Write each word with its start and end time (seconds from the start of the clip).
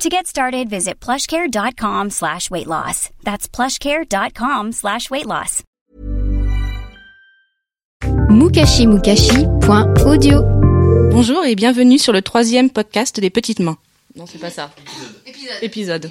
To 0.00 0.08
get 0.08 0.26
started, 0.26 0.68
visit 0.70 0.98
plushcare.com 0.98 2.08
slash 2.08 2.50
weight 2.50 2.66
loss. 2.66 3.10
That's 3.22 3.46
plushcare.com 3.46 4.72
slash 4.72 5.10
weight 5.10 5.26
loss. 5.26 5.62
mukashimukashi.audio 8.30 10.42
Bonjour 11.10 11.44
et 11.44 11.54
bienvenue 11.54 11.98
sur 11.98 12.14
le 12.14 12.22
troisième 12.22 12.70
podcast 12.70 13.20
des 13.20 13.28
petites 13.28 13.58
mains. 13.58 13.76
Non, 14.16 14.24
c'est 14.26 14.38
pas 14.38 14.48
ça. 14.48 14.70
Épisode. 15.26 15.58
Épisode. 15.60 16.10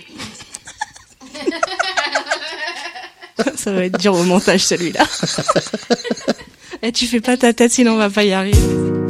ça 3.55 3.71
va 3.71 3.85
être 3.85 3.97
dur 3.97 4.13
au 4.13 4.23
montage 4.23 4.66
celui-là. 4.66 5.03
Et 6.83 6.91
tu 6.91 7.08
fais 7.08 7.21
pas 7.21 7.38
ta 7.38 7.53
tête 7.53 7.71
sinon 7.71 7.94
on 7.94 7.97
va 7.97 8.11
pas 8.11 8.23
y 8.23 8.33
arriver. 8.33 9.09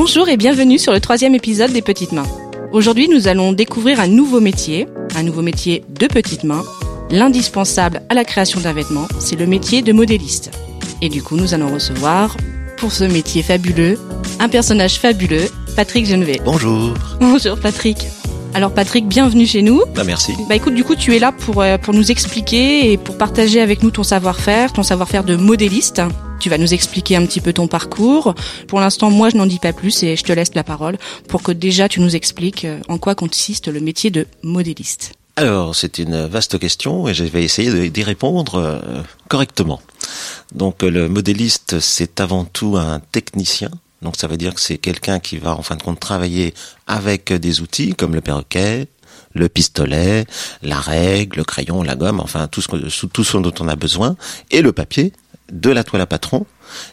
Bonjour 0.00 0.28
et 0.28 0.36
bienvenue 0.36 0.78
sur 0.78 0.92
le 0.92 1.00
troisième 1.00 1.34
épisode 1.34 1.72
des 1.72 1.82
Petites 1.82 2.12
Mains. 2.12 2.28
Aujourd'hui, 2.70 3.08
nous 3.08 3.26
allons 3.26 3.52
découvrir 3.52 3.98
un 3.98 4.06
nouveau 4.06 4.38
métier, 4.38 4.86
un 5.16 5.24
nouveau 5.24 5.42
métier 5.42 5.82
de 5.88 6.06
petites 6.06 6.44
mains. 6.44 6.62
L'indispensable 7.10 8.02
à 8.08 8.14
la 8.14 8.24
création 8.24 8.60
d'un 8.60 8.72
vêtement, 8.72 9.08
c'est 9.18 9.34
le 9.34 9.44
métier 9.44 9.82
de 9.82 9.92
modéliste. 9.92 10.52
Et 11.02 11.08
du 11.08 11.20
coup, 11.20 11.34
nous 11.34 11.52
allons 11.52 11.74
recevoir, 11.74 12.36
pour 12.76 12.92
ce 12.92 13.02
métier 13.02 13.42
fabuleux, 13.42 13.98
un 14.38 14.48
personnage 14.48 15.00
fabuleux, 15.00 15.46
Patrick 15.74 16.06
Genevet. 16.06 16.40
Bonjour. 16.44 16.94
Bonjour 17.18 17.58
Patrick. 17.58 17.98
Alors 18.54 18.72
Patrick, 18.72 19.08
bienvenue 19.08 19.48
chez 19.48 19.62
nous. 19.62 19.82
Bah 19.96 20.04
merci. 20.04 20.32
Bah 20.48 20.54
écoute, 20.54 20.74
du 20.74 20.84
coup, 20.84 20.94
tu 20.94 21.16
es 21.16 21.18
là 21.18 21.32
pour, 21.32 21.60
euh, 21.60 21.76
pour 21.76 21.92
nous 21.92 22.12
expliquer 22.12 22.92
et 22.92 22.98
pour 22.98 23.18
partager 23.18 23.60
avec 23.60 23.82
nous 23.82 23.90
ton 23.90 24.04
savoir-faire, 24.04 24.72
ton 24.72 24.84
savoir-faire 24.84 25.24
de 25.24 25.34
modéliste. 25.34 26.02
Tu 26.40 26.50
vas 26.50 26.58
nous 26.58 26.72
expliquer 26.72 27.16
un 27.16 27.26
petit 27.26 27.40
peu 27.40 27.52
ton 27.52 27.66
parcours. 27.66 28.34
Pour 28.68 28.78
l'instant, 28.80 29.10
moi, 29.10 29.28
je 29.28 29.36
n'en 29.36 29.46
dis 29.46 29.58
pas 29.58 29.72
plus 29.72 30.02
et 30.04 30.14
je 30.16 30.22
te 30.22 30.32
laisse 30.32 30.54
la 30.54 30.62
parole 30.62 30.96
pour 31.28 31.42
que 31.42 31.50
déjà 31.50 31.88
tu 31.88 32.00
nous 32.00 32.14
expliques 32.14 32.64
euh, 32.64 32.80
en 32.88 32.98
quoi 32.98 33.16
consiste 33.16 33.66
le 33.66 33.80
métier 33.80 34.10
de 34.10 34.26
modéliste. 34.42 35.14
Alors, 35.34 35.74
c'est 35.74 35.98
une 35.98 36.26
vaste 36.26 36.58
question 36.58 37.08
et 37.08 37.14
je 37.14 37.24
vais 37.24 37.42
essayer 37.42 37.90
d'y 37.90 38.02
répondre 38.04 38.54
euh, 38.56 39.02
correctement. 39.28 39.80
Donc, 40.54 40.82
le 40.82 41.08
modéliste, 41.08 41.80
c'est 41.80 42.20
avant 42.20 42.44
tout 42.44 42.76
un 42.76 43.00
technicien. 43.00 43.70
Donc, 44.02 44.14
ça 44.16 44.28
veut 44.28 44.36
dire 44.36 44.54
que 44.54 44.60
c'est 44.60 44.78
quelqu'un 44.78 45.18
qui 45.18 45.38
va, 45.38 45.56
en 45.56 45.62
fin 45.62 45.74
de 45.74 45.82
compte, 45.82 45.98
travailler 45.98 46.54
avec 46.86 47.32
des 47.32 47.60
outils 47.60 47.94
comme 47.94 48.14
le 48.14 48.20
perroquet, 48.20 48.86
le 49.34 49.48
pistolet, 49.48 50.24
la 50.62 50.80
règle, 50.80 51.38
le 51.38 51.44
crayon, 51.44 51.82
la 51.82 51.96
gomme, 51.96 52.20
enfin, 52.20 52.46
tout 52.46 52.62
ce, 52.62 53.06
tout 53.06 53.24
ce 53.24 53.38
dont 53.38 53.54
on 53.60 53.68
a 53.68 53.76
besoin, 53.76 54.16
et 54.50 54.62
le 54.62 54.72
papier, 54.72 55.12
de 55.52 55.70
la 55.70 55.84
toile 55.84 56.02
à 56.02 56.06
patron. 56.06 56.46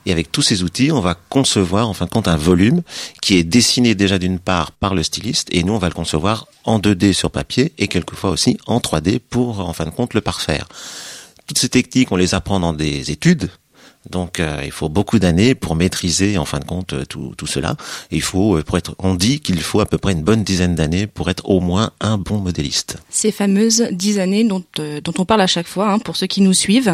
Et 0.05 0.11
avec 0.11 0.31
tous 0.31 0.41
ces 0.41 0.63
outils, 0.63 0.91
on 0.91 1.01
va 1.01 1.15
concevoir 1.29 1.89
en 1.89 1.93
fin 1.93 2.05
de 2.05 2.09
compte 2.09 2.27
un 2.27 2.37
volume 2.37 2.81
qui 3.21 3.37
est 3.37 3.43
dessiné 3.43 3.95
déjà 3.95 4.17
d'une 4.17 4.39
part 4.39 4.71
par 4.71 4.95
le 4.95 5.03
styliste 5.03 5.49
et 5.51 5.63
nous 5.63 5.73
on 5.73 5.77
va 5.77 5.89
le 5.89 5.93
concevoir 5.93 6.47
en 6.63 6.79
2D 6.79 7.13
sur 7.13 7.31
papier 7.31 7.73
et 7.77 7.87
quelquefois 7.87 8.29
aussi 8.29 8.57
en 8.67 8.79
3D 8.79 9.19
pour 9.19 9.59
en 9.59 9.73
fin 9.73 9.85
de 9.85 9.89
compte 9.89 10.13
le 10.13 10.21
parfaire. 10.21 10.67
Toutes 11.47 11.59
ces 11.59 11.69
techniques, 11.69 12.11
on 12.11 12.15
les 12.15 12.33
apprend 12.33 12.59
dans 12.59 12.73
des 12.73 13.11
études. 13.11 13.49
Donc 14.09 14.39
euh, 14.39 14.61
il 14.63 14.71
faut 14.71 14.89
beaucoup 14.89 15.19
d'années 15.19 15.55
pour 15.55 15.75
maîtriser 15.75 16.37
en 16.37 16.45
fin 16.45 16.59
de 16.59 16.65
compte 16.65 16.93
euh, 16.93 17.05
tout, 17.05 17.33
tout 17.37 17.47
cela. 17.47 17.75
Et 18.11 18.17
il 18.17 18.21
faut 18.21 18.57
euh, 18.57 18.63
pour 18.63 18.77
être 18.77 18.95
on 18.99 19.15
dit 19.15 19.39
qu'il 19.39 19.59
faut 19.61 19.79
à 19.79 19.85
peu 19.85 19.97
près 19.97 20.11
une 20.13 20.23
bonne 20.23 20.43
dizaine 20.43 20.75
d'années 20.75 21.07
pour 21.07 21.29
être 21.29 21.49
au 21.49 21.59
moins 21.59 21.91
un 22.01 22.17
bon 22.17 22.37
modéliste. 22.37 22.97
Ces 23.09 23.31
fameuses 23.31 23.87
dix 23.91 24.19
années 24.19 24.43
dont, 24.43 24.63
euh, 24.79 25.01
dont 25.01 25.13
on 25.17 25.25
parle 25.25 25.41
à 25.41 25.47
chaque 25.47 25.67
fois, 25.67 25.91
hein, 25.91 25.99
pour 25.99 26.15
ceux 26.15 26.27
qui 26.27 26.41
nous 26.41 26.53
suivent. 26.53 26.93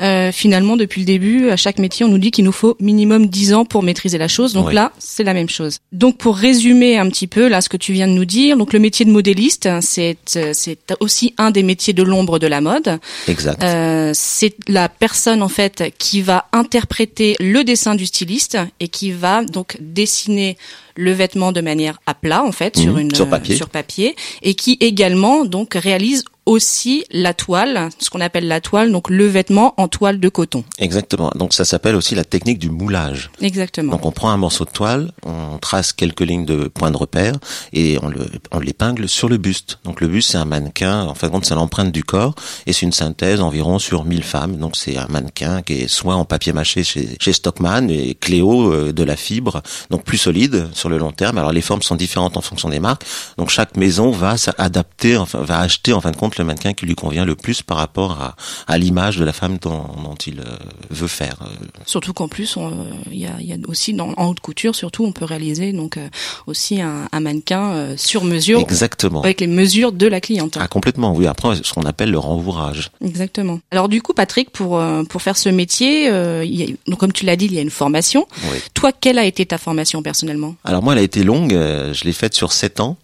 Euh, 0.00 0.32
finalement, 0.32 0.76
depuis 0.76 1.00
le 1.00 1.06
début, 1.06 1.50
à 1.50 1.56
chaque 1.56 1.78
métier, 1.78 2.04
on 2.04 2.08
nous 2.08 2.18
dit 2.18 2.30
qu'il 2.30 2.44
nous 2.44 2.52
faut 2.52 2.76
minimum 2.80 3.26
dix 3.28 3.54
ans 3.54 3.64
pour 3.64 3.82
maîtriser 3.82 4.18
la 4.18 4.28
chose. 4.28 4.52
Donc 4.52 4.68
Oui. 4.68 4.74
là, 4.74 4.92
c'est 4.98 5.24
la 5.24 5.34
même 5.34 5.48
chose. 5.48 5.78
Donc 5.92 6.18
pour 6.18 6.36
résumer 6.36 6.98
un 6.98 7.08
petit 7.08 7.26
peu 7.26 7.48
là 7.48 7.60
ce 7.60 7.68
que 7.68 7.76
tu 7.76 7.92
viens 7.92 8.06
de 8.08 8.12
nous 8.12 8.24
dire, 8.24 8.56
donc 8.56 8.72
le 8.72 8.78
métier 8.78 9.04
de 9.04 9.10
modéliste, 9.10 9.66
hein, 9.66 9.80
c'est 9.80 10.16
euh, 10.36 10.50
c'est 10.54 10.78
aussi 11.00 11.34
un 11.38 11.50
des 11.50 11.62
métiers 11.62 11.92
de 11.92 12.02
l'ombre 12.02 12.38
de 12.38 12.46
la 12.46 12.60
mode. 12.60 12.98
Exact. 13.28 13.62
Euh, 13.62 14.12
c'est 14.14 14.54
la 14.68 14.88
personne 14.88 15.42
en 15.42 15.48
fait 15.48 15.84
qui 15.98 16.20
va 16.22 16.41
interpréter 16.52 17.36
le 17.40 17.64
dessin 17.64 17.94
du 17.94 18.06
styliste 18.06 18.58
et 18.80 18.88
qui 18.88 19.12
va 19.12 19.44
donc 19.44 19.76
dessiner 19.80 20.56
le 20.96 21.12
vêtement 21.12 21.52
de 21.52 21.60
manière 21.60 21.98
à 22.06 22.14
plat 22.14 22.42
en 22.44 22.52
fait 22.52 22.76
sur 22.76 22.92
Mhm, 22.94 22.98
une 23.00 23.14
sur 23.14 23.28
papier. 23.28 23.56
sur 23.56 23.68
papier 23.68 24.14
et 24.42 24.54
qui 24.54 24.76
également 24.80 25.44
donc 25.44 25.74
réalise 25.74 26.24
aussi 26.44 27.04
la 27.10 27.34
toile, 27.34 27.88
ce 27.98 28.10
qu'on 28.10 28.20
appelle 28.20 28.48
la 28.48 28.60
toile, 28.60 28.90
donc 28.90 29.10
le 29.10 29.26
vêtement 29.26 29.74
en 29.76 29.86
toile 29.86 30.18
de 30.18 30.28
coton. 30.28 30.64
Exactement. 30.78 31.30
Donc 31.36 31.54
ça 31.54 31.64
s'appelle 31.64 31.94
aussi 31.94 32.14
la 32.14 32.24
technique 32.24 32.58
du 32.58 32.70
moulage. 32.70 33.30
Exactement. 33.40 33.92
Donc 33.92 34.06
on 34.06 34.12
prend 34.12 34.30
un 34.30 34.36
morceau 34.36 34.64
de 34.64 34.70
toile, 34.70 35.12
on 35.24 35.58
trace 35.58 35.92
quelques 35.92 36.22
lignes 36.22 36.44
de 36.44 36.68
points 36.68 36.90
de 36.90 36.96
repère 36.96 37.34
et 37.72 37.98
on 38.02 38.08
le 38.08 38.26
on 38.50 38.58
l'épingle 38.58 39.08
sur 39.08 39.28
le 39.28 39.36
buste. 39.36 39.78
Donc 39.84 40.00
le 40.00 40.08
buste 40.08 40.32
c'est 40.32 40.38
un 40.38 40.44
mannequin, 40.44 41.04
en 41.04 41.14
fin 41.14 41.28
de 41.28 41.32
compte 41.32 41.44
c'est 41.44 41.54
l'empreinte 41.54 41.92
du 41.92 42.02
corps 42.02 42.34
et 42.66 42.72
c'est 42.72 42.86
une 42.86 42.92
synthèse 42.92 43.40
environ 43.40 43.78
sur 43.78 44.04
1000 44.04 44.24
femmes. 44.24 44.56
Donc 44.56 44.76
c'est 44.76 44.96
un 44.96 45.06
mannequin 45.08 45.62
qui 45.62 45.74
est 45.74 45.88
soit 45.88 46.16
en 46.16 46.24
papier 46.24 46.52
mâché 46.52 46.82
chez, 46.82 47.16
chez 47.20 47.32
Stockman 47.32 47.88
et 47.88 48.14
Cléo 48.14 48.72
euh, 48.72 48.92
de 48.92 49.04
la 49.04 49.16
fibre, 49.16 49.62
donc 49.90 50.02
plus 50.02 50.18
solide 50.18 50.68
sur 50.72 50.88
le 50.88 50.98
long 50.98 51.12
terme. 51.12 51.38
Alors 51.38 51.52
les 51.52 51.62
formes 51.62 51.82
sont 51.82 51.96
différentes 51.96 52.36
en 52.36 52.40
fonction 52.40 52.68
des 52.68 52.80
marques. 52.80 53.04
Donc 53.38 53.50
chaque 53.50 53.76
maison 53.76 54.10
va 54.10 54.36
s'adapter, 54.36 55.16
enfin 55.16 55.40
va 55.42 55.60
acheter 55.60 55.92
en 55.92 56.00
fin 56.00 56.10
de 56.10 56.16
compte 56.16 56.31
le 56.38 56.44
mannequin 56.44 56.72
qui 56.72 56.86
lui 56.86 56.94
convient 56.94 57.24
le 57.24 57.34
plus 57.34 57.62
par 57.62 57.76
rapport 57.76 58.12
à, 58.20 58.36
à 58.66 58.78
l'image 58.78 59.16
de 59.18 59.24
la 59.24 59.32
femme 59.32 59.58
dont, 59.60 59.84
dont 60.02 60.14
il 60.26 60.40
euh, 60.40 60.44
veut 60.90 61.08
faire. 61.08 61.36
euh, 61.42 61.46
Surtout 61.86 62.12
qu'en 62.12 62.28
plus, 62.28 62.56
euh, 62.56 62.70
il 63.10 63.18
y, 63.18 63.26
a, 63.26 63.32
il 63.40 63.46
y 63.46 63.52
a 63.52 63.56
aussi 63.68 63.92
dans, 63.94 64.12
en 64.16 64.28
haute 64.28 64.40
couture, 64.40 64.74
surtout, 64.74 65.04
on 65.04 65.12
peut 65.12 65.24
réaliser 65.24 65.72
donc 65.72 65.98
aussi 66.46 66.80
un, 66.80 67.08
un 67.12 67.20
mannequin 67.20 67.96
sur 67.96 68.24
mesure 68.24 68.60
Exactement. 68.60 69.22
avec 69.22 69.40
les 69.40 69.46
mesures 69.46 69.92
de 69.92 70.06
la 70.06 70.20
cliente. 70.20 70.56
Ah 70.60 70.68
complètement, 70.68 71.14
oui. 71.14 71.26
Après, 71.26 71.56
ce 71.62 71.72
qu'on 71.72 71.82
appelle 71.82 72.10
le 72.10 72.18
rembourrage. 72.18 72.90
Exactement. 73.04 73.60
Alors 73.70 73.88
du 73.88 74.02
coup, 74.02 74.12
Patrick, 74.14 74.50
pour 74.50 74.82
pour 75.08 75.22
faire 75.22 75.36
ce 75.36 75.48
métier, 75.48 76.08
euh, 76.10 76.44
il 76.44 76.54
y 76.54 76.62
a, 76.64 76.66
donc 76.88 76.98
comme 76.98 77.12
tu 77.12 77.24
l'as 77.26 77.36
dit, 77.36 77.46
il 77.46 77.54
y 77.54 77.58
a 77.58 77.62
une 77.62 77.70
formation. 77.70 78.26
Oui. 78.50 78.58
Toi, 78.74 78.92
quelle 78.92 79.18
a 79.18 79.24
été 79.24 79.44
ta 79.46 79.58
formation 79.58 80.02
personnellement? 80.02 80.54
Alors 80.64 80.82
moi, 80.82 80.92
elle 80.94 81.00
a 81.00 81.02
été 81.02 81.22
longue. 81.24 81.50
je 81.52 82.04
l'ai 82.04 82.12
faite 82.12 82.34
sur 82.34 82.52
sept 82.52 82.80
ans. 82.80 82.96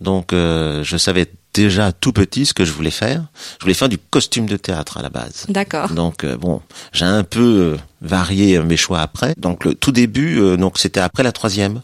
Donc, 0.00 0.32
euh, 0.32 0.82
je 0.84 0.96
savais 0.96 1.30
déjà 1.54 1.92
tout 1.92 2.12
petit 2.12 2.44
ce 2.44 2.52
que 2.52 2.64
je 2.64 2.72
voulais 2.72 2.90
faire. 2.90 3.22
Je 3.58 3.64
voulais 3.64 3.74
faire 3.74 3.88
du 3.88 3.96
costume 3.96 4.46
de 4.46 4.56
théâtre 4.56 4.98
à 4.98 5.02
la 5.02 5.08
base. 5.08 5.46
D'accord. 5.48 5.90
Donc 5.90 6.24
euh, 6.24 6.36
bon, 6.36 6.60
j'ai 6.92 7.04
un 7.04 7.22
peu 7.22 7.40
euh, 7.40 7.76
varié 8.02 8.58
mes 8.58 8.76
choix 8.76 9.00
après. 9.00 9.34
Donc 9.38 9.64
le 9.64 9.74
tout 9.74 9.92
début, 9.92 10.38
euh, 10.40 10.56
donc 10.56 10.78
c'était 10.78 11.00
après 11.00 11.22
la 11.22 11.32
troisième. 11.32 11.80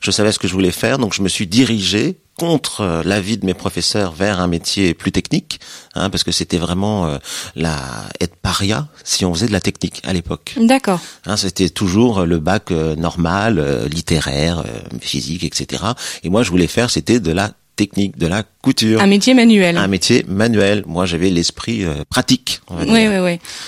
Je 0.00 0.10
savais 0.10 0.32
ce 0.32 0.38
que 0.38 0.48
je 0.48 0.52
voulais 0.52 0.70
faire, 0.70 0.98
donc 0.98 1.14
je 1.14 1.22
me 1.22 1.28
suis 1.28 1.46
dirigé 1.46 2.16
contre 2.38 2.80
euh, 2.80 3.02
l'avis 3.04 3.36
de 3.36 3.44
mes 3.44 3.52
professeurs 3.54 4.12
vers 4.12 4.40
un 4.40 4.46
métier 4.46 4.94
plus 4.94 5.12
technique, 5.12 5.60
hein, 5.94 6.08
parce 6.08 6.24
que 6.24 6.32
c'était 6.32 6.56
vraiment 6.56 7.06
euh, 7.06 7.18
la 7.54 7.76
être 8.20 8.36
paria 8.36 8.88
si 9.04 9.24
on 9.26 9.34
faisait 9.34 9.46
de 9.48 9.52
la 9.52 9.60
technique 9.60 10.00
à 10.04 10.12
l'époque. 10.14 10.54
D'accord. 10.58 11.00
Hein, 11.26 11.36
c'était 11.36 11.68
toujours 11.68 12.24
le 12.24 12.38
bac 12.38 12.70
euh, 12.70 12.96
normal, 12.96 13.58
euh, 13.58 13.86
littéraire, 13.88 14.60
euh, 14.60 14.98
physique, 15.00 15.44
etc. 15.44 15.82
Et 16.24 16.30
moi, 16.30 16.42
je 16.42 16.50
voulais 16.50 16.66
faire, 16.66 16.88
c'était 16.90 17.20
de 17.20 17.30
la 17.32 17.52
technique, 17.76 18.18
de 18.18 18.26
la 18.26 18.42
couture. 18.62 19.00
Un 19.00 19.06
métier 19.06 19.32
manuel. 19.32 19.76
Un 19.78 19.86
métier 19.86 20.24
manuel. 20.28 20.82
Moi, 20.86 21.06
j'avais 21.06 21.30
l'esprit 21.30 21.84
euh, 21.84 22.04
pratique. 22.10 22.60
on 22.68 22.74
va 22.76 22.82
Oui, 22.84 23.00
dire. 23.00 23.10
oui, 23.10 23.18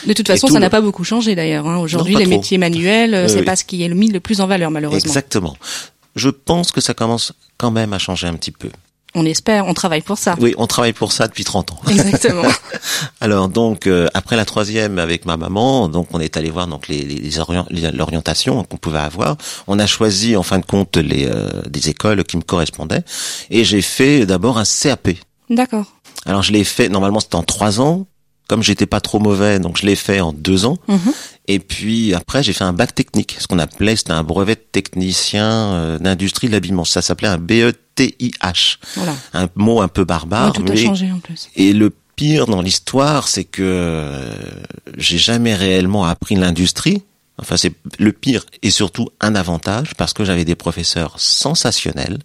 oui. 0.05 0.07
De 0.09 0.13
toute 0.15 0.27
façon, 0.27 0.47
tout 0.49 0.53
ça 0.53 0.59
le- 0.59 0.65
n'a 0.65 0.71
pas 0.71 0.81
beaucoup 0.83 1.05
changé 1.05 1.35
d'ailleurs. 1.35 1.67
Hein. 1.67 1.79
Aujourd'hui, 1.79 2.15
les 2.17 2.25
trop. 2.25 2.31
métiers 2.31 2.59
manuels, 2.59 3.15
euh, 3.15 3.29
c'est 3.29 3.39
oui. 3.41 3.45
pas 3.45 3.57
ce 3.57 3.65
qui 3.65 3.83
est 3.83 3.89
mis 3.89 4.09
le 4.09 4.21
plus 4.21 4.41
en 4.43 4.47
valeur, 4.47 4.71
malheureusement. 4.71 5.09
Exactement. 5.09 5.57
Je 6.17 6.29
pense 6.31 6.73
que 6.73 6.81
ça 6.81 6.95
commence 6.95 7.33
quand 7.59 7.71
même 7.71 7.93
à 7.93 7.99
changer 7.99 8.27
un 8.27 8.35
petit 8.35 8.51
peu. 8.53 8.69
On 9.15 9.27
espère, 9.27 9.67
on 9.67 9.75
travaille 9.75 10.01
pour 10.01 10.17
ça. 10.17 10.37
Oui, 10.41 10.55
on 10.57 10.67
travaille 10.67 10.95
pour 10.95 11.13
ça 11.13 11.29
depuis 11.29 11.45
30 11.45 11.73
ans. 11.73 11.81
Exactement. 11.91 12.45
Alors 13.21 13.49
donc 13.49 13.87
euh, 13.87 14.09
après 14.15 14.37
la 14.37 14.47
troisième 14.47 14.99
avec 14.99 15.27
ma 15.27 15.37
maman, 15.37 15.89
donc 15.89 16.09
on 16.13 16.21
est 16.21 16.37
allé 16.39 16.51
voir 16.51 16.67
donc 16.67 16.89
les, 16.89 17.03
les, 17.05 17.17
les 17.17 17.39
orient- 17.39 17.67
les- 17.71 17.91
l'orientation 17.93 18.65
qu'on 18.65 18.79
pouvait 18.79 18.99
avoir. 19.01 19.37
On 19.67 19.79
a 19.79 19.87
choisi 19.87 20.35
en 20.35 20.43
fin 20.43 20.59
de 20.59 20.65
compte 20.65 20.97
les 20.97 21.27
euh, 21.27 21.49
des 21.69 21.91
écoles 21.91 22.25
qui 22.25 22.39
me 22.39 22.43
correspondaient 22.43 23.05
et 23.51 23.65
j'ai 23.65 23.83
fait 23.83 24.25
d'abord 24.25 24.57
un 24.59 24.65
CAP. 24.65 25.11
D'accord. 25.51 25.85
Alors 26.25 26.43
je 26.43 26.53
l'ai 26.53 26.65
fait 26.65 26.89
normalement 26.89 27.21
c'était 27.21 27.35
en 27.37 27.43
trois 27.43 27.81
ans. 27.83 28.07
Comme 28.49 28.63
j'étais 28.63 28.87
pas 28.87 29.01
trop 29.01 29.19
mauvais, 29.19 29.59
donc 29.59 29.79
je 29.79 29.87
l'ai 29.87 29.97
fait 29.97 30.21
en 30.21 30.33
deux 30.33 30.65
ans. 30.67 30.79
Mhm. 30.89 31.13
Et 31.49 31.59
puis 31.59 32.15
après, 32.15 32.43
j'ai 32.43 32.53
fait 32.53 32.65
un 32.65 32.73
bac 32.73 32.95
technique, 32.95 33.37
ce 33.39 33.47
qu'on 33.47 33.59
appelait, 33.59 33.97
c'était 33.97 34.13
un 34.13 34.23
brevet 34.23 34.55
de 34.55 34.61
technicien 34.73 35.45
euh, 35.47 35.99
d'industrie 35.99 36.47
de 36.49 36.53
l'habillement. 36.53 36.85
Ça 36.85 37.03
s'appelait 37.03 37.29
un 37.29 37.39
BETIH. 37.39 38.79
Voilà. 38.97 39.15
Un 39.33 39.49
mot 39.55 39.81
un 39.81 39.89
peu 39.89 40.05
barbare. 40.05 40.53
tout 40.53 40.63
a 40.63 40.71
mais- 40.71 40.77
changé 40.85 41.11
en 41.11 41.19
plus. 41.19 41.49
Et 41.57 41.73
le 41.73 41.93
pire 42.17 42.47
dans 42.47 42.61
l'histoire, 42.63 43.27
c'est 43.29 43.45
que 43.45 43.63
euh, 43.63 44.33
j'ai 44.97 45.19
jamais 45.19 45.55
réellement 45.55 46.05
appris 46.05 46.35
l'industrie. 46.37 47.03
Enfin, 47.39 47.57
c'est 47.57 47.73
le 47.99 48.13
pire 48.13 48.45
et 48.63 48.71
surtout 48.71 49.09
un 49.21 49.35
avantage 49.35 49.95
parce 49.97 50.13
que 50.13 50.23
j'avais 50.25 50.45
des 50.45 50.55
professeurs 50.55 51.15
sensationnels 51.19 52.19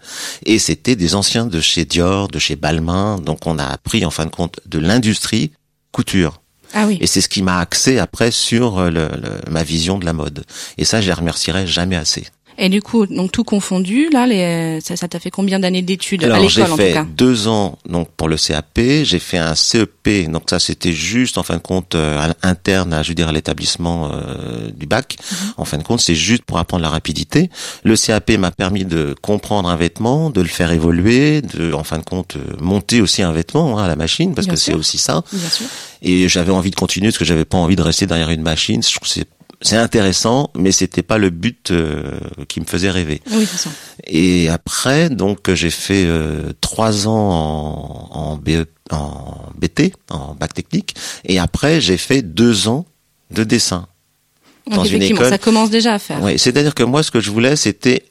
et 0.45 0.59
c'était 0.59 0.95
des 0.97 1.15
anciens 1.15 1.45
de 1.45 1.59
chez 1.61 1.85
Dior, 1.85 2.27
de 2.27 2.37
chez 2.37 2.55
Balmain. 2.55 3.17
Donc, 3.17 3.47
on 3.47 3.57
a 3.57 3.65
appris 3.65 4.05
en 4.05 4.11
fin 4.11 4.25
de 4.25 4.31
compte 4.31 4.59
de 4.67 4.77
l'industrie 4.79 5.51
couture. 5.91 6.41
Ah 6.73 6.85
oui. 6.85 6.97
Et 7.01 7.07
c'est 7.07 7.21
ce 7.21 7.29
qui 7.29 7.41
m'a 7.43 7.59
axé 7.59 7.97
après 7.97 8.29
sur 8.31 8.77
euh, 8.79 8.89
le- 8.89 9.07
le- 9.07 9.51
ma 9.51 9.63
vision 9.63 9.97
de 9.99 10.05
la 10.05 10.13
mode. 10.13 10.43
Et 10.77 10.85
ça, 10.85 10.99
je 11.01 11.07
les 11.07 11.13
remercierai 11.13 11.65
jamais 11.65 11.95
assez. 11.95 12.27
Et 12.57 12.69
du 12.69 12.81
coup, 12.81 13.05
donc 13.05 13.31
tout 13.31 13.43
confondu, 13.43 14.09
là, 14.11 14.25
les, 14.25 14.79
ça, 14.81 14.95
ça 14.95 15.07
t'a 15.07 15.19
fait 15.19 15.29
combien 15.29 15.59
d'années 15.59 15.81
d'études 15.81 16.23
à 16.23 16.39
j'ai 16.39 16.61
l'école 16.61 16.71
en 16.73 16.75
tout 16.75 16.81
fait 16.81 16.93
cas 16.93 17.05
deux 17.15 17.47
ans 17.47 17.77
donc 17.87 18.09
pour 18.15 18.27
le 18.27 18.37
CAP, 18.37 18.79
j'ai 19.03 19.19
fait 19.19 19.37
un 19.37 19.55
CEP, 19.55 20.29
donc 20.29 20.43
ça 20.49 20.59
c'était 20.59 20.93
juste 20.93 21.37
en 21.37 21.43
fin 21.43 21.55
de 21.55 21.61
compte 21.61 21.95
euh, 21.95 22.31
interne 22.43 22.93
à 22.93 23.03
je 23.03 23.09
veux 23.09 23.15
dire 23.15 23.27
à 23.27 23.31
l'établissement 23.31 24.11
euh, 24.11 24.69
du 24.75 24.85
bac. 24.85 25.17
Mhm. 25.19 25.37
En 25.57 25.65
fin 25.65 25.77
de 25.77 25.83
compte, 25.83 25.99
c'est 25.99 26.15
juste 26.15 26.43
pour 26.43 26.57
apprendre 26.57 26.83
la 26.83 26.89
rapidité. 26.89 27.49
Le 27.83 27.95
CAP 27.95 28.31
m'a 28.37 28.51
permis 28.51 28.85
de 28.85 29.15
comprendre 29.21 29.69
un 29.69 29.75
vêtement, 29.75 30.29
de 30.29 30.41
le 30.41 30.47
faire 30.47 30.71
évoluer, 30.71 31.41
de 31.41 31.73
en 31.73 31.83
fin 31.83 31.97
de 31.97 32.03
compte 32.03 32.37
euh, 32.37 32.55
monter 32.59 33.01
aussi 33.01 33.21
un 33.21 33.31
vêtement 33.31 33.77
hein, 33.77 33.83
à 33.83 33.87
la 33.87 33.95
machine 33.95 34.33
parce 34.33 34.47
Bien 34.47 34.55
que 34.55 34.59
c'est 34.59 34.73
aussi 34.73 34.97
ça. 34.97 35.23
Bien 35.31 35.49
sûr. 35.49 35.67
Et 36.01 36.29
j'avais 36.29 36.51
envie 36.51 36.71
de 36.71 36.75
continuer 36.75 37.09
parce 37.09 37.17
que 37.17 37.25
j'avais 37.25 37.45
pas 37.45 37.57
envie 37.57 37.75
de 37.75 37.81
rester 37.81 38.05
derrière 38.05 38.29
une 38.29 38.41
machine. 38.41 38.83
Je 38.83 38.95
trouve 38.95 39.07
c'est 39.07 39.27
c'est 39.61 39.77
intéressant, 39.77 40.51
mais 40.55 40.71
c'était 40.71 41.03
pas 41.03 41.17
le 41.17 41.29
but 41.29 41.71
euh, 41.71 42.19
qui 42.47 42.59
me 42.59 42.65
faisait 42.65 42.91
rêver. 42.91 43.21
Oui, 43.31 43.45
ça. 43.45 43.69
Et 44.05 44.49
après, 44.49 45.09
donc 45.09 45.51
j'ai 45.53 45.71
fait 45.71 46.03
euh, 46.05 46.53
trois 46.61 47.07
ans 47.07 47.31
en, 47.31 48.09
en, 48.11 48.37
BE 48.37 48.65
en 48.91 49.49
BT, 49.57 49.93
en 50.09 50.35
bac 50.35 50.53
technique, 50.53 50.95
et 51.25 51.39
après 51.39 51.81
j'ai 51.81 51.97
fait 51.97 52.21
deux 52.21 52.67
ans 52.67 52.85
de 53.31 53.43
dessin. 53.43 53.87
Donc 54.67 54.75
Dans 54.75 54.83
une 54.85 55.01
école. 55.01 55.29
ça 55.29 55.37
commence 55.37 55.69
déjà 55.69 55.93
à 55.93 55.99
faire. 55.99 56.21
Ouais, 56.21 56.37
c'est-à-dire 56.37 56.75
que 56.75 56.83
moi, 56.83 57.01
ce 57.01 57.09
que 57.11 57.19
je 57.21 57.31
voulais, 57.31 57.55
c'était 57.55 58.05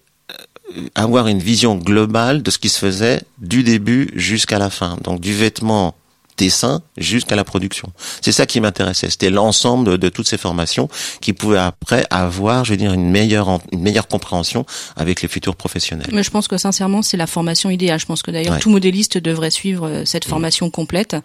euh, 0.76 0.88
avoir 0.94 1.28
une 1.28 1.38
vision 1.38 1.76
globale 1.76 2.43
de 2.43 2.50
ce 2.50 2.58
qui 2.58 2.70
se 2.70 2.78
faisait 2.78 3.20
du 3.38 3.62
début 3.62 4.10
jusqu'à 4.14 4.58
la 4.58 4.70
fin. 4.70 4.96
Donc 5.04 5.20
du 5.20 5.32
vêtement 5.34 5.94
dessin 6.37 6.83
jusqu'à 6.97 7.37
la 7.37 7.44
production. 7.44 7.93
C'est 8.21 8.33
ça 8.33 8.47
qui 8.47 8.61
m'intéressait. 8.61 9.11
C'était 9.11 9.31
l'ensemble 9.31 9.91
de, 9.93 9.97
de 9.97 10.09
toutes 10.09 10.29
ces 10.29 10.38
formations 10.38 10.88
qui 11.21 11.33
pouvaient 11.33 11.59
après 11.59 12.05
avoir, 12.11 12.65
je 12.65 12.73
veux 12.73 12.77
dire, 12.77 12.93
une 12.93 13.11
meilleure, 13.11 13.61
une 13.73 13.81
meilleure 13.83 14.09
compréhension 14.09 14.67
avec 14.97 15.23
les 15.23 15.29
futurs 15.29 15.56
professionnels. 15.56 16.09
Mais 16.12 16.23
je 16.23 16.31
pense 16.31 16.49
que 16.49 16.56
sincèrement, 16.59 17.03
c'est 17.03 17.17
la 17.17 17.27
formation 17.27 17.71
idéale. 17.71 17.99
Je 18.00 18.06
pense 18.06 18.23
que 18.23 18.31
d'ailleurs 18.31 18.55
Ouais. 18.55 18.61
tout 18.61 18.71
modéliste 18.71 19.19
devrait 19.19 19.50
suivre 19.50 19.87
euh, 19.88 20.05
cette 20.05 20.25
formation 20.25 20.71
complète, 20.71 21.17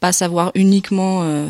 pas 0.00 0.12
savoir 0.12 0.52
uniquement, 0.54 1.20
euh, 1.22 1.46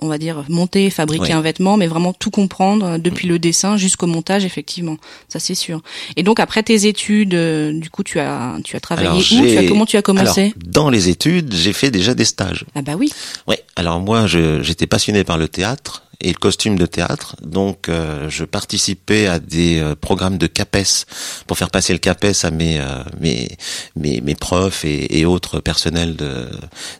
on 0.00 0.08
va 0.08 0.18
dire, 0.18 0.44
monter, 0.48 0.90
fabriquer 0.90 1.20
Ouais. 1.24 1.32
un 1.32 1.40
vêtement, 1.40 1.76
mais 1.76 1.86
vraiment 1.86 2.12
tout 2.12 2.30
comprendre 2.30 2.86
euh, 2.86 2.98
depuis 2.98 3.26
le 3.28 3.38
dessin 3.38 3.76
jusqu'au 3.76 4.06
montage, 4.06 4.44
effectivement. 4.44 4.96
Ça 5.28 5.38
c'est 5.38 5.54
sûr. 5.54 5.80
Et 6.16 6.22
donc 6.22 6.40
après 6.40 6.62
tes 6.62 6.86
études, 6.86 7.34
euh, 7.34 7.72
du 7.72 7.90
coup, 7.90 8.02
tu 8.04 8.18
as 8.20 8.56
tu 8.64 8.76
as 8.76 8.80
travaillé 8.80 9.08
Alors, 9.08 9.18
où? 9.20 9.22
Tu 9.22 9.58
as, 9.58 9.64
Comment 9.68 9.86
tu 9.86 9.96
as 9.96 10.02
commencé? 10.02 10.40
Alors, 10.40 10.52
dans 10.66 10.90
les 10.90 11.08
études, 11.08 11.52
j'ai 11.54 11.72
fait 11.72 11.90
déjà 11.90 12.14
des 12.14 12.24
stages. 12.24 12.49
Ah 12.74 12.82
bah 12.82 12.94
oui. 12.98 13.10
Oui. 13.46 13.56
Alors 13.76 14.00
moi, 14.00 14.26
je- 14.26 14.62
j'étais 14.62 14.86
passionné 14.86 15.24
par 15.24 15.38
le 15.38 15.48
théâtre 15.48 16.04
et 16.22 16.28
le 16.28 16.38
costume 16.38 16.76
de 16.76 16.84
théâtre, 16.84 17.34
donc 17.42 17.88
euh, 17.88 18.28
je 18.28 18.44
participais 18.44 19.26
à 19.26 19.38
des 19.38 19.78
euh, 19.78 19.94
programmes 19.94 20.36
de 20.36 20.46
CAPES 20.46 21.06
pour 21.46 21.56
faire 21.56 21.70
passer 21.70 21.94
le 21.94 21.98
CAPES 21.98 22.44
à 22.44 22.50
mes 22.50 22.78
euh, 22.78 23.02
mes, 23.18 23.48
mes 23.96 24.20
mes 24.20 24.34
profs 24.34 24.84
et, 24.84 25.18
et 25.18 25.24
autres 25.24 25.60
personnels 25.60 26.16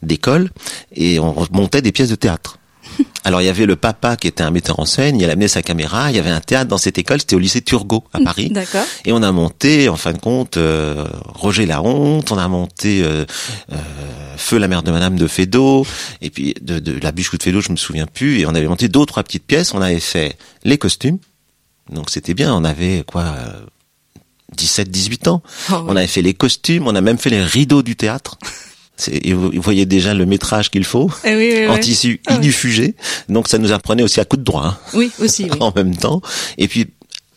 d'école 0.02 0.50
et 0.94 1.18
on 1.20 1.46
montait 1.52 1.82
des 1.82 1.92
pièces 1.92 2.08
de 2.08 2.14
théâtre. 2.14 2.56
Alors 3.24 3.42
il 3.42 3.46
y 3.46 3.48
avait 3.48 3.66
le 3.66 3.76
papa 3.76 4.16
qui 4.16 4.26
était 4.28 4.42
un 4.42 4.50
metteur 4.50 4.80
en 4.80 4.84
scène, 4.84 5.20
il 5.20 5.30
amené 5.30 5.48
sa 5.48 5.62
caméra, 5.62 6.10
il 6.10 6.16
y 6.16 6.18
avait 6.18 6.30
un 6.30 6.40
théâtre 6.40 6.68
dans 6.68 6.78
cette 6.78 6.98
école, 6.98 7.20
c'était 7.20 7.36
au 7.36 7.38
lycée 7.38 7.60
Turgot 7.60 8.04
à 8.12 8.20
Paris. 8.20 8.50
D'accord. 8.50 8.84
Et 9.04 9.12
on 9.12 9.22
a 9.22 9.32
monté, 9.32 9.88
en 9.88 9.96
fin 9.96 10.12
de 10.12 10.18
compte, 10.18 10.56
euh, 10.56 11.06
Roger 11.34 11.66
la 11.66 11.82
honte, 11.82 12.32
on 12.32 12.38
a 12.38 12.48
monté 12.48 13.02
euh, 13.02 13.24
euh, 13.72 13.76
Feu 14.36 14.58
la 14.58 14.68
mère 14.68 14.82
de 14.82 14.90
Madame 14.90 15.16
de 15.16 15.26
Fédot, 15.26 15.86
et 16.20 16.30
puis 16.30 16.54
de, 16.60 16.78
de 16.78 16.98
la 17.00 17.12
bûche 17.12 17.32
ou 17.32 17.36
de 17.36 17.42
Fédot, 17.42 17.60
je 17.60 17.70
me 17.70 17.76
souviens 17.76 18.06
plus, 18.06 18.40
et 18.40 18.46
on 18.46 18.54
avait 18.54 18.68
monté 18.68 18.88
deux 18.88 19.00
ou 19.00 19.06
trois 19.06 19.22
petites 19.22 19.44
pièces, 19.44 19.74
on 19.74 19.80
avait 19.80 20.00
fait 20.00 20.36
les 20.64 20.78
costumes, 20.78 21.18
donc 21.92 22.10
c'était 22.10 22.34
bien, 22.34 22.54
on 22.54 22.64
avait 22.64 23.04
quoi, 23.06 23.22
euh, 23.22 23.52
17, 24.56 24.90
18 24.90 25.28
ans, 25.28 25.42
Oh, 25.70 25.84
on 25.86 25.96
avait 25.96 26.06
fait 26.06 26.22
les 26.22 26.34
costumes, 26.34 26.86
on 26.86 26.94
a 26.94 27.00
même 27.00 27.18
fait 27.18 27.30
les 27.30 27.42
rideaux 27.42 27.82
du 27.82 27.96
théâtre. 27.96 28.38
Et 29.08 29.32
vous, 29.32 29.50
voyez 29.56 29.86
déjà 29.86 30.14
le 30.14 30.26
métrage 30.26 30.70
qu'il 30.70 30.84
faut, 30.84 31.10
Eh 31.24 31.34
oui, 31.36 31.50
oui, 31.54 31.66
en 31.68 31.74
oui. 31.74 31.80
tissu 31.80 32.20
Ah 32.26 32.36
inufugé, 32.36 32.94
donc 33.28 33.48
ça 33.48 33.58
nous 33.58 33.72
apprenait 33.72 34.02
aussi 34.02 34.20
à 34.20 34.24
coup 34.24 34.36
de 34.36 34.42
droit. 34.44 34.64
hein 34.66 34.78
Oui, 34.94 35.10
aussi. 35.20 35.44
Oui. 35.44 35.56
en 35.60 35.72
même 35.74 35.96
temps. 35.96 36.20
Et 36.58 36.68
puis 36.68 36.88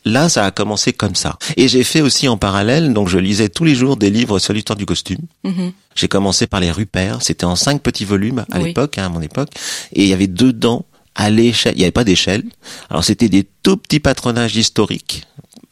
là, 0.06 0.28
ça 0.30 0.46
a 0.46 0.52
commencé 0.52 0.92
comme 0.94 1.16
ça. 1.16 1.38
Et 1.58 1.68
j'ai 1.68 1.84
fait 1.84 2.02
aussi 2.02 2.28
en 2.28 2.38
parallèle, 2.38 2.94
donc 2.94 3.08
je 3.08 3.18
lisais 3.18 3.50
tous 3.50 3.64
les 3.64 3.76
jours 3.76 3.96
des 3.98 4.10
livres 4.10 4.40
sur 4.40 4.54
l'histoire 4.54 4.78
du 4.78 4.86
costume. 4.86 5.20
Mhm. 5.44 5.72
J'ai 5.96 6.08
commencé 6.08 6.48
par 6.48 6.60
les 6.60 6.72
Rupert, 6.72 7.22
c'était 7.22 7.46
en 7.46 7.56
cinq 7.56 7.82
petits 7.82 8.06
volumes 8.06 8.46
à 8.52 8.58
Oui. 8.60 8.66
l'époque, 8.66 8.98
hein, 8.98 9.06
à 9.06 9.10
mon 9.10 9.22
époque, 9.22 9.50
et 9.94 10.04
il 10.04 10.10
y 10.10 10.14
avait 10.14 10.28
dedans 10.28 10.86
à 11.16 11.30
l'échelle, 11.30 11.74
il 11.76 11.78
n'y 11.78 11.84
avait 11.84 11.92
pas 11.92 12.04
d'échelle. 12.04 12.44
Alors 12.90 13.04
c'était 13.04 13.30
des 13.30 13.48
tout 13.62 13.78
petits 13.78 14.00
patronages 14.00 14.56
historiques 14.56 15.28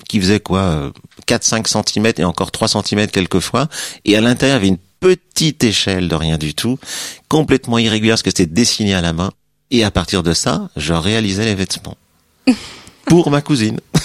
qui 0.08 0.20
faisaient 0.22 0.40
quoi, 0.40 0.60
euh, 0.60 0.92
4-5 1.26 1.68
cm 1.68 2.12
et 2.18 2.24
encore 2.24 2.52
3 2.52 2.68
cm 2.68 3.08
quelquefois, 3.08 3.68
et 4.06 4.16
à 4.16 4.22
l'intérieur 4.22 4.58
il 4.58 4.60
y 4.60 4.68
avait 4.68 4.68
une 4.68 4.78
petite 5.02 5.64
échelle 5.66 6.08
de 6.08 6.16
rien 6.16 6.38
du 6.38 6.54
tout, 6.54 6.80
complètement 7.28 7.78
irrégulière 7.78 8.14
parce 8.14 8.24
que 8.24 8.30
c'était 8.30 8.46
dessiné 8.46 8.94
à 8.94 9.02
la 9.02 9.12
main, 9.12 9.32
et 9.70 9.84
à 9.84 9.92
partir 9.92 10.24
de 10.24 10.32
ça, 10.34 10.70
je 10.78 10.94
réalisais 10.94 11.44
les 11.44 11.56
vêtements. 11.56 11.98
pour 13.06 13.30
ma 13.30 13.42
cousine. 13.42 13.80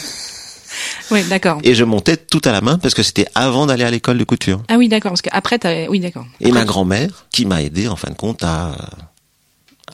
Oui, 1.11 1.23
d'accord. 1.29 1.61
Et 1.63 1.75
je 1.77 1.85
montais 1.85 2.17
tout 2.17 2.41
à 2.45 2.51
la 2.51 2.61
main 2.61 2.79
parce 2.79 2.93
que 2.93 3.05
c'était 3.05 3.27
avant 3.37 3.67
d'aller 3.67 3.85
à 3.85 3.91
l'école 3.93 4.19
de 4.19 4.25
couture. 4.25 4.61
Ah 4.69 4.77
oui, 4.77 4.89
d'accord. 4.89 5.13
Parce 5.13 5.23
qu'après, 5.23 5.59
t'as... 5.59 5.87
oui, 5.87 6.01
d'accord. 6.01 6.27
Et 6.41 6.51
ma 6.51 6.65
grand-mère 6.65 7.27
qui 7.31 7.47
m'a 7.47 7.63
aidé 7.63 7.87
en 7.87 7.95
fin 7.95 8.11
de 8.11 8.17
compte 8.17 8.43
à, 8.43 8.75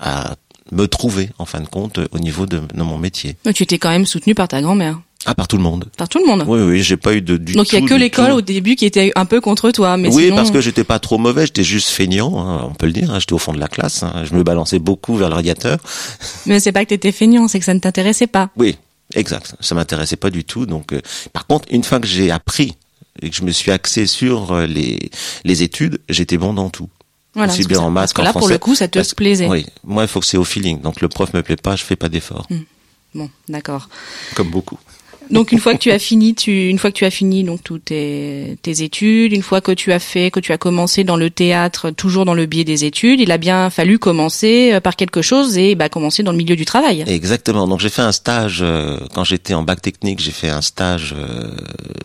à 0.00 0.36
me 0.70 0.88
trouver 0.88 1.28
en 1.38 1.44
fin 1.44 1.60
de 1.60 1.66
compte 1.66 2.00
au 2.12 2.18
niveau 2.18 2.46
de, 2.46 2.60
de 2.72 2.82
mon 2.82 2.96
métier. 2.96 3.36
Mais 3.44 3.52
tu 3.52 3.62
étais 3.62 3.78
quand 3.78 3.90
même 3.90 4.06
soutenu 4.06 4.34
par 4.34 4.48
ta 4.48 4.62
grand-mère, 4.62 5.00
À 5.24 5.34
part 5.36 5.46
tout 5.46 5.56
le 5.56 5.62
monde. 5.62 5.84
par 5.96 6.08
tout 6.08 6.18
le 6.18 6.26
monde. 6.26 6.44
Oui, 6.48 6.60
oui, 6.60 6.82
j'ai 6.82 6.96
pas 6.96 7.14
eu 7.14 7.22
de 7.22 7.36
du 7.36 7.52
Donc 7.54 7.72
il 7.72 7.80
y 7.80 7.84
a 7.84 7.86
que 7.86 7.94
l'école 7.94 8.32
au 8.32 8.40
début 8.40 8.74
qui 8.74 8.86
était 8.86 9.12
un 9.14 9.24
peu 9.24 9.40
contre 9.40 9.70
toi, 9.70 9.96
mais 9.96 10.08
oui, 10.08 10.24
sinon... 10.24 10.36
parce 10.36 10.50
que 10.50 10.60
j'étais 10.60 10.82
pas 10.84 10.98
trop 10.98 11.16
mauvais, 11.18 11.46
j'étais 11.46 11.62
juste 11.62 11.90
feignant, 11.90 12.38
hein, 12.44 12.66
on 12.68 12.74
peut 12.74 12.86
le 12.86 12.92
dire. 12.92 13.10
hein, 13.12 13.20
j'étais 13.20 13.32
au 13.32 13.38
fond 13.38 13.52
de 13.52 13.60
la 13.60 13.68
classe, 13.68 14.02
hein, 14.02 14.24
je 14.24 14.34
me 14.34 14.42
balançais 14.42 14.80
beaucoup 14.80 15.16
vers 15.16 15.28
le 15.28 15.34
radiateur. 15.36 15.78
Mais 16.46 16.58
c'est 16.58 16.72
pas 16.72 16.84
que 16.84 16.88
t'étais 16.90 17.12
feignant, 17.12 17.46
c'est 17.46 17.60
que 17.60 17.64
ça 17.64 17.74
ne 17.74 17.78
t'intéressait 17.78 18.26
pas. 18.26 18.50
Oui, 18.56 18.76
exact. 19.14 19.54
Ça 19.60 19.74
m'intéressait 19.76 20.16
pas 20.16 20.30
du 20.30 20.42
tout. 20.44 20.66
Donc, 20.66 20.92
euh, 20.92 21.00
par 21.32 21.46
contre, 21.46 21.68
une 21.70 21.84
fois 21.84 22.00
que 22.00 22.06
j'ai 22.08 22.32
appris 22.32 22.74
et 23.20 23.30
que 23.30 23.36
je 23.36 23.42
me 23.44 23.52
suis 23.52 23.70
axé 23.70 24.06
sur 24.06 24.50
euh, 24.52 24.66
les 24.66 25.10
les 25.44 25.62
études, 25.62 26.00
j'étais 26.08 26.36
bon 26.36 26.52
dans 26.52 26.68
tout. 26.70 26.88
Voilà. 27.34 27.52
Aussi 27.52 27.64
bien 27.64 27.78
que- 27.78 27.82
en 27.84 27.90
maths 27.90 28.10
que 28.12 28.16
qu'en 28.16 28.24
là, 28.24 28.32
pour 28.32 28.40
français. 28.42 28.54
le 28.54 28.58
coup, 28.58 28.74
ça 28.74 28.88
te 28.88 28.98
Parce- 28.98 29.14
plaisait. 29.14 29.46
Oui, 29.46 29.64
moi, 29.84 30.02
il 30.02 30.08
faut 30.08 30.18
que 30.18 30.26
c'est 30.26 30.36
au 30.36 30.44
feeling. 30.44 30.80
Donc, 30.80 31.00
le 31.00 31.08
prof 31.08 31.32
me 31.32 31.42
plaît 31.44 31.56
pas, 31.56 31.76
je 31.76 31.84
fais 31.84 31.96
pas 31.96 32.08
d'effort, 32.08 32.48
Bon, 33.14 33.30
d'accord. 33.48 33.88
comme 34.34 34.48
beaucoup. 34.50 34.78
Donc 35.30 35.52
une 35.52 35.58
fois 35.58 35.74
que 35.74 35.78
tu 35.78 35.90
as 35.90 35.98
fini, 35.98 36.34
tu, 36.34 36.68
une 36.68 36.78
fois 36.78 36.90
que 36.90 36.96
tu 36.96 37.04
as 37.04 37.10
fini 37.10 37.44
donc 37.44 37.62
toutes 37.62 37.86
tes, 37.86 38.58
tes 38.62 38.82
études, 38.82 39.32
une 39.32 39.42
fois 39.42 39.60
que 39.60 39.72
tu 39.72 39.92
as 39.92 39.98
fait, 39.98 40.30
que 40.30 40.40
tu 40.40 40.52
as 40.52 40.58
commencé 40.58 41.04
dans 41.04 41.16
le 41.16 41.30
théâtre, 41.30 41.90
toujours 41.90 42.24
dans 42.24 42.34
le 42.34 42.46
biais 42.46 42.64
des 42.64 42.84
études, 42.84 43.20
il 43.20 43.30
a 43.32 43.38
bien 43.38 43.70
fallu 43.70 43.98
commencer 43.98 44.72
euh, 44.72 44.80
par 44.80 44.96
quelque 44.96 45.22
chose 45.22 45.56
et 45.56 45.74
bah 45.74 45.88
commencer 45.88 46.22
dans 46.22 46.32
le 46.32 46.38
milieu 46.38 46.56
du 46.56 46.64
travail. 46.64 47.04
Exactement. 47.06 47.66
Donc 47.66 47.80
j'ai 47.80 47.88
fait 47.88 48.02
un 48.02 48.12
stage 48.12 48.60
euh, 48.62 48.98
quand 49.14 49.24
j'étais 49.24 49.54
en 49.54 49.62
bac 49.62 49.80
technique. 49.80 50.20
J'ai 50.20 50.32
fait 50.32 50.50
un 50.50 50.62
stage 50.62 51.14
euh, 51.16 51.50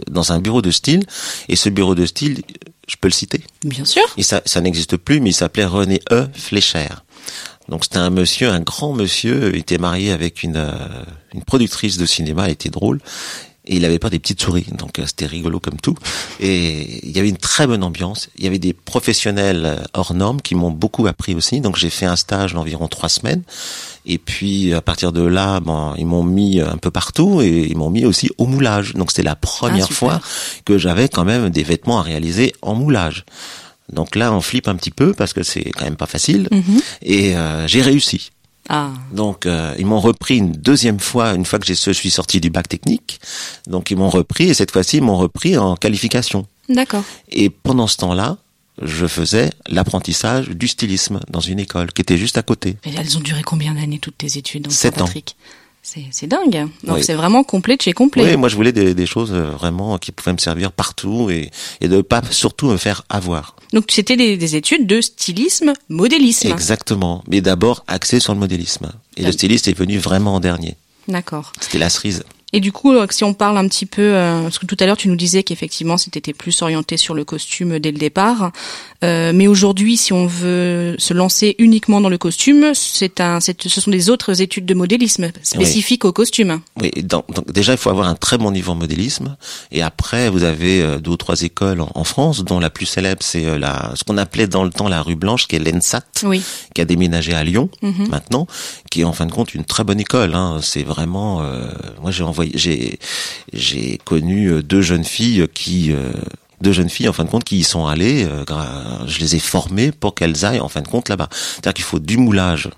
dans 0.10 0.32
un 0.32 0.40
bureau 0.40 0.62
de 0.62 0.72
style. 0.72 1.04
Et 1.50 1.56
ce 1.56 1.70
bureau 1.70 1.96
de 1.96 2.06
style, 2.06 2.42
je 2.88 2.96
peux 3.00 3.08
le 3.08 3.14
citer? 3.14 3.42
Bien 3.64 3.86
sûr. 3.86 4.04
Et 4.18 4.24
ça, 4.24 4.42
ça 4.46 4.62
n'existe 4.62 4.98
plus, 4.98 5.20
mais 5.20 5.32
il 5.32 5.34
s'appelait 5.34 5.66
René 5.66 6.00
E. 6.12 6.28
Flécher. 6.34 6.88
Donc 7.70 7.84
c'était 7.84 7.98
un 7.98 8.10
monsieur, 8.10 8.50
un 8.50 8.60
grand 8.60 8.94
monsieur. 8.94 9.52
Il 9.54 9.60
était 9.60 9.78
marié 9.78 10.12
avec 10.12 10.44
une 10.44 10.58
euh, 10.58 10.72
une 11.34 11.44
productrice 11.44 11.98
de 11.98 12.06
cinéma. 12.06 12.46
Elle 12.46 12.52
était 12.52 12.70
drôle. 12.70 13.00
Et 13.70 13.76
il 13.76 13.86
avait 13.86 14.00
pas 14.00 14.10
des 14.10 14.20
petites 14.20 14.42
souris, 14.42 14.66
donc 14.78 14.98
euh, 14.98 15.04
c'était 15.06 15.26
rigolo 15.26 15.60
comme 15.60 15.76
tout. 15.76 15.96
Et 16.40 17.06
il 17.06 17.12
y 17.12 17.20
avait 17.20 17.28
une 17.28 17.38
très 17.38 17.68
bonne 17.68 17.84
ambiance. 17.84 18.30
Il 18.38 18.46
y 18.46 18.48
avait 18.48 18.60
des 18.60 18.72
professionnels 18.72 19.64
euh, 19.66 19.84
hors 19.94 20.14
normes 20.14 20.42
qui 20.42 20.56
m'ont 20.56 20.72
beaucoup 20.72 21.06
appris 21.06 21.36
aussi. 21.36 21.60
Donc 21.60 21.76
j'ai 21.76 21.90
fait 21.90 22.06
un 22.06 22.16
stage 22.16 22.54
d'environ 22.54 22.88
trois 22.88 23.10
semaines. 23.10 23.44
Et 24.06 24.20
puis 24.20 24.74
à 24.74 24.82
partir 24.82 25.12
de 25.12 25.22
là, 25.22 25.60
bon, 25.60 25.94
ils 25.98 26.06
m'ont 26.06 26.24
mis 26.24 26.62
un 26.62 26.78
peu 26.78 26.92
partout 26.92 27.42
et 27.42 27.68
ils 27.70 27.76
m'ont 27.76 27.90
mis 27.90 28.06
aussi 28.06 28.30
au 28.38 28.46
moulage. 28.46 28.94
Donc 28.94 29.12
c'était 29.12 29.24
la 29.24 29.36
première 29.36 29.88
super. 29.88 29.98
fois 29.98 30.22
que 30.64 30.78
j'avais 30.78 31.10
quand 31.10 31.26
même 31.26 31.50
des 31.50 31.64
vêtements 31.64 32.00
à 32.00 32.04
réaliser 32.04 32.54
en 32.62 32.74
moulage. 32.74 33.26
Donc 33.92 34.16
là, 34.16 34.34
on 34.34 34.42
flippe 34.42 34.68
un 34.68 34.76
petit 34.76 34.92
peu 34.92 35.14
parce 35.14 35.34
que 35.34 35.44
c'est 35.44 35.72
quand 35.72 35.86
même 35.86 35.96
pas 35.96 36.06
facile. 36.08 36.48
Mhm. 36.52 36.82
Et 37.02 37.36
euh, 37.36 37.68
j'ai 37.68 37.82
réussi. 37.82 38.32
Ah, 38.70 38.92
Donc 39.14 39.46
euh, 39.46 39.74
ils 39.80 39.86
m'ont 39.86 40.02
repris 40.02 40.38
une 40.38 40.52
deuxième 40.52 41.00
fois, 41.00 41.34
une 41.34 41.46
fois 41.46 41.58
que 41.58 41.66
je 41.66 41.92
suis 41.92 42.12
sorti 42.12 42.42
du 42.42 42.50
bac 42.50 42.68
technique. 42.68 43.20
Donc 43.66 43.92
ils 43.92 43.98
m'ont 43.98 44.10
repris 44.10 44.50
et 44.50 44.54
cette 44.54 44.72
fois-ci 44.72 44.98
ils 44.98 45.04
m'ont 45.04 45.16
repris 45.18 45.58
en 45.58 45.76
qualification. 45.76 46.46
d'accord. 46.68 47.04
Et 47.30 47.50
pendant 47.50 47.88
ce 47.88 47.96
temps-là, 47.98 48.38
je 48.82 49.08
faisais 49.08 49.52
l'apprentissage 49.70 50.50
du 50.50 50.68
stylisme 50.68 51.22
dans 51.30 51.40
une 51.40 51.60
école 51.60 51.94
qui 51.94 52.02
était 52.02 52.18
juste 52.18 52.38
à 52.38 52.44
côté. 52.44 52.78
Et 52.84 52.92
elles 52.96 53.18
ont 53.18 53.22
duré 53.22 53.42
combien 53.42 53.74
d'années 53.74 54.00
toutes 54.00 54.18
tes 54.18 54.38
études 54.38 54.70
Sept 54.72 55.02
ans. 55.02 55.10
C'est 56.12 56.28
dingue. 56.28 56.68
Donc 56.84 56.98
Oui. 56.98 57.04
c'est 57.04 57.14
vraiment 57.14 57.44
complet 57.44 57.78
de 57.78 57.82
chez 57.82 57.94
complet. 57.94 58.24
Oui, 58.26 58.36
moi 58.38 58.50
je 58.50 58.56
voulais 58.56 58.74
des, 58.74 58.94
des 58.94 59.06
choses 59.06 59.32
euh, 59.32 59.46
vraiment 59.52 59.98
qui 59.98 60.12
pouvaient 60.12 60.34
me 60.34 60.38
servir 60.38 60.72
partout 60.74 61.30
et, 61.30 61.50
et 61.80 61.88
de 61.88 62.02
pas 62.02 62.22
surtout 62.30 62.68
me 62.68 62.76
faire 62.78 63.04
avoir. 63.10 63.56
Donc 63.72 63.86
c'était 63.90 64.18
des, 64.18 64.36
des 64.36 64.56
études 64.58 64.86
de 64.86 65.00
stylisme, 65.00 65.74
modélisme. 65.90 66.50
Exactement. 66.52 67.24
Mais 67.30 67.40
d'abord 67.42 67.84
axé 67.88 68.20
sur 68.20 68.34
le 68.34 68.40
modélisme. 68.40 68.92
Et 69.16 69.24
le 69.24 69.32
styliste 69.32 69.68
est 69.70 69.78
venu 69.78 69.98
vraiment 69.98 70.36
en 70.36 70.40
dernier. 70.42 70.76
D'accord. 71.08 71.54
C'était 71.62 71.80
la 71.80 71.90
cerise. 71.90 72.24
Et 72.54 72.62
du 72.62 72.72
coup, 72.72 72.94
euh, 72.94 73.06
si 73.10 73.26
on 73.26 73.34
parle 73.34 73.58
un 73.58 73.68
petit 73.68 73.86
peu, 73.86 74.02
euh, 74.16 74.44
parce 74.44 74.58
que 74.58 74.66
tout 74.66 74.78
à 74.80 74.86
l'heure 74.86 74.96
tu 74.96 75.10
nous 75.10 75.18
disais 75.18 75.44
qu'effectivement 75.44 75.98
c'était 75.98 76.32
plus 76.34 76.62
orienté 76.62 76.96
sur 76.96 77.14
le 77.14 77.26
costume 77.26 77.78
dès 77.80 77.92
le 77.92 77.98
départ, 77.98 78.52
euh, 79.04 79.34
mais 79.36 79.48
aujourd'hui, 79.48 79.98
si 79.98 80.14
on 80.14 80.28
veut 80.28 80.96
se 80.98 81.14
lancer 81.14 81.56
uniquement 81.60 82.00
dans 82.00 82.08
le 82.08 82.18
costume, 82.18 82.72
c'est 82.74 83.20
un, 83.20 83.42
c'est- 83.42 83.68
ce 83.68 83.82
sont 83.82 83.92
des 83.92 84.10
autres 84.10 84.42
études 84.42 84.66
de 84.66 84.74
modélisme 84.74 85.30
spécifiques 85.44 86.06
au 86.06 86.14
costume. 86.14 86.62
Oui, 86.82 86.90
donc, 87.04 87.30
donc 87.34 87.52
déjà 87.52 87.74
il 87.74 87.78
faut 87.78 87.90
avoir 87.90 88.08
un 88.08 88.16
très 88.16 88.38
bon 88.38 88.52
niveau 88.52 88.72
en 88.72 88.76
modélisme 88.76 89.36
et 89.74 89.82
après 89.82 90.30
vous 90.30 90.44
avez 90.44 90.82
euh, 90.82 91.00
deux 91.00 91.12
ou 91.12 91.18
trois 91.18 91.42
écoles 91.42 91.82
en, 91.82 91.92
en 91.96 92.04
France 92.06 92.46
dont 92.46 92.60
la 92.60 92.70
plus 92.70 92.86
célèbre 92.86 93.22
c'est 93.24 93.46
euh, 93.46 93.58
la 93.60 93.92
ce 93.96 94.06
qu'on 94.06 94.18
appelait 94.18 94.48
dans 94.48 94.64
le 94.64 94.70
temps 94.70 94.88
la 94.88 95.02
rue 95.02 95.16
Blanche 95.16 95.48
qui 95.48 95.58
est 95.58 95.60
l'ENSAT 95.60 96.02
Oui. 96.24 96.42
qui 96.74 96.80
a 96.80 96.86
déménagé 96.86 97.34
à 97.34 97.44
Lyon 97.44 97.70
Mhm. 97.82 98.08
maintenant 98.10 98.48
qui 98.90 99.02
est 99.02 99.04
en 99.06 99.14
fin 99.14 99.26
de 99.26 99.32
compte 99.32 99.54
une 99.54 99.66
très 99.66 99.84
bonne 99.84 100.00
école 100.00 100.34
hein. 100.36 100.60
c'est 100.62 100.84
vraiment 100.84 101.42
euh, 101.42 101.68
moi 102.02 102.12
j'ai 102.12 102.24
envoyé 102.24 102.52
j'ai 102.56 103.00
j'ai 103.54 104.00
connu 104.04 104.48
euh, 104.48 104.64
deux 104.64 104.82
jeunes 104.82 105.04
filles 105.04 105.48
qui 105.54 105.92
euh, 105.92 106.12
deux 106.62 106.72
jeunes 106.72 106.90
filles 106.90 107.10
en 107.10 107.14
fin 107.14 107.24
de 107.24 107.30
compte 107.30 107.44
qui 107.44 107.60
y 107.60 107.64
sont 107.64 107.86
allées 107.86 108.26
euh, 108.26 108.44
je 109.08 109.20
les 109.20 109.36
ai 109.36 109.40
formées 109.40 109.92
pour 109.92 110.16
qu'elles 110.16 110.46
aillent 110.46 110.60
en 110.60 110.70
fin 110.70 110.82
de 110.82 110.88
compte 110.88 111.10
là-bas. 111.10 111.30
C'est-à-dire 111.32 111.74
qu'il 111.74 111.86
faut 111.86 112.00
du 112.00 112.18
moulage. 112.18 112.70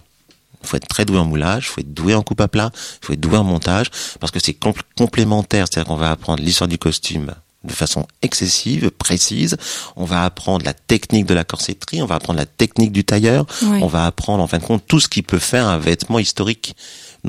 Il 0.62 0.68
faut 0.68 0.76
être 0.76 0.88
très 0.88 1.06
doué 1.06 1.18
en 1.18 1.26
moulage, 1.26 1.68
il 1.68 1.70
faut 1.70 1.82
être 1.82 1.94
doué 1.94 2.14
en 2.16 2.22
coupe 2.22 2.42
à 2.42 2.50
plat, 2.50 2.72
il 2.74 3.06
faut 3.06 3.14
être 3.14 3.20
doué 3.20 3.38
en 3.38 3.46
montage, 3.46 3.90
parce 4.20 4.30
que 4.30 4.40
c'est 4.42 4.60
compl- 4.60 4.82
complémentaire, 4.98 5.68
c'est-à-dire 5.72 5.88
qu'on 5.88 5.96
va 5.96 6.12
apprendre 6.12 6.44
l'histoire 6.44 6.68
du 6.68 6.78
costume 6.78 7.34
de 7.64 7.74
façon 7.74 8.08
excessive, 8.22 8.90
précise, 8.90 9.58
on 9.98 10.06
va 10.06 10.24
apprendre 10.24 10.66
la 10.66 10.74
technique 10.74 11.26
de 11.26 11.34
la 11.34 11.44
corsetterie, 11.44 12.02
on 12.02 12.06
va 12.06 12.16
apprendre 12.16 12.40
la 12.40 12.46
technique 12.46 12.92
du 12.92 13.04
tailleur, 13.04 13.46
on 13.82 13.88
va 13.88 14.06
apprendre 14.06 14.42
en 14.42 14.48
fin 14.48 14.60
de 14.60 14.64
compte 14.64 14.84
tout 14.88 15.00
ce 15.00 15.10
qui 15.10 15.22
peut 15.22 15.40
faire 15.40 15.68
un 15.68 15.78
vêtement 15.78 16.20
historique. 16.20 16.76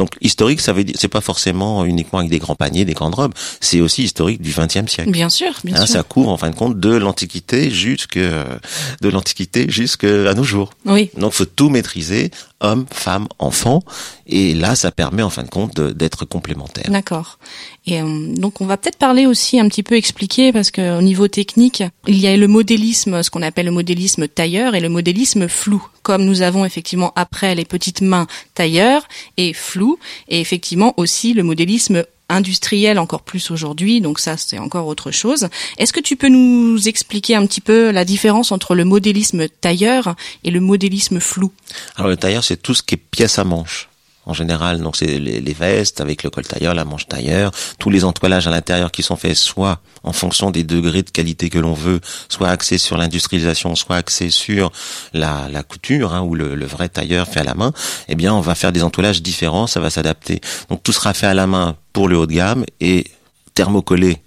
Donc 0.01 0.15
historique, 0.23 0.63
ça 0.63 0.73
veut 0.73 0.83
dire 0.85 0.95
c'est 0.99 1.09
pas 1.09 1.21
forcément 1.21 1.85
uniquement 1.85 2.21
avec 2.21 2.31
des 2.31 2.39
grands 2.39 2.55
paniers, 2.55 2.87
des 2.87 2.95
grandes 2.95 3.15
robes, 3.17 3.35
c'est 3.61 3.83
aussi 3.83 4.03
historique 4.05 4.41
du 4.41 4.51
XXe 4.59 4.91
siècle. 4.91 5.11
Bien 5.11 5.29
sûr, 5.29 5.53
bien 5.63 5.77
Hein, 5.77 5.85
sûr. 5.85 5.97
ça 5.97 6.03
couvre 6.03 6.31
en 6.31 6.39
fin 6.39 6.49
de 6.49 6.55
compte 6.55 6.81
de 6.81 6.95
l'antiquité 6.97 7.71
jusque 7.71 8.19
de 8.19 9.09
l'antiquité 9.11 9.67
jusqu'à 9.69 10.33
nos 10.33 10.43
jours. 10.43 10.71
Oui. 10.87 11.11
Donc 11.19 11.33
faut 11.33 11.45
tout 11.45 11.69
maîtriser, 11.69 12.31
hommes, 12.61 12.87
femmes, 12.91 13.29
enfants, 13.39 13.83
et 14.27 14.55
là 14.55 14.75
ça 14.75 14.91
permet 14.91 15.23
en 15.23 15.29
fin 15.31 15.43
de 15.43 15.51
compte 15.51 15.79
d'être 15.81 16.25
complémentaire. 16.25 16.91
D'accord. 16.91 17.39
Et 17.87 18.01
euh, 18.01 18.35
donc 18.35 18.61
on 18.63 18.67
va 18.67 18.77
peut-être 18.79 18.97
parler 18.99 19.27
aussi 19.27 19.61
un 19.61 19.69
petit 19.69 19.83
peu 19.83 19.97
expliquer 19.97 20.53
parce 20.53 20.71
que 20.71 20.99
au 20.99 21.03
niveau 21.03 21.29
technique, 21.29 21.83
il 22.09 22.19
y 22.19 22.27
a 22.27 22.37
le 22.37 22.49
modélisme, 22.49 23.23
ce 23.23 23.29
qu'on 23.31 23.43
appelle 23.43 23.67
le 23.67 23.73
modélisme 23.73 24.29
tailleur 24.29 24.75
et 24.75 24.81
le 24.81 24.89
modélisme 24.89 25.47
flou. 25.49 25.83
Comme 26.11 26.25
nous 26.25 26.43
avons 26.43 26.65
effectivement 26.65 27.13
après 27.15 27.55
les 27.55 27.65
petites 27.65 28.01
mains 28.01 28.27
tailleur 28.55 29.07
et 29.37 29.53
flou, 29.53 29.97
et 30.27 30.41
effectivement 30.41 30.93
aussi 30.97 31.35
le 31.35 31.45
modélisme 31.45 32.03
industriel 32.29 32.99
encore 32.99 33.23
plus 33.23 33.53
aujourd'hui, 33.53 34.01
donc 34.01 34.19
ça 34.19 34.37
c'est 34.37 34.59
encore 34.59 34.89
autre 34.89 35.13
chose. 35.13 35.47
Est-ce 35.79 35.93
que 35.93 36.01
tu 36.01 36.17
peux 36.17 36.27
nous 36.27 36.89
expliquer 36.89 37.37
un 37.37 37.47
petit 37.47 37.61
peu 37.61 37.93
la 37.93 38.05
différence 38.05 38.51
entre 38.51 38.75
le 38.75 38.85
modélisme 38.85 39.47
tailleur 39.61 40.17
et 40.43 40.51
le 40.51 40.59
modélisme 40.59 41.21
flou? 41.21 41.53
Alors 41.95 42.09
le 42.09 42.17
tailleur 42.17 42.43
c'est 42.43 42.57
tout 42.57 42.75
ce 42.75 42.83
qui 42.83 42.97
est 42.97 42.99
pièce 42.99 43.39
à 43.39 43.45
manche. 43.45 43.90
En 44.27 44.35
général, 44.35 44.81
donc 44.81 44.97
c'est 44.97 45.19
les, 45.19 45.53
vestes 45.55 46.01
avec 46.01 46.23
le 46.23 46.31
col 46.31 46.47
tailleur, 46.47 46.75
la 46.75 46.85
manche 46.85 47.09
tailleur, 47.09 47.53
tous 47.79 47.89
les 47.89 48.05
entoilages 48.05 48.47
à 48.47 48.51
l'intérieur 48.51 48.93
qui 48.93 49.03
sont 49.03 49.17
faits 49.17 49.35
soit 49.35 49.81
en 50.03 50.13
fonction 50.13 50.51
des 50.51 50.63
degrés 50.63 51.03
de 51.03 51.11
qualité 51.11 51.49
que 51.49 51.59
l'on 51.59 51.73
veut, 51.73 52.01
soit 52.29 52.49
axés 52.49 52.77
sur 52.77 52.99
l'industrialisation, 52.99 53.75
soit 53.75 53.97
axés 53.97 54.31
sur 54.31 54.73
la, 55.15 55.49
la 55.51 55.63
couture, 55.63 56.15
hein, 56.15 56.21
ou 56.21 56.35
le, 56.35 56.55
le 56.55 56.67
vrai 56.67 56.91
tailleur 56.91 57.27
fait 57.27 57.41
à 57.41 57.45
la 57.45 57.55
main. 57.55 57.73
Eh 58.09 58.15
bien, 58.15 58.35
on 58.35 58.41
va 58.41 58.55
faire 58.55 58.73
des 58.73 58.83
entoilages 58.83 59.23
différents, 59.23 59.67
ça 59.67 59.81
va 59.81 59.89
s'adapter. 59.89 60.41
Donc 60.69 60.83
tout 60.83 60.93
sera 60.93 61.15
fait 61.15 61.27
à 61.27 61.35
la 61.35 61.47
main 61.47 61.77
pour 61.93 62.09
le 62.09 62.19
haut 62.19 62.27
de 62.27 62.35
gamme 62.35 62.65
et 62.81 63.07
thermocollé 63.55 64.19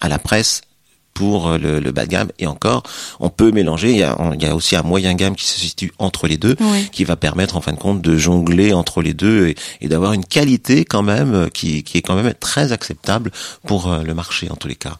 à 0.00 0.08
la 0.08 0.18
presse 0.18 0.62
pour 1.14 1.48
euh, 1.48 1.58
le, 1.58 1.80
le 1.80 1.92
bas 1.92 2.04
de 2.04 2.10
gamme 2.10 2.30
et 2.38 2.46
encore 2.46 2.82
on 3.20 3.28
peut 3.28 3.50
mélanger 3.52 3.90
il 3.90 3.98
y 3.98 4.02
a, 4.02 4.16
il 4.34 4.42
y 4.42 4.46
a 4.46 4.54
aussi 4.54 4.76
un 4.76 4.82
moyen 4.82 5.14
gamme 5.14 5.36
qui 5.36 5.44
se 5.46 5.58
situe 5.58 5.92
entre 5.98 6.26
les 6.26 6.36
deux 6.36 6.56
Oui. 6.60 6.88
qui 6.92 7.04
va 7.04 7.16
permettre 7.16 7.56
en 7.56 7.60
fin 7.60 7.72
de 7.72 7.78
compte 7.78 8.00
de 8.02 8.16
jongler 8.16 8.72
entre 8.72 9.02
les 9.02 9.14
deux 9.14 9.48
et, 9.48 9.54
et 9.80 9.88
d'avoir 9.88 10.12
une 10.12 10.24
qualité 10.24 10.84
quand 10.84 11.02
même 11.02 11.34
euh, 11.34 11.48
qui, 11.48 11.82
qui 11.82 11.98
est 11.98 12.02
quand 12.02 12.14
même 12.14 12.32
très 12.40 12.72
acceptable 12.72 13.30
pour 13.66 13.92
euh, 13.92 14.02
le 14.02 14.14
marché 14.14 14.48
en 14.50 14.56
tous 14.56 14.68
les 14.68 14.74
cas. 14.74 14.96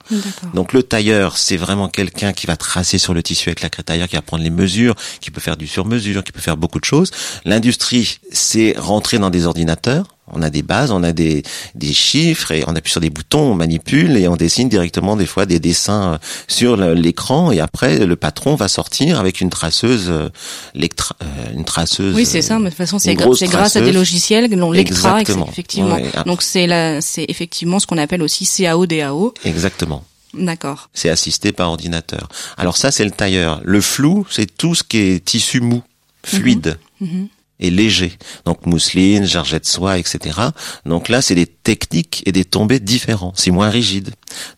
Donc 0.55 0.73
le 0.73 0.83
tailleur, 0.83 1.37
c'est 1.37 1.57
vraiment 1.57 1.89
quelqu'un 1.89 2.33
qui 2.33 2.47
va 2.47 2.57
tracer 2.57 2.99
sur 2.99 3.15
le 3.15 3.23
tissu 3.23 3.49
avec 3.49 3.63
la 3.63 3.71
craie 3.71 3.83
tailleur, 3.83 4.09
qui 4.09 4.17
va 4.17 4.23
prendre 4.23 4.43
les 4.45 4.51
mesures, 4.51 4.95
qui 5.21 5.31
peut 5.31 5.41
faire 5.41 5.57
du 5.57 5.67
sur-mesure, 5.67 6.23
qui 6.25 6.33
peut 6.33 6.41
faire 6.41 6.57
beaucoup 6.57 6.79
de 6.81 6.85
choses. 6.85 7.11
L'industrie, 7.45 8.19
c'est 8.31 8.75
rentrer 8.79 9.19
dans 9.19 9.31
des 9.31 9.47
ordinateurs. 9.47 10.07
On 10.29 10.41
a 10.41 10.51
des 10.51 10.63
bases, 10.63 10.93
on 10.93 11.03
a 11.03 11.13
des, 11.13 11.43
des 11.75 11.93
chiffres 11.93 12.53
et 12.53 12.63
on 12.67 12.77
appuie 12.77 12.93
sur 12.93 13.01
des 13.01 13.11
boutons, 13.11 13.51
on 13.53 13.55
manipule 13.55 14.17
et 14.17 14.29
on 14.29 14.37
dessine 14.37 14.69
directement 14.69 15.17
des 15.17 15.27
fois 15.27 15.47
des 15.47 15.59
dessins 15.59 16.15
euh, 16.15 16.19
sur 16.49 16.77
l'écran 16.77 17.51
et 17.51 17.59
après 17.61 18.07
le 18.07 18.15
patron 18.17 18.55
va 18.55 18.69
sortir 18.69 19.19
avec 19.19 19.41
une 19.41 19.51
traceuse, 19.51 20.07
euh, 20.09 20.29
lectra- 20.75 21.17
euh, 21.23 21.53
une 21.55 21.65
traceuse. 21.65 22.15
Oui, 22.15 22.25
c'est 22.25 22.41
ça. 22.41 22.59
Mais 22.59 22.67
de 22.67 22.69
toute 22.71 22.79
façon, 22.79 22.99
c'est 23.01 23.15
grâce 23.15 23.77
à 23.77 23.81
des 23.81 23.93
logiciels, 23.93 24.49
dont 24.49 24.71
Lectra, 24.71 25.21
Exactement. 25.21 25.49
effectivement. 25.51 25.99
Ah. 26.15 26.23
Donc 26.23 26.41
c'est 26.43 26.67
la, 26.69 27.01
c'est 27.01 27.27
effectivement 27.29 27.79
ce 27.81 27.87
qu'on 27.87 27.99
appelle 27.99 28.23
aussi 28.23 28.47
CAO, 28.47 28.87
DAO. 28.87 29.35
Exactement. 29.45 30.05
D'accord. 30.35 30.89
c'est 30.95 31.11
assisté 31.11 31.53
par 31.53 31.69
ordinateur. 31.69 32.29
Alors 32.57 32.79
ça, 32.79 32.91
c'est 32.91 33.05
le 33.05 33.11
tailleur. 33.11 33.61
Le 33.65 33.83
flou, 33.83 34.27
c'est 34.31 34.47
tout 34.57 34.75
ce 34.75 34.83
qui 34.83 34.97
est 34.99 35.23
tissu 35.23 35.61
mou, 35.61 35.83
fluide 36.25 36.79
Mhm. 37.01 37.29
Et 37.63 37.71
léger. 37.71 38.13
Donc 38.45 38.67
mousseline, 38.67 39.25
jargette 39.25 39.67
soie, 39.67 39.97
etc. 39.97 40.39
Donc 40.85 41.09
là, 41.09 41.23
c'est 41.23 41.35
des 41.35 41.47
techniques 41.47 42.23
et 42.27 42.33
des 42.33 42.45
tombés 42.45 42.81
différents. 42.81 43.33
C'est 43.37 43.53
moins 43.53 43.71
rigide. 43.71 44.11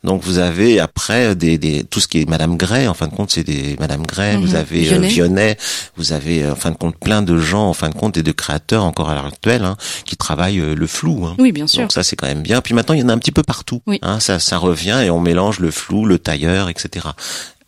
Donc 0.02 0.22
vous 0.22 0.38
avez 0.38 0.80
après 0.80 1.36
des, 1.36 1.58
des 1.58 1.84
tout 1.84 2.00
ce 2.00 2.08
qui 2.08 2.22
est 2.22 2.28
Madame 2.28 2.56
Gray. 2.56 2.88
En 2.88 2.94
fin 2.94 3.06
de 3.06 3.14
compte, 3.14 3.30
c'est 3.30 3.44
des 3.44 3.76
Madame 3.78 4.04
Gray. 4.06 4.36
Mhm. 4.36 4.44
Vous 4.44 4.54
avez 4.54 4.86
euh, 4.86 4.90
Vionnet. 4.90 5.08
Vionnet. 5.08 5.56
Vous 5.96 6.12
avez 6.12 6.42
euh, 6.42 6.52
en 6.52 6.56
fin 6.56 6.70
de 6.70 6.76
compte 6.76 6.96
plein 6.98 7.22
de 7.22 7.38
gens, 7.38 7.68
en 7.68 7.74
fin 7.74 7.90
de 7.90 7.94
compte, 7.94 8.16
et 8.16 8.22
de 8.22 8.32
créateurs 8.32 8.84
encore 8.84 9.10
à 9.10 9.14
l'heure 9.14 9.26
actuelle, 9.26 9.64
hein, 9.64 9.76
qui 10.06 10.16
travaillent 10.16 10.60
euh, 10.60 10.74
le 10.74 10.86
flou. 10.86 11.26
Hein. 11.26 11.36
Oui, 11.38 11.52
bien 11.52 11.66
sûr. 11.66 11.82
Donc 11.82 11.92
ça 11.92 12.02
c'est 12.02 12.16
quand 12.16 12.26
même 12.26 12.42
bien. 12.42 12.62
Puis 12.62 12.74
maintenant 12.74 12.94
il 12.94 13.00
y 13.00 13.04
en 13.04 13.10
a 13.10 13.12
un 13.12 13.18
petit 13.18 13.32
peu 13.32 13.42
partout. 13.42 13.82
Oui. 13.86 13.98
Hein, 14.02 14.20
ça, 14.20 14.38
ça 14.38 14.56
revient 14.56 15.02
et 15.04 15.10
on 15.10 15.20
mélange 15.20 15.60
le 15.60 15.70
flou, 15.70 16.06
le 16.06 16.18
tailleur, 16.18 16.70
etc. 16.70 17.08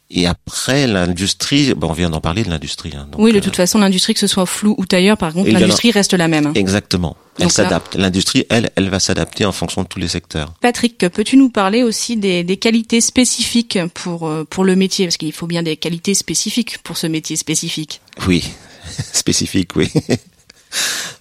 Et 0.09 0.27
après 0.27 0.87
l'industrie, 0.87 1.75
bon, 1.75 1.89
on 1.91 1.93
vient 1.93 2.11
d'en 2.11 2.21
parler 2.21 2.45
de 2.45 2.51
l'industrie. 2.51 2.93
Hein, 2.97 3.09
oui, 3.19 3.33
de 3.33 3.39
euh, 3.39 3.41
toute 3.41 3.57
façon, 3.57 3.79
l'industrie, 3.79 4.15
que 4.15 4.21
ce 4.21 4.29
soit 4.29 4.47
flou 4.47 4.75
ou 4.79 4.87
tailleur, 4.87 5.17
par 5.17 5.33
contre, 5.33 5.51
l'industrie 5.51 5.91
reste 5.91 6.15
la 6.15 6.29
même. 6.29 6.53
Exactement. 6.55 7.17
Elle 7.41 7.51
s'adapte. 7.51 7.97
L'industrie, 7.97 8.47
elle, 8.49 8.71
elle 8.77 8.89
va 8.89 9.01
s'adapter 9.01 9.45
en 9.45 9.53
fonction 9.53 9.83
de 9.83 9.89
tous 9.89 9.99
les 9.99 10.09
secteurs. 10.09 10.55
Patrick, 10.61 10.99
peux-tu 11.09 11.37
nous 11.37 11.51
parler 11.51 11.83
aussi 11.83 12.17
des, 12.17 12.45
des 12.45 12.57
qualités 12.57 13.01
spécifiques 13.01 13.79
pour, 13.95 14.29
euh, 14.29 14.45
pour 14.49 14.65
le 14.65 14.77
métier? 14.77 15.07
Parce 15.07 15.17
qu'il 15.17 15.33
faut 15.33 15.47
bien 15.47 15.63
des 15.63 15.77
qualités 15.77 16.15
spécifiques 16.15 16.79
pour 16.79 16.97
ce 16.97 17.09
métier 17.09 17.37
spécifique. 17.37 18.01
Oui, 18.27 18.45
spécifique, 19.13 19.75
oui. 19.75 19.91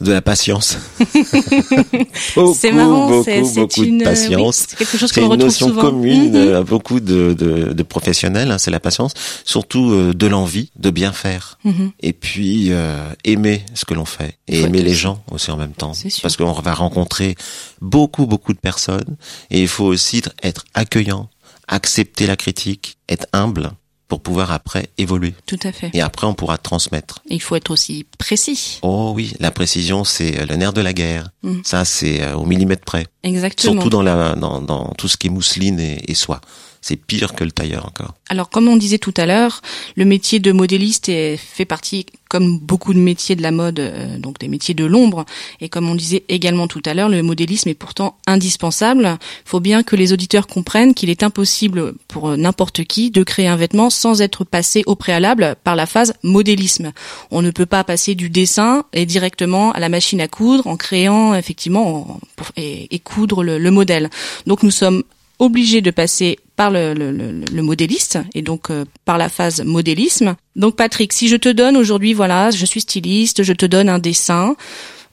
De 0.01 0.11
la 0.11 0.21
patience. 0.21 0.77
C'est 2.55 2.71
marrant, 2.71 3.07
beaucoup, 3.09 3.23
c'est 3.23 3.43
c'est 3.45 3.59
beaucoup 3.61 3.83
une, 3.83 3.99
de 3.99 4.03
oui, 4.03 4.09
patience. 4.11 4.65
c'est 4.69 4.77
quelque 4.77 4.97
chose 4.97 5.11
qu'on 5.11 5.21
retrouve 5.29 5.45
notion 5.45 5.67
souvent. 5.69 5.81
commune 5.81 6.31
Mhm. 6.31 6.35
euh, 6.35 6.59
à 6.59 6.63
beaucoup 6.63 6.99
de, 6.99 7.33
de, 7.33 7.73
de 7.73 7.83
professionnels, 7.83 8.51
hein, 8.51 8.57
c'est 8.57 8.71
la 8.71 8.79
patience, 8.79 9.13
surtout 9.45 9.91
euh, 9.91 10.13
de 10.13 10.27
l'envie 10.27 10.69
de 10.75 10.89
bien 10.89 11.11
faire. 11.13 11.57
Mhm. 11.63 11.91
Et 12.01 12.13
puis 12.13 12.67
euh, 12.71 13.09
aimer 13.23 13.65
ce 13.73 13.85
que 13.85 13.93
l'on 13.93 14.05
fait 14.05 14.37
et 14.47 14.59
Faut 14.61 14.67
aimer 14.67 14.81
les 14.81 14.93
gens 14.93 15.23
aussi 15.31 15.51
en 15.51 15.57
même 15.57 15.73
temps. 15.73 15.93
Parce 16.21 16.35
qu'on 16.37 16.51
va 16.51 16.73
rencontrer 16.73 17.35
beaucoup, 17.81 18.25
beaucoup 18.25 18.53
de 18.53 18.59
personnes 18.59 19.15
et 19.49 19.61
il 19.61 19.67
faut 19.67 19.85
aussi 19.85 20.21
être 20.43 20.65
accueillant, 20.73 21.29
accepter 21.67 22.27
la 22.27 22.35
critique, 22.35 22.97
être 23.09 23.27
humble 23.33 23.71
pour 24.07 24.21
pouvoir 24.21 24.51
après 24.51 24.89
évoluer. 24.97 25.33
Tout 25.45 25.59
à 25.63 25.71
fait. 25.71 25.89
Et 25.93 26.01
après, 26.01 26.27
on 26.27 26.33
pourra 26.33 26.57
transmettre. 26.57 27.21
Et 27.29 27.35
il 27.35 27.41
faut 27.41 27.55
être 27.55 27.71
aussi 27.71 28.05
précis. 28.17 28.79
Oh 28.81 29.13
oui, 29.15 29.33
la 29.39 29.51
précision, 29.51 30.03
c'est 30.03 30.39
euh, 30.39 30.45
le 30.45 30.55
nerf 30.55 30.73
de 30.73 30.81
la 30.81 30.93
guerre. 30.93 31.29
Mm. 31.43 31.61
Ça, 31.63 31.85
c'est 31.85 32.21
euh, 32.21 32.35
au 32.35 32.45
millimètre 32.45 32.85
près. 32.85 33.07
Exactement. 33.23 33.73
Surtout 33.73 33.89
dans, 33.89 34.03
la, 34.03 34.35
dans, 34.35 34.61
dans 34.61 34.93
tout 34.97 35.07
ce 35.07 35.17
qui 35.17 35.27
est 35.27 35.31
mousseline 35.31 35.79
et, 35.79 35.99
et 36.07 36.13
soie. 36.13 36.41
C'est 36.85 36.97
pire 36.97 37.33
que 37.33 37.43
le 37.43 37.51
tailleur 37.51 37.87
encore. 37.87 38.13
Alors, 38.29 38.51
comme 38.51 38.67
on 38.67 38.77
disait 38.77 38.99
tout 38.99 39.13
à 39.17 39.25
l'heure, 39.25 39.63
le 39.95 40.05
métier 40.05 40.37
de 40.37 40.51
modéliste 40.51 41.09
est, 41.09 41.35
fait 41.35 41.65
partie, 41.65 42.05
comme 42.29 42.59
beaucoup 42.59 42.93
de 42.93 42.99
métiers 42.99 43.35
de 43.35 43.41
la 43.41 43.49
mode, 43.49 43.79
euh, 43.79 44.19
donc 44.19 44.37
des 44.37 44.47
métiers 44.47 44.75
de 44.75 44.85
l'ombre. 44.85 45.25
Et 45.61 45.67
comme 45.67 45.89
on 45.89 45.95
disait 45.95 46.25
également 46.29 46.67
tout 46.67 46.83
à 46.85 46.93
l'heure, 46.93 47.09
le 47.09 47.23
modélisme 47.23 47.69
est 47.69 47.73
pourtant 47.73 48.17
indispensable. 48.27 49.17
Il 49.19 49.49
faut 49.49 49.59
bien 49.59 49.81
que 49.81 49.95
les 49.95 50.13
auditeurs 50.13 50.45
comprennent 50.45 50.93
qu'il 50.93 51.09
est 51.09 51.23
impossible 51.23 51.95
pour 52.07 52.37
n'importe 52.37 52.83
qui 52.83 53.09
de 53.09 53.23
créer 53.23 53.47
un 53.47 53.55
vêtement 53.55 53.89
sans 53.89 54.21
être 54.21 54.43
passé 54.43 54.83
au 54.85 54.93
préalable 54.93 55.55
par 55.63 55.75
la 55.75 55.87
phase 55.87 56.13
modélisme. 56.21 56.91
On 57.31 57.41
ne 57.41 57.49
peut 57.49 57.65
pas 57.65 57.83
passer 57.83 58.13
du 58.13 58.29
dessin 58.29 58.83
et 58.93 59.07
directement 59.07 59.71
à 59.71 59.79
la 59.79 59.89
machine 59.89 60.21
à 60.21 60.27
coudre 60.27 60.67
en 60.67 60.77
créant 60.77 61.33
effectivement 61.33 62.19
et, 62.57 62.99
coudre 62.99 63.43
le, 63.43 63.57
le 63.57 63.71
modèle. 63.71 64.11
Donc 64.45 64.61
nous 64.61 64.69
sommes 64.69 65.01
obligés 65.39 65.81
de 65.81 65.91
passer 65.91 66.37
par 66.55 66.71
le, 66.71 67.61
modéliste 67.61 68.19
et 68.33 68.41
donc 68.41 68.69
euh, 68.69 68.85
par 69.03 69.17
la 69.17 69.29
phase 69.29 69.61
modélisme. 69.61 70.35
Donc 70.55 70.75
Patrick, 70.75 71.13
si 71.13 71.27
je 71.27 71.35
te 71.35 71.49
donne 71.49 71.77
aujourd'hui, 71.77 72.13
voilà, 72.13 72.51
je 72.51 72.65
suis 72.65 72.81
styliste, 72.81 73.43
je 73.43 73.53
te 73.53 73.65
donne 73.65 73.89
un 73.89 73.99
dessin, 73.99 74.55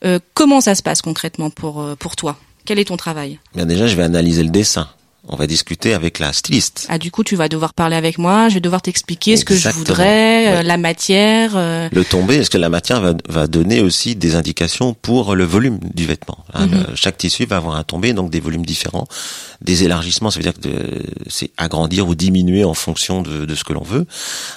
euh, 0.04 0.18
comment 0.34 0.60
ça 0.60 0.74
se 0.74 0.82
passe 0.82 1.02
concrètement 1.02 1.50
pour 1.50 1.80
euh, 1.80 1.94
pour 1.96 2.16
toi? 2.16 2.38
Quel 2.64 2.78
est 2.78 2.86
ton 2.86 2.96
travail? 2.96 3.40
Bien 3.54 3.66
déjà, 3.66 3.86
je 3.86 3.96
vais 3.96 4.04
analyser 4.04 4.42
le 4.42 4.50
dessin 4.50 4.88
on 5.28 5.36
va 5.36 5.46
discuter 5.46 5.94
avec 5.94 6.18
la 6.18 6.32
styliste. 6.32 6.86
Ah, 6.88 6.98
du 6.98 7.12
coup, 7.12 7.22
tu 7.22 7.36
vas 7.36 7.48
devoir 7.48 7.74
parler 7.74 7.94
avec 7.94 8.18
moi, 8.18 8.48
je 8.48 8.54
vais 8.54 8.60
devoir 8.60 8.82
t'expliquer 8.82 9.36
ce 9.36 9.44
que 9.44 9.54
je 9.54 9.68
voudrais, 9.68 10.48
euh, 10.48 10.62
la 10.62 10.76
matière. 10.76 11.52
Euh. 11.54 11.88
Le 11.92 12.04
tombé, 12.04 12.36
est-ce 12.36 12.50
que 12.50 12.58
la 12.58 12.68
matière 12.68 13.00
va, 13.00 13.14
va, 13.28 13.46
donner 13.46 13.80
aussi 13.80 14.16
des 14.16 14.34
indications 14.34 14.94
pour 14.94 15.36
le 15.36 15.44
volume 15.44 15.78
du 15.94 16.06
vêtement 16.06 16.38
hein, 16.54 16.66
mhm. 16.66 16.86
Chaque 16.96 17.18
tissu 17.18 17.46
va 17.46 17.56
avoir 17.56 17.76
un 17.76 17.84
tombé, 17.84 18.14
donc 18.14 18.30
des 18.30 18.40
volumes 18.40 18.66
différents. 18.66 19.06
Des 19.60 19.84
élargissements, 19.84 20.32
ça 20.32 20.40
veut 20.40 20.42
dire 20.42 20.58
que 20.60 20.68
c'est 21.28 21.52
agrandir 21.56 22.08
ou 22.08 22.16
diminuer 22.16 22.64
en 22.64 22.74
fonction 22.74 23.22
de, 23.22 23.44
de 23.44 23.54
ce 23.54 23.62
que 23.62 23.72
l'on 23.72 23.84
veut. 23.84 24.06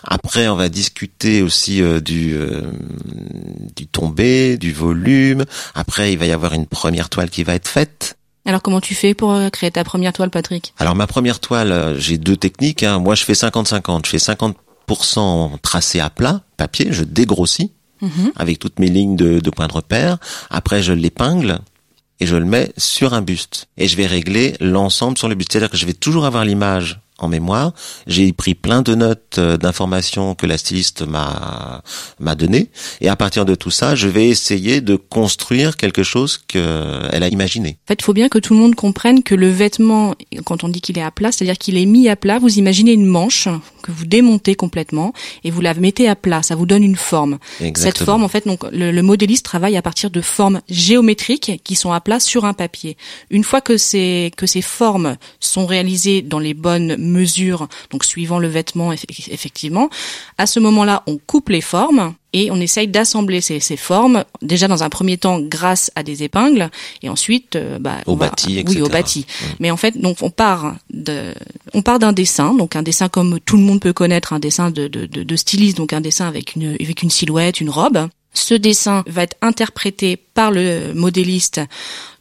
Après, 0.03 0.47
on 0.47 0.55
va 0.55 0.69
discuter 0.69 1.43
aussi 1.43 1.83
euh, 1.83 1.99
du, 1.99 2.35
du 3.75 3.85
tombé, 3.85 4.57
du 4.57 4.73
volume. 4.73 5.45
Après, 5.75 6.11
il 6.11 6.17
va 6.17 6.25
y 6.25 6.31
avoir 6.31 6.53
une 6.53 6.65
première 6.65 7.09
toile 7.09 7.29
qui 7.29 7.43
va 7.43 7.53
être 7.53 7.67
faite. 7.67 8.17
Alors 8.45 8.61
comment 8.61 8.79
tu 8.79 8.93
fais 8.93 9.13
pour 9.13 9.31
euh, 9.33 9.49
créer 9.49 9.71
ta 9.71 9.83
première 9.83 10.13
toile, 10.13 10.29
Patrick? 10.29 10.73
Alors 10.77 10.95
ma 10.95 11.07
première 11.07 11.39
toile, 11.39 11.71
euh, 11.71 11.99
j'ai 11.99 12.17
deux 12.17 12.37
techniques. 12.37 12.83
Hein. 12.83 12.99
Moi, 12.99 13.15
je 13.15 13.23
fais 13.23 13.33
50-50. 13.33 14.05
Je 14.05 14.11
fais 14.11 14.17
50% 14.17 15.59
tracé 15.61 15.99
à 15.99 16.09
plat, 16.09 16.41
papier, 16.57 16.87
je 16.91 17.03
dégrossis 17.03 17.71
mhm. 18.01 18.31
avec 18.35 18.59
toutes 18.59 18.79
mes 18.79 18.87
lignes 18.87 19.15
de, 19.15 19.39
de 19.39 19.49
points 19.49 19.67
de 19.67 19.73
repère. 19.73 20.17
Après, 20.51 20.83
je 20.83 20.93
l'épingle 20.93 21.59
et 22.19 22.27
je 22.27 22.35
le 22.35 22.45
mets 22.45 22.71
sur 22.77 23.13
un 23.13 23.21
buste. 23.21 23.67
Et 23.77 23.87
je 23.87 23.97
vais 23.97 24.05
régler 24.05 24.55
l'ensemble 24.59 25.17
sur 25.17 25.27
le 25.27 25.35
buste. 25.35 25.51
C'est-à-dire 25.51 25.71
que 25.71 25.77
je 25.77 25.85
vais 25.85 25.93
toujours 25.93 26.25
avoir 26.25 26.45
l'image 26.45 26.99
en 27.19 27.27
mémoire. 27.27 27.73
J'ai 28.07 28.33
pris 28.33 28.55
plein 28.55 28.81
de 28.81 28.95
notes 28.95 29.37
euh, 29.37 29.57
d'informations 29.57 30.35
que 30.35 30.45
la 30.45 30.57
styliste 30.57 31.03
m'a 31.07 31.81
m'a 32.19 32.35
donné 32.35 32.69
et 33.01 33.09
à 33.09 33.15
partir 33.15 33.45
de 33.45 33.55
tout 33.55 33.71
ça, 33.71 33.95
je 33.95 34.07
vais 34.07 34.27
essayer 34.27 34.81
de 34.81 34.95
construire 34.95 35.77
quelque 35.77 36.03
chose 36.03 36.37
qu'elle 36.37 37.23
a 37.23 37.27
imaginé. 37.27 37.77
En 37.85 37.87
fait, 37.87 37.99
il 37.99 38.03
faut 38.03 38.13
bien 38.13 38.29
que 38.29 38.39
tout 38.39 38.53
le 38.53 38.59
monde 38.59 38.75
comprenne 38.75 39.23
que 39.23 39.35
le 39.35 39.49
vêtement 39.49 40.15
quand 40.45 40.63
on 40.63 40.69
dit 40.69 40.81
qu'il 40.81 40.97
est 40.97 41.03
à 41.03 41.11
plat, 41.11 41.31
c'est-à-dire 41.31 41.57
qu'il 41.57 41.77
est 41.77 41.85
mis 41.85 42.09
à 42.09 42.15
plat, 42.15 42.39
vous 42.39 42.57
imaginez 42.57 42.93
une 42.93 43.05
manche 43.05 43.47
que 43.81 43.91
vous 43.91 44.05
démontez 44.05 44.55
complètement 44.55 45.13
et 45.43 45.51
vous 45.51 45.61
la 45.61 45.73
mettez 45.73 46.09
à 46.09 46.15
plat, 46.15 46.43
ça 46.43 46.55
vous 46.55 46.65
donne 46.65 46.83
une 46.83 46.95
forme. 46.95 47.37
Cette 47.75 48.03
forme 48.03 48.23
en 48.23 48.27
fait 48.27 48.47
donc 48.47 48.63
le, 48.71 48.91
le 48.91 49.01
modéliste 49.01 49.45
travaille 49.45 49.77
à 49.77 49.81
partir 49.81 50.09
de 50.09 50.21
formes 50.21 50.61
géométriques 50.69 51.61
qui 51.63 51.75
sont 51.75 51.91
à 51.91 52.01
plat 52.01 52.19
sur 52.19 52.45
un 52.45 52.53
papier. 52.53 52.97
Une 53.29 53.43
fois 53.43 53.61
que 53.61 53.77
ces 53.77 54.31
que 54.35 54.47
ces 54.47 54.61
formes 54.61 55.17
sont 55.39 55.65
réalisées 55.65 56.21
dans 56.21 56.39
les 56.39 56.53
bonnes 56.53 56.95
mesure, 57.05 57.67
donc 57.91 58.03
suivant 58.03 58.39
le 58.39 58.47
vêtement 58.47 58.91
effectivement. 58.91 59.89
À 60.37 60.45
ce 60.45 60.59
moment-là, 60.59 61.03
on 61.07 61.17
coupe 61.17 61.49
les 61.49 61.61
formes 61.61 62.13
et 62.33 62.51
on 62.51 62.59
essaye 62.59 62.89
d'assembler 62.89 63.39
ces, 63.39 63.59
formes 63.77 64.25
déjà 64.41 64.67
dans 64.67 64.83
un 64.83 64.89
premier 64.89 65.17
temps 65.17 65.39
grâce 65.39 65.89
à 65.95 66.03
des 66.03 66.23
épingles 66.23 66.69
et 67.01 67.07
ensuite 67.07 67.55
euh, 67.55 67.79
bah, 67.79 67.97
au 68.05 68.17
bâti, 68.17 68.61
oui 68.67 68.81
au 68.81 68.89
bâti. 68.89 69.21
Mmh. 69.21 69.45
Mais 69.61 69.71
en 69.71 69.77
fait, 69.77 69.97
donc 69.97 70.17
on 70.21 70.29
part 70.29 70.75
de, 70.89 71.33
on 71.73 71.81
part 71.81 71.99
d'un 71.99 72.11
dessin, 72.11 72.53
donc 72.53 72.75
un 72.75 72.83
dessin 72.83 73.07
comme 73.07 73.39
tout 73.39 73.55
le 73.55 73.63
monde 73.63 73.79
peut 73.79 73.93
connaître, 73.93 74.33
un 74.33 74.39
dessin 74.39 74.69
de, 74.69 74.87
de, 74.87 75.05
de 75.05 75.35
styliste, 75.35 75.77
donc 75.77 75.93
un 75.93 76.01
dessin 76.01 76.27
avec 76.27 76.55
une 76.55 76.75
avec 76.79 77.03
une 77.03 77.09
silhouette, 77.09 77.61
une 77.61 77.69
robe. 77.69 78.09
Ce 78.35 78.53
dessin 78.53 79.03
va 79.07 79.23
être 79.23 79.37
interprété 79.41 80.17
par 80.17 80.51
le 80.51 80.93
modéliste, 80.93 81.61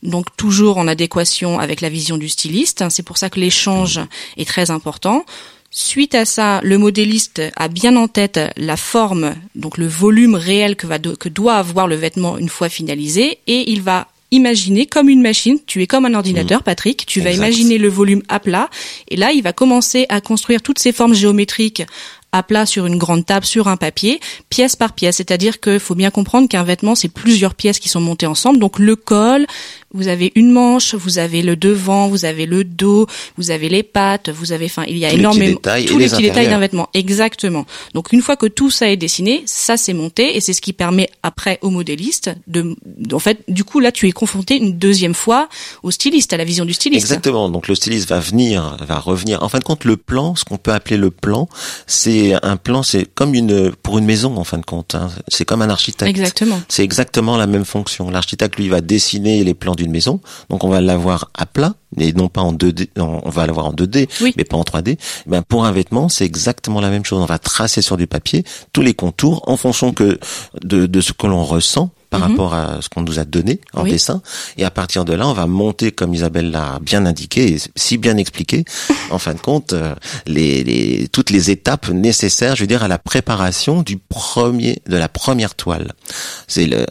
donc 0.02 0.26
toujours 0.36 0.78
en 0.78 0.88
adéquation 0.88 1.58
avec 1.58 1.80
la 1.80 1.88
vision 1.88 2.16
du 2.16 2.28
styliste. 2.28 2.84
C'est 2.88 3.02
pour 3.02 3.18
ça 3.18 3.28
que 3.28 3.40
l'échange 3.40 4.00
est 4.36 4.48
très 4.48 4.70
important. 4.70 5.26
Suite 5.70 6.14
à 6.14 6.24
ça, 6.24 6.60
le 6.62 6.78
modéliste 6.78 7.42
a 7.56 7.66
bien 7.66 7.96
en 7.96 8.06
tête 8.06 8.38
la 8.56 8.76
forme, 8.76 9.34
donc 9.56 9.76
le 9.76 9.88
volume 9.88 10.36
réel 10.36 10.76
que, 10.76 10.86
va 10.86 11.00
que 11.00 11.28
doit 11.28 11.56
avoir 11.56 11.88
le 11.88 11.96
vêtement 11.96 12.38
une 12.38 12.48
fois 12.48 12.68
finalisé, 12.68 13.38
et 13.48 13.72
il 13.72 13.82
va 13.82 14.06
imaginer 14.30 14.86
comme 14.86 15.08
une 15.08 15.20
machine, 15.20 15.58
tu 15.66 15.82
es 15.82 15.88
comme 15.88 16.06
un 16.06 16.14
ordinateur, 16.14 16.60
mmh. 16.60 16.64
Patrick, 16.64 17.06
tu 17.06 17.20
vas 17.20 17.32
imaginer 17.32 17.78
le 17.78 17.88
volume 17.88 18.22
à 18.28 18.38
plat, 18.38 18.70
et 19.08 19.16
là, 19.16 19.32
il 19.32 19.42
va 19.42 19.52
commencer 19.52 20.06
à 20.08 20.20
construire 20.20 20.62
toutes 20.62 20.78
ces 20.78 20.92
formes 20.92 21.14
géométriques 21.14 21.82
à 22.34 22.42
plat 22.42 22.66
sur 22.66 22.84
une 22.86 22.98
grande 22.98 23.24
table, 23.24 23.46
sur 23.46 23.68
un 23.68 23.76
papier, 23.76 24.20
pièce 24.50 24.74
par 24.74 24.92
pièce. 24.92 25.16
C'est-à-dire 25.16 25.60
qu'il 25.60 25.78
faut 25.78 25.94
bien 25.94 26.10
comprendre 26.10 26.48
qu'un 26.48 26.64
vêtement, 26.64 26.96
c'est 26.96 27.08
plusieurs 27.08 27.54
pièces 27.54 27.78
qui 27.78 27.88
sont 27.88 28.00
montées 28.00 28.26
ensemble. 28.26 28.58
Donc 28.58 28.80
le 28.80 28.96
col, 28.96 29.46
vous 29.94 30.08
avez 30.08 30.32
une 30.34 30.50
manche, 30.50 30.94
vous 30.94 31.18
avez 31.18 31.40
le 31.40 31.56
devant, 31.56 32.08
vous 32.08 32.24
avez 32.24 32.46
le 32.46 32.64
dos, 32.64 33.06
vous 33.38 33.50
avez 33.50 33.68
les 33.68 33.82
pattes, 33.82 34.28
vous 34.28 34.52
avez, 34.52 34.66
enfin, 34.66 34.84
il 34.88 34.98
y 34.98 35.06
a 35.06 35.12
énormément 35.12 35.58
tous 35.86 35.98
les, 35.98 36.08
petits 36.08 36.22
détails 36.22 36.48
d'un 36.48 36.58
vêtement. 36.58 36.88
Exactement. 36.92 37.64
Donc 37.94 38.12
une 38.12 38.20
fois 38.20 38.36
que 38.36 38.46
tout 38.46 38.70
ça 38.70 38.90
est 38.90 38.96
dessiné, 38.96 39.42
ça 39.46 39.76
c'est 39.76 39.92
monté 39.94 40.36
et 40.36 40.40
c'est 40.40 40.52
ce 40.52 40.60
qui 40.60 40.72
permet 40.72 41.08
après 41.22 41.58
au 41.62 41.70
modéliste 41.70 42.30
de, 42.48 42.76
en 43.12 43.18
fait, 43.20 43.38
du 43.48 43.64
coup 43.64 43.80
là 43.80 43.92
tu 43.92 44.08
es 44.08 44.12
confronté 44.12 44.56
une 44.56 44.76
deuxième 44.76 45.14
fois 45.14 45.48
au 45.82 45.90
styliste, 45.90 46.32
à 46.32 46.36
la 46.36 46.44
vision 46.44 46.64
du 46.64 46.74
styliste. 46.74 47.06
Exactement. 47.06 47.48
Donc 47.48 47.68
le 47.68 47.76
styliste 47.76 48.08
va 48.08 48.18
venir, 48.18 48.76
va 48.80 48.98
revenir. 48.98 49.42
En 49.42 49.48
fin 49.48 49.60
de 49.60 49.64
compte, 49.64 49.84
le 49.84 49.96
plan, 49.96 50.34
ce 50.34 50.44
qu'on 50.44 50.58
peut 50.58 50.72
appeler 50.72 50.96
le 50.96 51.10
plan, 51.10 51.48
c'est 51.86 52.34
un 52.42 52.56
plan, 52.56 52.82
c'est 52.82 53.06
comme 53.14 53.34
une 53.34 53.72
pour 53.82 53.98
une 53.98 54.04
maison 54.04 54.36
en 54.36 54.44
fin 54.44 54.58
de 54.58 54.64
compte. 54.64 54.96
Hein. 54.96 55.10
C'est 55.28 55.44
comme 55.44 55.62
un 55.62 55.70
architecte. 55.70 56.10
Exactement. 56.10 56.60
C'est 56.68 56.82
exactement 56.82 57.36
la 57.36 57.46
même 57.46 57.64
fonction. 57.64 58.10
L'architecte 58.10 58.56
lui 58.56 58.68
va 58.68 58.80
dessiner 58.80 59.44
les 59.44 59.54
plans 59.54 59.74
du 59.74 59.83
maison. 59.90 60.20
Donc 60.50 60.64
on 60.64 60.68
va 60.68 60.80
l'avoir 60.80 61.30
à 61.34 61.46
plat, 61.46 61.74
et 61.98 62.12
non 62.12 62.28
pas 62.28 62.40
en 62.40 62.52
2D, 62.52 62.88
on 62.98 63.28
va 63.28 63.46
l'avoir 63.46 63.66
en 63.66 63.72
2D, 63.72 64.08
mais 64.36 64.44
pas 64.44 64.56
en 64.56 64.62
3D. 64.62 64.96
Eh 64.98 65.30
ben 65.30 65.42
pour 65.42 65.64
un 65.64 65.72
vêtement, 65.72 66.08
c'est 66.08 66.24
exactement 66.24 66.80
la 66.80 66.90
même 66.90 67.04
chose. 67.04 67.20
On 67.20 67.26
va 67.26 67.38
tracer 67.38 67.82
sur 67.82 67.96
du 67.96 68.06
papier 68.06 68.44
tous 68.72 68.82
les 68.82 68.94
contours 68.94 69.42
en 69.48 69.56
fonction 69.56 69.92
que 69.92 70.18
de, 70.62 70.86
de 70.86 71.00
ce 71.00 71.12
que 71.12 71.26
l'on 71.26 71.44
ressent 71.44 71.90
par 72.14 72.28
mhm. 72.28 72.30
rapport 72.30 72.54
à 72.54 72.80
ce 72.80 72.88
qu'on 72.88 73.02
nous 73.02 73.18
a 73.18 73.24
donné 73.24 73.60
en 73.72 73.82
dessin. 73.82 74.22
Et 74.56 74.64
à 74.64 74.70
partir 74.70 75.04
de 75.04 75.12
là, 75.14 75.26
on 75.26 75.32
va 75.32 75.46
monter, 75.46 75.90
comme 75.90 76.14
Isabelle 76.14 76.52
l'a 76.52 76.78
bien 76.80 77.06
indiqué 77.06 77.54
et 77.54 77.58
si 77.74 77.98
bien 77.98 78.16
expliqué, 78.16 78.64
en 79.10 79.18
fin 79.18 79.34
de 79.34 79.40
compte, 79.40 79.72
euh, 79.72 79.94
les, 80.26 80.62
les, 80.62 81.08
toutes 81.08 81.30
les 81.30 81.50
étapes 81.50 81.88
nécessaires, 81.88 82.54
je 82.54 82.62
veux 82.62 82.68
dire, 82.68 82.84
à 82.84 82.88
la 82.88 82.98
préparation 82.98 83.82
du 83.82 83.96
premier, 83.96 84.80
de 84.86 84.96
la 84.96 85.08
première 85.08 85.56
toile. 85.56 85.92
C'est 86.46 86.66
le, 86.66 86.86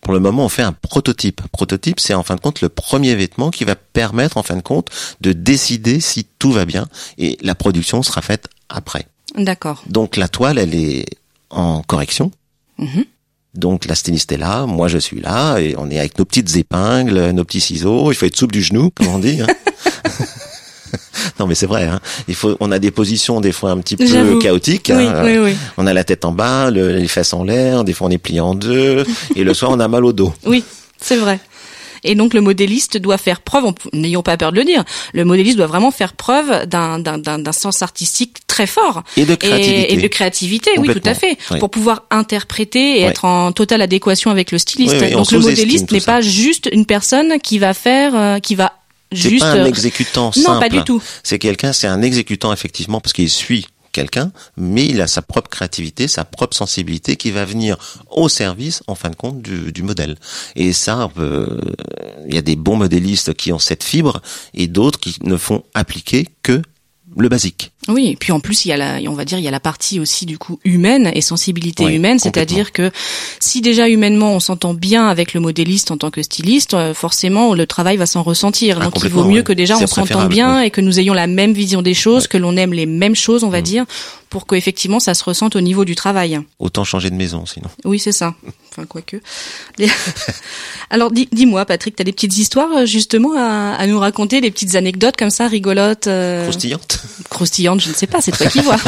pour 0.00 0.12
le 0.12 0.18
moment, 0.18 0.44
on 0.44 0.48
fait 0.48 0.62
un 0.62 0.72
prototype. 0.72 1.42
Prototype, 1.52 2.00
c'est 2.00 2.14
en 2.14 2.24
fin 2.24 2.34
de 2.34 2.40
compte 2.40 2.60
le 2.60 2.68
premier 2.68 3.14
vêtement 3.14 3.50
qui 3.50 3.64
va 3.64 3.76
permettre, 3.76 4.36
en 4.36 4.42
fin 4.42 4.56
de 4.56 4.62
compte, 4.62 4.88
de 5.20 5.32
décider 5.32 6.00
si 6.00 6.26
tout 6.38 6.50
va 6.50 6.64
bien 6.64 6.88
et 7.18 7.38
la 7.42 7.54
production 7.54 8.02
sera 8.02 8.20
faite 8.20 8.48
après. 8.68 9.06
D'accord. 9.36 9.84
Donc 9.86 10.16
la 10.16 10.26
toile, 10.26 10.58
elle 10.58 10.74
est 10.74 11.06
en 11.50 11.82
correction. 11.82 12.32
Mhm. 12.78 13.04
Donc 13.56 13.86
la 13.86 13.94
styliste 13.94 14.32
est 14.32 14.36
là, 14.36 14.66
moi 14.66 14.88
je 14.88 14.98
suis 14.98 15.20
là, 15.20 15.58
et 15.58 15.74
on 15.78 15.90
est 15.90 15.98
avec 15.98 16.18
nos 16.18 16.24
petites 16.24 16.56
épingles, 16.56 17.30
nos 17.30 17.44
petits 17.44 17.60
ciseaux. 17.60 18.10
Il 18.10 18.14
faut 18.14 18.26
être 18.26 18.36
souple 18.36 18.52
du 18.52 18.62
genou, 18.62 18.90
comme 18.90 19.08
on 19.08 19.18
dit. 19.18 19.40
Hein. 19.40 19.46
non 21.40 21.46
mais 21.46 21.54
c'est 21.54 21.66
vrai. 21.66 21.84
Hein. 21.84 22.00
Il 22.28 22.34
faut, 22.34 22.56
on 22.60 22.70
a 22.72 22.78
des 22.78 22.90
positions 22.90 23.40
des 23.40 23.52
fois 23.52 23.70
un 23.70 23.78
petit 23.78 23.96
peu 23.96 24.38
chaotiques. 24.38 24.90
Hein. 24.90 25.46
On 25.76 25.86
a 25.86 25.92
la 25.92 26.04
tête 26.04 26.24
en 26.24 26.32
bas, 26.32 26.70
les 26.70 27.08
fesses 27.08 27.32
en 27.32 27.44
l'air. 27.44 27.84
Des 27.84 27.92
fois 27.92 28.08
on 28.08 28.10
est 28.10 28.18
plié 28.18 28.40
en 28.40 28.54
deux, 28.54 29.04
et 29.34 29.44
le 29.44 29.54
soir 29.54 29.70
on 29.70 29.80
a 29.80 29.88
mal 29.88 30.04
au 30.04 30.12
dos. 30.12 30.32
Oui, 30.44 30.64
c'est 31.00 31.16
vrai. 31.16 31.40
Et 32.06 32.14
donc 32.14 32.34
le 32.34 32.40
modéliste 32.40 32.96
doit 32.96 33.18
faire 33.18 33.40
preuve, 33.40 33.72
n'ayons 33.92 34.22
pas 34.22 34.36
peur 34.36 34.52
de 34.52 34.56
le 34.56 34.64
dire, 34.64 34.84
le 35.12 35.24
modéliste 35.24 35.56
doit 35.56 35.66
vraiment 35.66 35.90
faire 35.90 36.12
preuve 36.12 36.66
d'un 36.66 37.52
sens 37.52 37.82
artistique 37.82 38.46
très 38.46 38.66
fort. 38.66 39.02
Et 39.16 39.24
de 39.24 39.34
créativité. 39.34 39.92
Et, 39.92 39.96
de 39.96 40.08
créativité, 40.08 40.70
oui, 40.78 40.88
tout 40.88 41.02
à 41.04 41.14
fait. 41.14 41.38
Pour 41.58 41.70
pouvoir 41.70 42.04
interpréter 42.10 43.00
et 43.00 43.02
être 43.02 43.24
en 43.24 43.52
totale 43.52 43.82
adéquation 43.82 44.30
avec 44.30 44.52
le 44.52 44.58
styliste. 44.58 44.98
donc 45.12 45.30
le 45.32 45.38
modéliste 45.40 45.90
n'est 45.92 46.00
pas 46.00 46.20
juste 46.20 46.68
une 46.72 46.86
personne 46.86 47.40
qui 47.40 47.58
va 47.58 47.74
faire, 47.74 48.14
euh, 48.14 48.38
qui 48.38 48.54
va 48.54 48.72
juste... 49.12 49.40
pas 49.40 49.52
un 49.52 49.64
euh, 49.64 49.66
exécutant 49.66 50.32
simple. 50.32 50.48
Non, 50.48 50.60
pas 50.60 50.68
du 50.68 50.82
tout. 50.84 51.02
C'est 51.22 51.38
quelqu'un, 51.38 51.72
c'est 51.72 51.86
un 51.86 52.02
exécutant 52.02 52.52
effectivement 52.52 53.00
parce 53.00 53.12
qu'il 53.12 53.30
suit 53.30 53.66
quelqu'un, 53.96 54.30
mais 54.58 54.84
il 54.84 55.00
a 55.00 55.06
sa 55.06 55.22
propre 55.22 55.48
créativité, 55.48 56.06
sa 56.06 56.26
propre 56.26 56.54
sensibilité 56.54 57.16
qui 57.16 57.30
va 57.30 57.46
venir 57.46 57.78
au 58.10 58.28
service, 58.28 58.82
en 58.86 58.94
fin 58.94 59.08
de 59.08 59.16
compte, 59.16 59.40
du, 59.40 59.82
modèle. 59.82 60.16
Et 60.54 60.74
ça, 60.74 61.08
euh, 61.18 61.58
il 62.28 62.34
y 62.34 62.38
a 62.38 62.42
des 62.42 62.56
bons 62.56 62.76
modélistes 62.76 63.32
qui 63.32 63.52
ont 63.52 63.58
cette 63.58 63.84
fibre 63.84 64.20
et 64.52 64.66
d'autres 64.66 65.00
qui 65.00 65.16
ne 65.22 65.38
font 65.38 65.62
appliquer 65.72 66.28
que 66.42 66.60
le 67.22 67.28
basique. 67.28 67.72
Oui, 67.88 68.08
et 68.08 68.16
puis 68.16 68.32
en 68.32 68.40
plus 68.40 68.64
il 68.64 68.68
y 68.68 68.72
a 68.72 68.76
la, 68.76 68.98
on 69.08 69.14
va 69.14 69.24
dire 69.24 69.38
il 69.38 69.44
y 69.44 69.48
a 69.48 69.52
la 69.52 69.60
partie 69.60 70.00
aussi 70.00 70.26
du 70.26 70.38
coup 70.38 70.58
humaine 70.64 71.10
et 71.14 71.20
sensibilité 71.20 71.84
humaine, 71.84 72.18
c'est-à-dire 72.18 72.72
que 72.72 72.90
si 73.40 73.60
déjà 73.60 73.88
humainement 73.88 74.32
on 74.32 74.40
s'entend 74.40 74.74
bien 74.74 75.08
avec 75.08 75.32
le 75.32 75.40
modéliste 75.40 75.90
en 75.90 75.96
tant 75.96 76.10
que 76.10 76.22
styliste, 76.22 76.74
euh, 76.74 76.94
forcément 76.94 77.54
le 77.54 77.66
travail 77.66 77.96
va 77.96 78.06
s'en 78.06 78.22
ressentir. 78.22 78.78
Ah, 78.80 78.84
Donc 78.84 79.02
il 79.02 79.10
vaut 79.10 79.24
mieux 79.24 79.42
que 79.42 79.52
déjà 79.52 79.76
on 79.78 79.86
s'entende 79.86 80.28
bien 80.28 80.60
et 80.60 80.70
que 80.70 80.80
nous 80.80 80.98
ayons 80.98 81.14
la 81.14 81.26
même 81.26 81.52
vision 81.52 81.82
des 81.82 81.94
choses, 81.94 82.26
que 82.26 82.38
l'on 82.38 82.56
aime 82.56 82.72
les 82.72 82.86
mêmes 82.86 83.16
choses, 83.16 83.44
on 83.44 83.50
va 83.50 83.60
mm. 83.60 83.64
dire, 83.64 83.84
pour 84.28 84.46
qu'effectivement 84.46 85.00
ça 85.00 85.14
se 85.14 85.24
ressente 85.24 85.56
au 85.56 85.60
niveau 85.60 85.84
du 85.84 85.94
travail. 85.94 86.40
Autant 86.58 86.84
changer 86.84 87.10
de 87.10 87.16
maison 87.16 87.46
sinon. 87.46 87.68
Oui, 87.84 87.98
c'est 87.98 88.12
ça. 88.12 88.34
Enfin, 88.76 88.86
quoique. 88.86 89.16
Alors, 90.90 91.10
dis-moi, 91.10 91.64
Patrick, 91.64 91.96
tu 91.96 92.02
as 92.02 92.04
des 92.04 92.12
petites 92.12 92.36
histoires 92.36 92.70
euh, 92.76 92.86
justement 92.86 93.32
à, 93.36 93.86
nous 93.86 93.98
raconter, 93.98 94.42
des 94.42 94.50
petites 94.50 94.74
anecdotes 94.74 95.16
comme 95.16 95.30
ça, 95.30 95.48
rigolotes 95.48 96.08
euh... 96.08 96.42
Croustillantes 96.42 97.00
Croustillantes, 97.30 97.80
je 97.80 97.88
ne 97.88 97.94
sais 97.94 98.06
pas, 98.06 98.20
c'est 98.20 98.32
toi 98.32 98.46
qui 98.46 98.60
vois. 98.60 98.76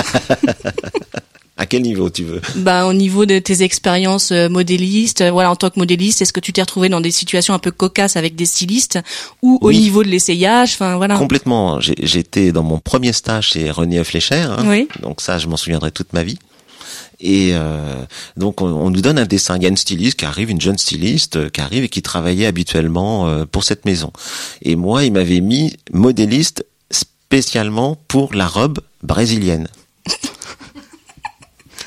À 1.61 1.67
quel 1.67 1.83
niveau 1.83 2.09
tu 2.09 2.23
veux? 2.23 2.41
Bah 2.55 2.87
au 2.87 2.93
niveau 2.93 3.27
de 3.27 3.41
tes 3.41 3.65
expériences 3.65 4.31
euh, 4.31 4.49
modélistes, 4.49 5.25
voilà 5.25 5.51
en 5.51 5.57
tant 5.57 5.71
que 5.71 5.81
modéliste, 5.81 6.23
est-ce 6.23 6.33
que 6.33 6.39
tu 6.39 6.53
t'es 6.53 6.61
retrouvé 6.61 6.89
dans 6.89 7.01
des 7.01 7.11
situations 7.11 7.53
un 7.53 7.59
peu 7.59 7.73
cocasses 7.73 8.17
avec 8.17 8.37
des 8.37 8.47
stylistes 8.47 9.01
ou 9.43 9.59
au 9.61 9.73
niveau 9.73 10.05
de 10.05 10.09
l'essayage, 10.09 10.75
enfin 10.75 10.97
voilà. 10.97 11.17
Complètement. 11.17 11.81
J'étais 11.81 12.53
dans 12.53 12.63
mon 12.63 12.79
premier 12.79 13.13
stage 13.13 13.49
chez 13.49 13.73
René 13.73 14.05
Flécher, 14.05 14.37
hein. 14.37 14.65
oui. 14.67 14.87
donc 15.03 15.21
ça 15.21 15.39
je 15.39 15.49
m'en 15.49 15.57
souviendrai 15.57 15.91
toute 15.91 16.13
ma 16.13 16.23
vie. 16.23 16.39
Et 17.21 17.51
euh, 17.53 18.05
donc 18.37 18.61
on, 18.61 18.91
nous 18.91 19.01
donne 19.01 19.19
un 19.19 19.27
dessin. 19.27 19.57
Il 19.57 19.63
y 19.63 19.67
a 19.67 19.69
une 19.69 19.77
styliste 19.77 20.19
qui 20.19 20.25
arrive, 20.25 20.51
une 20.51 20.61
jeune 20.61 20.79
styliste 20.79 21.37
euh, 21.37 21.49
qui 21.49 21.61
arrive 21.61 21.85
et 21.85 21.89
qui 21.89 22.03
travaillait 22.03 22.47
habituellement 22.47 23.29
euh, 23.29 23.45
pour 23.45 23.65
cette 23.65 23.85
maison. 23.85 24.13
Et 24.63 24.77
moi, 24.77 25.05
il 25.05 25.13
m'avait 25.13 25.41
mis 25.41 25.77
modéliste 25.93 26.65
spécialement 26.91 27.99
pour 28.09 28.35
la 28.35 28.47
robe 28.47 28.81
brésilienne. 29.03 29.69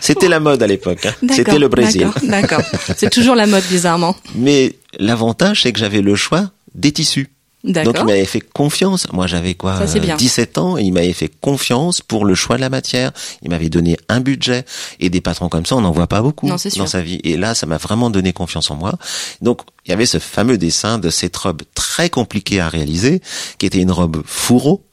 C'était 0.01 0.29
la 0.29 0.39
mode 0.39 0.61
à 0.63 0.67
l'époque. 0.67 1.05
Hein. 1.05 1.13
C'était 1.31 1.59
le 1.59 1.67
Brésil. 1.67 2.09
D'accord. 2.23 2.63
C'est 2.97 3.11
toujours 3.11 3.35
la 3.35 3.45
mode 3.45 3.63
bizarrement. 3.69 4.15
Mais 4.35 4.75
l'avantage, 4.97 5.61
c'est 5.61 5.71
que 5.71 5.79
j'avais 5.79 6.01
le 6.01 6.15
choix 6.15 6.49
des 6.73 6.91
tissus. 6.91 7.29
Donc 7.63 7.95
il 7.99 8.05
m'avait 8.05 8.25
fait 8.25 8.41
confiance. 8.41 9.07
Moi 9.11 9.27
j'avais 9.27 9.53
quoi 9.53 9.79
17 9.85 10.57
ans 10.57 10.77
et 10.77 10.83
il 10.83 10.91
m'avait 10.91 11.13
fait 11.13 11.31
confiance 11.41 12.01
pour 12.01 12.25
le 12.25 12.35
choix 12.35 12.55
de 12.55 12.61
la 12.61 12.69
matière. 12.69 13.11
Il 13.43 13.49
m'avait 13.49 13.69
donné 13.69 13.97
un 14.09 14.19
budget 14.19 14.65
et 14.99 15.09
des 15.09 15.21
patrons 15.21 15.49
comme 15.49 15.65
ça 15.65 15.75
on 15.75 15.81
n'en 15.81 15.91
voit 15.91 16.07
pas 16.07 16.21
beaucoup 16.21 16.47
dans 16.47 16.57
sa 16.57 17.01
vie. 17.01 17.19
Et 17.23 17.37
là 17.37 17.53
ça 17.53 17.67
m'a 17.67 17.77
vraiment 17.77 18.09
donné 18.09 18.33
confiance 18.33 18.71
en 18.71 18.75
moi. 18.75 18.93
Donc 19.41 19.61
il 19.85 19.91
y 19.91 19.93
avait 19.93 20.05
ce 20.05 20.19
fameux 20.19 20.57
dessin 20.57 20.97
de 20.97 21.09
cette 21.09 21.37
robe 21.37 21.61
très 21.75 22.09
compliquée 22.09 22.59
à 22.59 22.69
réaliser 22.69 23.21
qui 23.57 23.65
était 23.65 23.79
une 23.81 23.91
robe 23.91 24.23
fourreau 24.25 24.83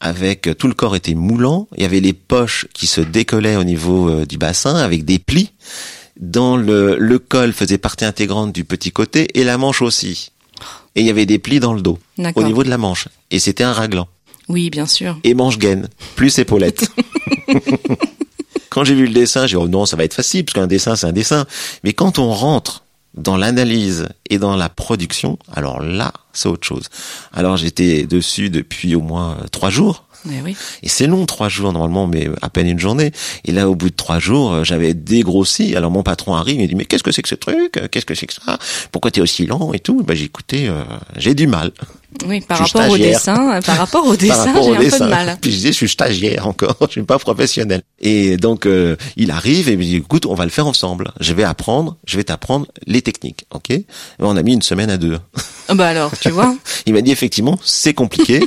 avec 0.00 0.48
tout 0.58 0.68
le 0.68 0.74
corps 0.74 0.96
était 0.96 1.14
moulant. 1.14 1.68
Il 1.76 1.82
y 1.82 1.86
avait 1.86 2.00
les 2.00 2.12
poches 2.12 2.66
qui 2.72 2.86
se 2.86 3.00
décollaient 3.00 3.56
au 3.56 3.64
niveau 3.64 4.08
euh, 4.08 4.26
du 4.26 4.38
bassin 4.38 4.76
avec 4.76 5.04
des 5.04 5.18
plis. 5.18 5.52
Dans 6.18 6.56
le, 6.56 6.96
le 6.98 7.18
col 7.18 7.52
faisait 7.52 7.78
partie 7.78 8.04
intégrante 8.04 8.52
du 8.52 8.64
petit 8.64 8.90
côté 8.90 9.28
et 9.38 9.44
la 9.44 9.56
manche 9.56 9.82
aussi 9.82 10.32
et 10.98 11.02
il 11.02 11.06
y 11.06 11.10
avait 11.10 11.26
des 11.26 11.38
plis 11.38 11.60
dans 11.60 11.74
le 11.74 11.80
dos, 11.80 11.96
au 12.34 12.42
niveau 12.42 12.64
de 12.64 12.68
la 12.68 12.76
manche. 12.76 13.06
Et 13.30 13.38
c'était 13.38 13.62
un 13.62 13.72
raglan. 13.72 14.08
Oui, 14.48 14.68
bien 14.68 14.86
sûr. 14.86 15.16
Et 15.22 15.32
manche-gaine, 15.32 15.88
plus 16.16 16.40
épaulette. 16.40 16.90
quand 18.70 18.82
j'ai 18.82 18.96
vu 18.96 19.06
le 19.06 19.12
dessin, 19.12 19.46
j'ai 19.46 19.56
dit, 19.56 19.62
oh 19.62 19.68
non, 19.68 19.86
ça 19.86 19.96
va 19.96 20.02
être 20.02 20.14
facile, 20.14 20.44
parce 20.44 20.54
qu'un 20.54 20.66
dessin, 20.66 20.96
c'est 20.96 21.06
un 21.06 21.12
dessin. 21.12 21.46
Mais 21.84 21.92
quand 21.92 22.18
on 22.18 22.32
rentre 22.32 22.82
dans 23.14 23.36
l'analyse 23.36 24.08
et 24.28 24.38
dans 24.38 24.56
la 24.56 24.68
production, 24.68 25.38
alors 25.52 25.80
là, 25.80 26.12
c'est 26.32 26.48
autre 26.48 26.66
chose. 26.66 26.88
Alors 27.32 27.56
j'étais 27.56 28.02
dessus 28.02 28.50
depuis 28.50 28.96
au 28.96 29.00
moins 29.00 29.38
trois 29.52 29.70
jours. 29.70 30.04
Et 30.82 30.88
c'est 30.88 31.06
long, 31.06 31.26
trois 31.26 31.48
jours 31.48 31.72
normalement, 31.72 32.06
mais 32.06 32.28
à 32.42 32.50
peine 32.50 32.68
une 32.68 32.78
journée. 32.78 33.12
Et 33.44 33.52
là, 33.52 33.68
au 33.68 33.74
bout 33.74 33.90
de 33.90 33.94
trois 33.94 34.18
jours, 34.18 34.52
euh, 34.52 34.64
j'avais 34.64 34.94
dégrossi. 34.94 35.76
Alors 35.76 35.90
mon 35.90 36.02
patron 36.02 36.34
arrive, 36.34 36.60
il 36.60 36.68
dit 36.68 36.74
mais 36.74 36.84
qu'est-ce 36.84 37.02
que 37.02 37.12
c'est 37.12 37.22
que 37.22 37.28
ce 37.28 37.34
truc? 37.34 37.80
Qu'est-ce 37.90 38.06
que 38.06 38.14
c'est 38.14 38.26
que 38.26 38.34
ça? 38.34 38.58
Pourquoi 38.92 39.10
t'es 39.10 39.20
aussi 39.20 39.46
lent 39.46 39.72
et 39.72 39.80
tout? 39.80 40.04
J'ai 40.10 40.24
écouté, 40.24 40.68
euh, 40.68 40.82
j'ai 41.16 41.34
du 41.34 41.46
mal. 41.46 41.72
Oui, 42.26 42.40
par 42.40 42.58
rapport 42.58 42.88
au 42.88 42.96
dessin, 42.98 43.60
par 43.60 43.76
rapport 43.76 44.06
au 44.06 44.16
dessin, 44.16 44.54
j'ai 44.62 44.76
un 44.76 44.90
peu 44.90 44.98
de 44.98 45.10
mal. 45.10 45.38
Puis 45.40 45.50
je 45.50 45.56
disais, 45.56 45.68
je 45.68 45.76
suis 45.76 45.88
stagiaire 45.88 46.46
encore, 46.46 46.76
je 46.86 46.92
suis 46.92 47.02
pas 47.02 47.18
professionnel. 47.18 47.82
Et 48.00 48.36
donc 48.38 48.64
euh, 48.64 48.96
il 49.16 49.30
arrive 49.30 49.68
et 49.68 49.76
me 49.76 49.82
dit, 49.82 49.96
écoute, 49.96 50.24
on 50.24 50.34
va 50.34 50.44
le 50.44 50.50
faire 50.50 50.66
ensemble. 50.66 51.12
Je 51.20 51.34
vais 51.34 51.44
apprendre, 51.44 51.96
je 52.06 52.16
vais 52.16 52.24
t'apprendre 52.24 52.66
les 52.86 53.02
techniques, 53.02 53.44
ok? 53.52 53.70
Et 53.70 53.84
On 54.20 54.36
a 54.36 54.42
mis 54.42 54.54
une 54.54 54.62
semaine 54.62 54.90
à 54.90 54.96
deux. 54.96 55.18
Ah 55.68 55.74
bah 55.74 55.88
alors, 55.88 56.10
tu 56.18 56.30
vois. 56.30 56.56
il 56.86 56.94
m'a 56.94 57.02
dit 57.02 57.10
effectivement, 57.10 57.58
c'est 57.62 57.94
compliqué. 57.94 58.40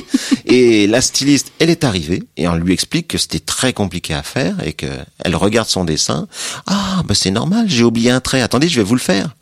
et 0.46 0.88
la 0.88 1.00
styliste, 1.00 1.52
elle 1.60 1.70
est 1.70 1.84
arrivée 1.84 2.24
et 2.36 2.48
on 2.48 2.56
lui 2.56 2.72
explique 2.72 3.08
que 3.08 3.18
c'était 3.18 3.38
très 3.38 3.72
compliqué 3.72 4.12
à 4.12 4.24
faire 4.24 4.56
et 4.64 4.72
que 4.72 4.86
elle 5.20 5.36
regarde 5.36 5.68
son 5.68 5.84
dessin. 5.84 6.26
Ah, 6.66 7.02
bah 7.06 7.14
c'est 7.14 7.30
normal, 7.30 7.66
j'ai 7.68 7.84
oublié 7.84 8.10
un 8.10 8.20
trait. 8.20 8.42
Attendez, 8.42 8.68
je 8.68 8.80
vais 8.80 8.86
vous 8.86 8.96
le 8.96 9.00
faire. 9.00 9.36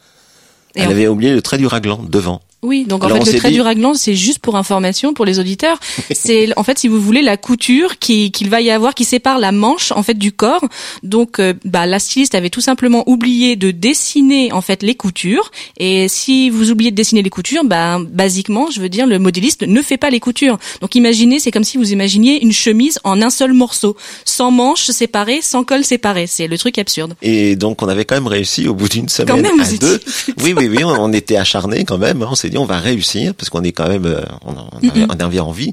elle 0.74 0.90
avait 0.90 1.08
oublié 1.08 1.32
le 1.32 1.40
trait 1.40 1.56
du 1.56 1.66
raglan 1.66 2.02
devant. 2.06 2.42
Oui, 2.62 2.84
donc 2.84 3.04
en 3.04 3.08
fait 3.08 3.32
le 3.32 3.38
trait 3.38 3.50
du 3.50 3.60
raglan 3.60 3.94
c'est 3.94 4.14
juste 4.14 4.40
pour 4.40 4.56
information 4.56 5.14
pour 5.14 5.24
les 5.24 5.38
auditeurs. 5.38 5.78
c'est 6.10 6.56
en 6.58 6.62
fait 6.62 6.78
si 6.78 6.88
vous 6.88 7.00
voulez 7.00 7.22
la 7.22 7.36
couture 7.36 7.98
qui 7.98 8.30
qu'il 8.30 8.50
va 8.50 8.60
y 8.60 8.70
avoir 8.70 8.94
qui 8.94 9.04
sépare 9.04 9.38
la 9.38 9.52
manche 9.52 9.92
en 9.92 10.02
fait 10.02 10.14
du 10.14 10.32
corps. 10.32 10.64
Donc 11.02 11.38
euh, 11.38 11.54
bah 11.64 11.86
la 11.86 11.98
styliste 11.98 12.34
avait 12.34 12.50
tout 12.50 12.60
simplement 12.60 13.08
oublié 13.08 13.56
de 13.56 13.70
dessiner 13.70 14.52
en 14.52 14.60
fait 14.60 14.82
les 14.82 14.94
coutures 14.94 15.50
et 15.78 16.08
si 16.08 16.50
vous 16.50 16.70
oubliez 16.70 16.90
de 16.90 16.96
dessiner 16.96 17.22
les 17.22 17.30
coutures, 17.30 17.64
bah 17.64 17.98
basiquement, 18.10 18.70
je 18.70 18.80
veux 18.80 18.88
dire 18.88 19.06
le 19.06 19.18
modéliste 19.18 19.62
ne 19.62 19.82
fait 19.82 19.96
pas 19.96 20.10
les 20.10 20.20
coutures. 20.20 20.58
Donc 20.80 20.94
imaginez, 20.94 21.38
c'est 21.38 21.50
comme 21.50 21.64
si 21.64 21.78
vous 21.78 21.92
imaginiez 21.92 22.42
une 22.42 22.52
chemise 22.52 22.98
en 23.04 23.22
un 23.22 23.30
seul 23.30 23.52
morceau, 23.52 23.96
sans 24.24 24.50
manches 24.50 24.84
séparées, 24.90 25.40
sans 25.42 25.64
col 25.64 25.84
séparé. 25.84 26.26
C'est 26.26 26.46
le 26.46 26.58
truc 26.58 26.78
absurde. 26.78 27.14
Et 27.22 27.56
donc 27.56 27.82
on 27.82 27.88
avait 27.88 28.04
quand 28.04 28.16
même 28.16 28.26
réussi 28.26 28.68
au 28.68 28.74
bout 28.74 28.88
d'une 28.88 29.08
semaine 29.08 29.36
quand 29.36 29.42
même, 29.42 29.60
à 29.60 29.66
deux. 29.78 30.00
Oui 30.42 30.54
oui 30.56 30.68
oui, 30.68 30.84
on, 30.84 31.12
était 31.12 31.36
acharnés 31.36 31.84
quand 31.84 31.98
même. 31.98 32.22
On 32.58 32.64
va 32.64 32.78
réussir 32.78 33.34
parce 33.34 33.50
qu'on 33.50 33.62
est 33.62 33.72
quand 33.72 33.88
même 33.88 34.06
euh, 34.06 34.22
on, 34.44 34.54
on, 34.54 35.20
avait, 35.20 35.40
envie. 35.40 35.70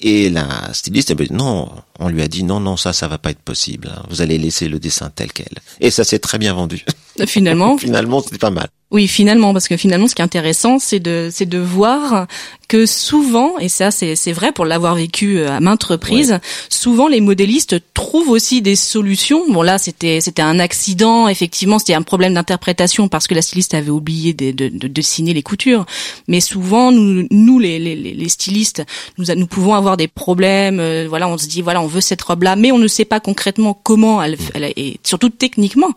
Et 0.00 0.30
la 0.30 0.72
styliste 0.72 1.10
elle 1.10 1.16
dit 1.16 1.32
non 1.32 1.70
on 1.98 2.08
lui 2.08 2.22
a 2.22 2.28
dit 2.28 2.44
non 2.44 2.60
non 2.60 2.76
ça 2.76 2.92
ça 2.92 3.08
va 3.08 3.18
pas 3.18 3.30
être 3.30 3.40
possible 3.40 3.92
hein. 3.94 4.02
vous 4.10 4.20
allez 4.20 4.38
laisser 4.38 4.68
le 4.68 4.78
dessin 4.78 5.10
tel 5.14 5.32
quel. 5.32 5.58
Et 5.80 5.90
ça 5.90 6.04
s'est 6.04 6.18
très 6.18 6.38
bien 6.38 6.54
vendu. 6.54 6.84
Finalement 7.26 7.78
finalement 7.78 8.22
c'était 8.22 8.38
pas 8.38 8.50
mal 8.50 8.68
oui, 8.92 9.08
finalement, 9.08 9.52
parce 9.52 9.66
que 9.66 9.76
finalement, 9.76 10.06
ce 10.06 10.14
qui 10.14 10.22
est 10.22 10.24
intéressant, 10.24 10.78
c'est 10.78 11.00
de, 11.00 11.28
c'est 11.32 11.48
de 11.48 11.58
voir 11.58 12.26
que 12.68 12.86
souvent, 12.86 13.58
et 13.58 13.68
ça, 13.68 13.90
c'est, 13.90 14.16
c'est 14.16 14.32
vrai 14.32 14.52
pour 14.52 14.64
l'avoir 14.64 14.94
vécu 14.94 15.38
euh, 15.38 15.50
à 15.50 15.60
maintes 15.60 15.82
reprises, 15.84 16.38
souvent 16.68 17.08
les 17.08 17.20
modélistes 17.20 17.76
trouvent 17.94 18.30
aussi 18.30 18.62
des 18.62 18.76
solutions. 18.76 19.42
Bon, 19.48 19.62
là, 19.62 19.78
c'était, 19.78 20.20
c'était 20.20 20.42
un 20.42 20.58
accident, 20.58 21.28
effectivement, 21.28 21.78
c'était 21.78 21.94
un 21.94 22.02
problème 22.02 22.34
d'interprétation 22.34 23.08
parce 23.08 23.26
que 23.26 23.34
la 23.34 23.42
styliste 23.42 23.74
avait 23.74 23.90
oublié 23.90 24.34
de, 24.34 24.50
de, 24.50 24.68
de 24.68 24.88
dessiner 24.88 25.32
les 25.32 25.42
coutures. 25.42 25.84
Mais 26.28 26.40
souvent, 26.40 26.92
nous, 26.92 27.26
nous 27.30 27.58
les, 27.58 27.78
les, 27.78 27.94
les 27.96 28.28
stylistes, 28.28 28.84
nous, 29.18 29.26
nous 29.34 29.46
pouvons 29.46 29.74
avoir 29.74 29.96
des 29.96 30.08
problèmes. 30.08 30.78
Euh, 30.80 31.06
voilà, 31.08 31.28
on 31.28 31.38
se 31.38 31.46
dit, 31.46 31.62
voilà, 31.62 31.80
on 31.80 31.86
veut 31.86 32.00
cette 32.00 32.22
robe-là, 32.22 32.56
mais 32.56 32.72
on 32.72 32.78
ne 32.78 32.88
sait 32.88 33.04
pas 33.04 33.20
concrètement 33.20 33.78
comment 33.82 34.22
elle, 34.22 34.36
elle 34.54 34.72
et 34.76 34.98
surtout 35.04 35.30
techniquement, 35.30 35.90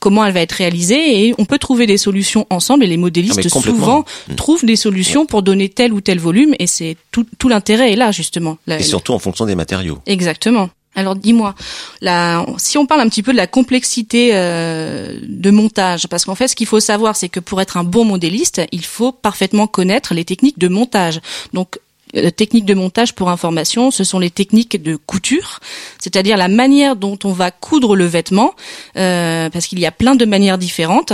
comment 0.00 0.24
elle 0.24 0.34
va 0.34 0.40
être 0.40 0.52
réalisée, 0.52 1.26
et 1.26 1.34
on 1.38 1.44
peut 1.44 1.58
trouver 1.58 1.86
des 1.86 1.96
solutions 1.96 2.35
ensemble 2.50 2.84
et 2.84 2.86
les 2.86 2.96
modélistes 2.96 3.40
ah, 3.44 3.48
souvent 3.48 4.04
mm. 4.28 4.34
trouvent 4.34 4.64
des 4.64 4.76
solutions 4.76 5.26
pour 5.26 5.42
donner 5.42 5.68
tel 5.68 5.92
ou 5.92 6.00
tel 6.00 6.18
volume 6.18 6.54
et 6.58 6.66
c'est 6.66 6.96
tout, 7.10 7.26
tout 7.38 7.48
l'intérêt 7.48 7.92
est 7.92 7.96
là 7.96 8.12
justement. 8.12 8.58
et 8.66 8.82
surtout 8.82 9.12
en 9.12 9.18
fonction 9.18 9.46
des 9.46 9.54
matériaux. 9.54 9.98
Exactement. 10.06 10.70
Alors 10.96 11.14
dis-moi, 11.14 11.54
si 12.56 12.78
on 12.78 12.86
parle 12.86 13.02
un 13.02 13.08
petit 13.08 13.22
peu 13.22 13.32
de 13.32 13.36
la 13.36 13.46
complexité 13.46 14.30
euh, 14.32 15.18
de 15.22 15.50
montage, 15.50 16.08
parce 16.08 16.24
qu'en 16.24 16.34
fait, 16.34 16.48
ce 16.48 16.56
qu'il 16.56 16.66
faut 16.66 16.80
savoir, 16.80 17.16
c'est 17.16 17.28
que 17.28 17.38
pour 17.38 17.60
être 17.60 17.76
un 17.76 17.84
bon 17.84 18.06
modéliste, 18.06 18.62
il 18.72 18.84
faut 18.84 19.12
parfaitement 19.12 19.66
connaître 19.66 20.14
les 20.14 20.24
techniques 20.24 20.58
de 20.58 20.68
montage. 20.68 21.20
Donc 21.52 21.78
techniques 22.36 22.64
de 22.64 22.74
montage 22.74 23.14
pour 23.14 23.30
information, 23.30 23.90
ce 23.90 24.04
sont 24.04 24.18
les 24.18 24.30
techniques 24.30 24.82
de 24.82 24.96
couture, 24.96 25.60
c'est-à-dire 25.98 26.36
la 26.36 26.48
manière 26.48 26.96
dont 26.96 27.18
on 27.24 27.32
va 27.32 27.50
coudre 27.50 27.96
le 27.96 28.06
vêtement, 28.06 28.54
euh, 28.96 29.50
parce 29.50 29.66
qu'il 29.66 29.80
y 29.80 29.86
a 29.86 29.92
plein 29.92 30.14
de 30.14 30.24
manières 30.24 30.58
différentes. 30.58 31.12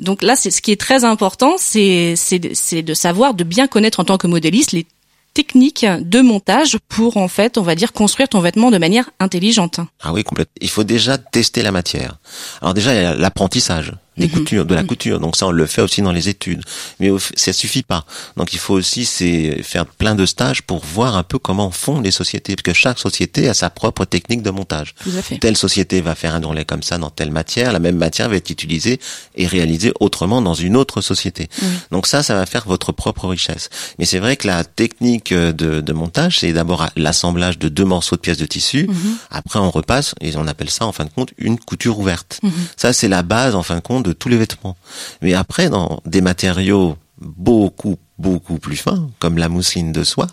Donc 0.00 0.22
là, 0.22 0.36
c'est 0.36 0.50
ce 0.50 0.62
qui 0.62 0.72
est 0.72 0.80
très 0.80 1.04
important, 1.04 1.54
c'est 1.58 2.14
de 2.14 2.94
savoir, 2.94 3.34
de 3.34 3.44
bien 3.44 3.66
connaître 3.66 4.00
en 4.00 4.04
tant 4.04 4.18
que 4.18 4.26
modéliste 4.26 4.72
les 4.72 4.86
techniques 5.32 5.84
de 5.84 6.20
montage 6.20 6.78
pour 6.88 7.16
en 7.16 7.28
fait, 7.28 7.58
on 7.58 7.62
va 7.62 7.74
dire, 7.74 7.92
construire 7.92 8.28
ton 8.28 8.40
vêtement 8.40 8.70
de 8.70 8.78
manière 8.78 9.10
intelligente. 9.18 9.80
Ah 10.00 10.12
oui, 10.12 10.22
complètement. 10.22 10.54
Il 10.60 10.70
faut 10.70 10.84
déjà 10.84 11.18
tester 11.18 11.62
la 11.62 11.72
matière. 11.72 12.18
Alors 12.62 12.72
déjà, 12.72 13.14
l'apprentissage. 13.14 13.92
Des 14.16 14.26
Mhm. 14.26 14.32
coutures, 14.32 14.64
de 14.64 14.74
la 14.74 14.82
Mhm. 14.82 14.86
couture. 14.88 15.20
Donc 15.20 15.36
ça, 15.36 15.46
on 15.46 15.50
le 15.50 15.66
fait 15.66 15.82
aussi 15.82 16.02
dans 16.02 16.12
les 16.12 16.28
études. 16.28 16.62
Mais 17.00 17.10
ça 17.34 17.52
suffit 17.52 17.82
pas. 17.82 18.04
Donc 18.36 18.52
il 18.52 18.58
faut 18.58 18.74
aussi 18.74 19.04
c'est 19.04 19.62
faire 19.62 19.86
plein 19.86 20.14
de 20.14 20.26
stages 20.26 20.62
pour 20.62 20.84
voir 20.84 21.16
un 21.16 21.22
peu 21.22 21.38
comment 21.38 21.70
font 21.70 22.00
les 22.00 22.10
sociétés, 22.10 22.54
parce 22.56 22.62
que 22.62 22.72
chaque 22.72 22.98
société 22.98 23.48
a 23.48 23.54
sa 23.54 23.70
propre 23.70 24.04
technique 24.04 24.42
de 24.42 24.50
montage. 24.50 24.94
Telle 25.40 25.56
société 25.56 26.00
va 26.00 26.14
faire 26.14 26.34
un 26.34 26.42
ourlet 26.42 26.64
comme 26.64 26.82
ça 26.82 26.98
dans 26.98 27.10
telle 27.10 27.30
matière, 27.30 27.72
la 27.72 27.78
même 27.78 27.96
matière 27.96 28.28
va 28.28 28.36
être 28.36 28.50
utilisée 28.50 29.00
et 29.36 29.46
réalisée 29.46 29.92
autrement 30.00 30.42
dans 30.42 30.54
une 30.54 30.76
autre 30.76 31.00
société. 31.00 31.48
Oui. 31.62 31.68
Donc 31.90 32.06
ça, 32.06 32.22
ça 32.22 32.34
va 32.34 32.46
faire 32.46 32.64
votre 32.66 32.92
propre 32.92 33.28
richesse. 33.28 33.70
Mais 33.98 34.04
c'est 34.04 34.18
vrai 34.18 34.36
que 34.36 34.46
la 34.46 34.64
technique 34.64 35.32
de, 35.32 35.80
de 35.80 35.92
montage, 35.92 36.40
c'est 36.40 36.52
d'abord 36.52 36.86
l'assemblage 36.96 37.58
de 37.58 37.68
deux 37.68 37.84
morceaux 37.84 38.16
de 38.16 38.20
pièces 38.20 38.38
de 38.38 38.46
tissu. 38.46 38.86
Mhm. 38.88 39.16
Après, 39.30 39.58
on 39.58 39.70
repasse 39.70 40.14
et 40.20 40.34
on 40.36 40.46
appelle 40.46 40.70
ça, 40.70 40.86
en 40.86 40.92
fin 40.92 41.04
de 41.04 41.10
compte, 41.10 41.30
une 41.38 41.58
couture 41.58 41.98
ouverte. 41.98 42.40
Ça, 42.76 42.92
c'est 42.92 43.08
la 43.08 43.22
base, 43.22 43.54
en 43.54 43.62
fin 43.62 43.76
de 43.76 43.80
compte, 43.80 44.03
de 44.04 44.12
tous 44.12 44.28
les 44.28 44.36
vêtements. 44.36 44.76
Mais 45.22 45.34
après, 45.34 45.68
dans 45.68 46.00
des 46.06 46.20
matériaux 46.20 46.96
beaucoup, 47.18 47.96
beaucoup 48.18 48.58
plus 48.58 48.76
fins, 48.76 49.10
comme 49.18 49.38
la 49.38 49.48
mousseline 49.48 49.92
de 49.92 50.04
soie, 50.04 50.28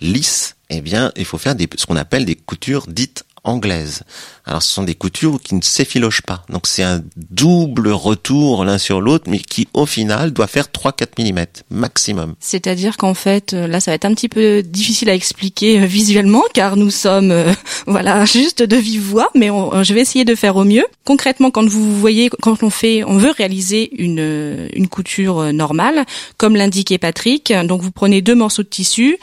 lisse, 0.00 0.56
eh 0.70 0.80
bien, 0.80 1.12
il 1.16 1.24
faut 1.24 1.38
faire 1.38 1.54
ce 1.76 1.86
qu'on 1.86 1.96
appelle 1.96 2.24
des 2.24 2.36
coutures 2.36 2.86
dites 2.88 3.24
anglaises. 3.44 4.02
Alors, 4.44 4.62
ce 4.62 4.72
sont 4.72 4.82
des 4.82 4.94
coutures 4.94 5.40
qui 5.40 5.54
ne 5.54 5.62
s'effilochent 5.62 6.22
pas. 6.22 6.42
Donc, 6.48 6.66
c'est 6.66 6.82
un 6.82 7.02
double 7.16 7.88
retour 7.88 8.64
l'un 8.64 8.78
sur 8.78 9.00
l'autre, 9.00 9.24
mais 9.28 9.38
qui, 9.38 9.68
au 9.74 9.86
final, 9.86 10.32
doit 10.32 10.46
faire 10.46 10.66
3-4 10.66 11.06
mm 11.18 11.46
maximum. 11.70 12.34
C'est-à-dire 12.40 12.96
qu'en 12.96 13.14
fait, 13.14 13.54
euh, 13.54 13.66
là, 13.66 13.80
ça 13.80 13.90
va 13.90 13.94
être 13.94 14.04
un 14.04 14.14
petit 14.14 14.28
peu 14.28 14.62
difficile 14.62 15.08
à 15.08 15.14
expliquer 15.14 15.80
euh, 15.80 15.86
visuellement, 15.86 16.42
car 16.52 16.76
nous 16.76 16.90
sommes, 16.90 17.30
euh, 17.30 17.52
voilà, 17.86 18.24
juste 18.24 18.62
de 18.62 18.76
vive 18.76 19.02
voix, 19.02 19.28
mais 19.34 19.48
je 19.48 19.94
vais 19.94 20.00
essayer 20.00 20.24
de 20.24 20.34
faire 20.34 20.56
au 20.56 20.64
mieux. 20.64 20.84
Concrètement, 21.04 21.50
quand 21.50 21.68
vous 21.68 21.98
voyez, 21.98 22.30
quand 22.42 22.62
on 22.62 22.70
fait, 22.70 23.04
on 23.04 23.18
veut 23.18 23.30
réaliser 23.30 23.90
une 24.02 24.68
une 24.72 24.88
couture 24.88 25.52
normale, 25.52 26.04
comme 26.36 26.56
l'indiquait 26.56 26.98
Patrick, 26.98 27.52
donc 27.64 27.82
vous 27.82 27.90
prenez 27.90 28.22
deux 28.22 28.34
morceaux 28.34 28.62
de 28.62 28.68
tissu. 28.68 29.18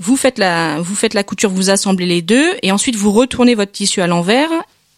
Vous 0.00 0.16
faites 0.16 0.38
la, 0.38 0.80
vous 0.80 0.94
faites 0.94 1.14
la 1.14 1.24
couture, 1.24 1.50
vous 1.50 1.70
assemblez 1.70 2.06
les 2.06 2.22
deux, 2.22 2.46
et 2.62 2.72
ensuite 2.72 2.96
vous 2.96 3.10
retournez 3.12 3.54
votre 3.54 3.72
tissu 3.72 4.00
à 4.00 4.06
l'envers, 4.06 4.48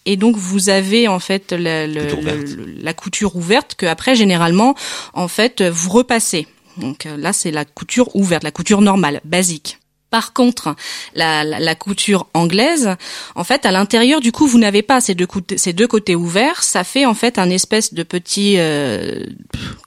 et 0.06 0.16
donc 0.16 0.36
vous 0.36 0.68
avez 0.68 1.08
en 1.08 1.18
fait 1.18 1.52
la, 1.52 1.86
le- 1.86 2.02
Couture 2.02 2.18
ouverte. 2.20 2.48
le- 2.56 2.74
la 2.82 2.92
couture 2.94 3.36
ouverte 3.36 3.74
que 3.76 3.86
après 3.86 4.14
généralement, 4.14 4.74
en 5.14 5.28
fait, 5.28 5.62
vous 5.62 5.90
repassez. 5.90 6.46
Donc 6.76 7.06
euh, 7.06 7.16
là, 7.16 7.32
c'est 7.32 7.50
la 7.50 7.64
couture 7.64 8.14
ouverte, 8.14 8.44
la 8.44 8.52
couture 8.52 8.80
normale, 8.80 9.20
basique. 9.24 9.78
Par 10.10 10.32
contre, 10.32 10.74
la, 11.14 11.44
la, 11.44 11.60
la 11.60 11.74
couture 11.74 12.26
anglaise, 12.34 12.96
en 13.34 13.44
fait, 13.44 13.64
à 13.64 13.70
l'intérieur, 13.70 14.20
du 14.20 14.32
coup, 14.32 14.46
vous 14.46 14.58
n'avez 14.58 14.82
pas 14.82 15.00
ces 15.00 15.14
deux, 15.14 15.26
côtés, 15.26 15.56
ces 15.58 15.72
deux 15.72 15.86
côtés 15.86 16.14
ouverts. 16.16 16.62
Ça 16.62 16.84
fait 16.84 17.06
en 17.06 17.14
fait 17.14 17.38
un 17.38 17.48
espèce 17.50 17.94
de 17.94 18.02
petit, 18.02 18.54
euh, 18.58 19.24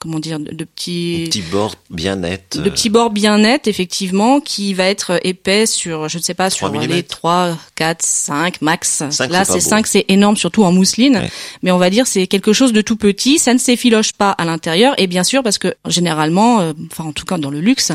comment 0.00 0.18
dire, 0.18 0.38
de, 0.40 0.52
de 0.52 0.64
petits, 0.64 1.24
Petit 1.28 1.42
bord 1.42 1.74
bien 1.90 2.16
net. 2.16 2.56
de 2.56 2.60
euh, 2.68 2.70
petits 2.70 2.90
bords 2.90 3.10
bien 3.10 3.38
nets, 3.38 3.66
effectivement, 3.66 4.40
qui 4.40 4.74
va 4.74 4.84
être 4.86 5.20
épais 5.24 5.66
sur, 5.66 6.08
je 6.08 6.18
ne 6.18 6.22
sais 6.22 6.34
pas, 6.34 6.50
sur 6.50 6.68
3 6.68 6.80
les 6.80 6.86
millimètres. 6.86 7.08
3, 7.16 7.56
4, 7.74 8.02
5 8.02 8.62
max. 8.62 9.00
Là, 9.00 9.10
c'est 9.10 9.28
pas 9.28 9.44
c'est 9.44 9.52
beau. 9.54 9.60
5, 9.60 9.86
c'est 9.86 10.04
énorme, 10.08 10.36
surtout 10.36 10.64
en 10.64 10.72
mousseline. 10.72 11.16
Ouais. 11.16 11.30
Mais 11.62 11.70
on 11.70 11.78
va 11.78 11.90
dire 11.90 12.06
c'est 12.06 12.26
quelque 12.26 12.52
chose 12.52 12.72
de 12.72 12.80
tout 12.80 12.96
petit, 12.96 13.38
ça 13.38 13.52
ne 13.52 13.58
s'effiloche 13.58 14.12
pas 14.12 14.30
à 14.30 14.44
l'intérieur. 14.44 14.94
Et 14.98 15.06
bien 15.06 15.24
sûr, 15.24 15.42
parce 15.42 15.58
que 15.58 15.74
généralement, 15.86 16.60
euh, 16.60 16.72
enfin 16.90 17.04
en 17.04 17.12
tout 17.12 17.24
cas 17.24 17.38
dans 17.38 17.50
le 17.50 17.60
luxe, 17.60 17.92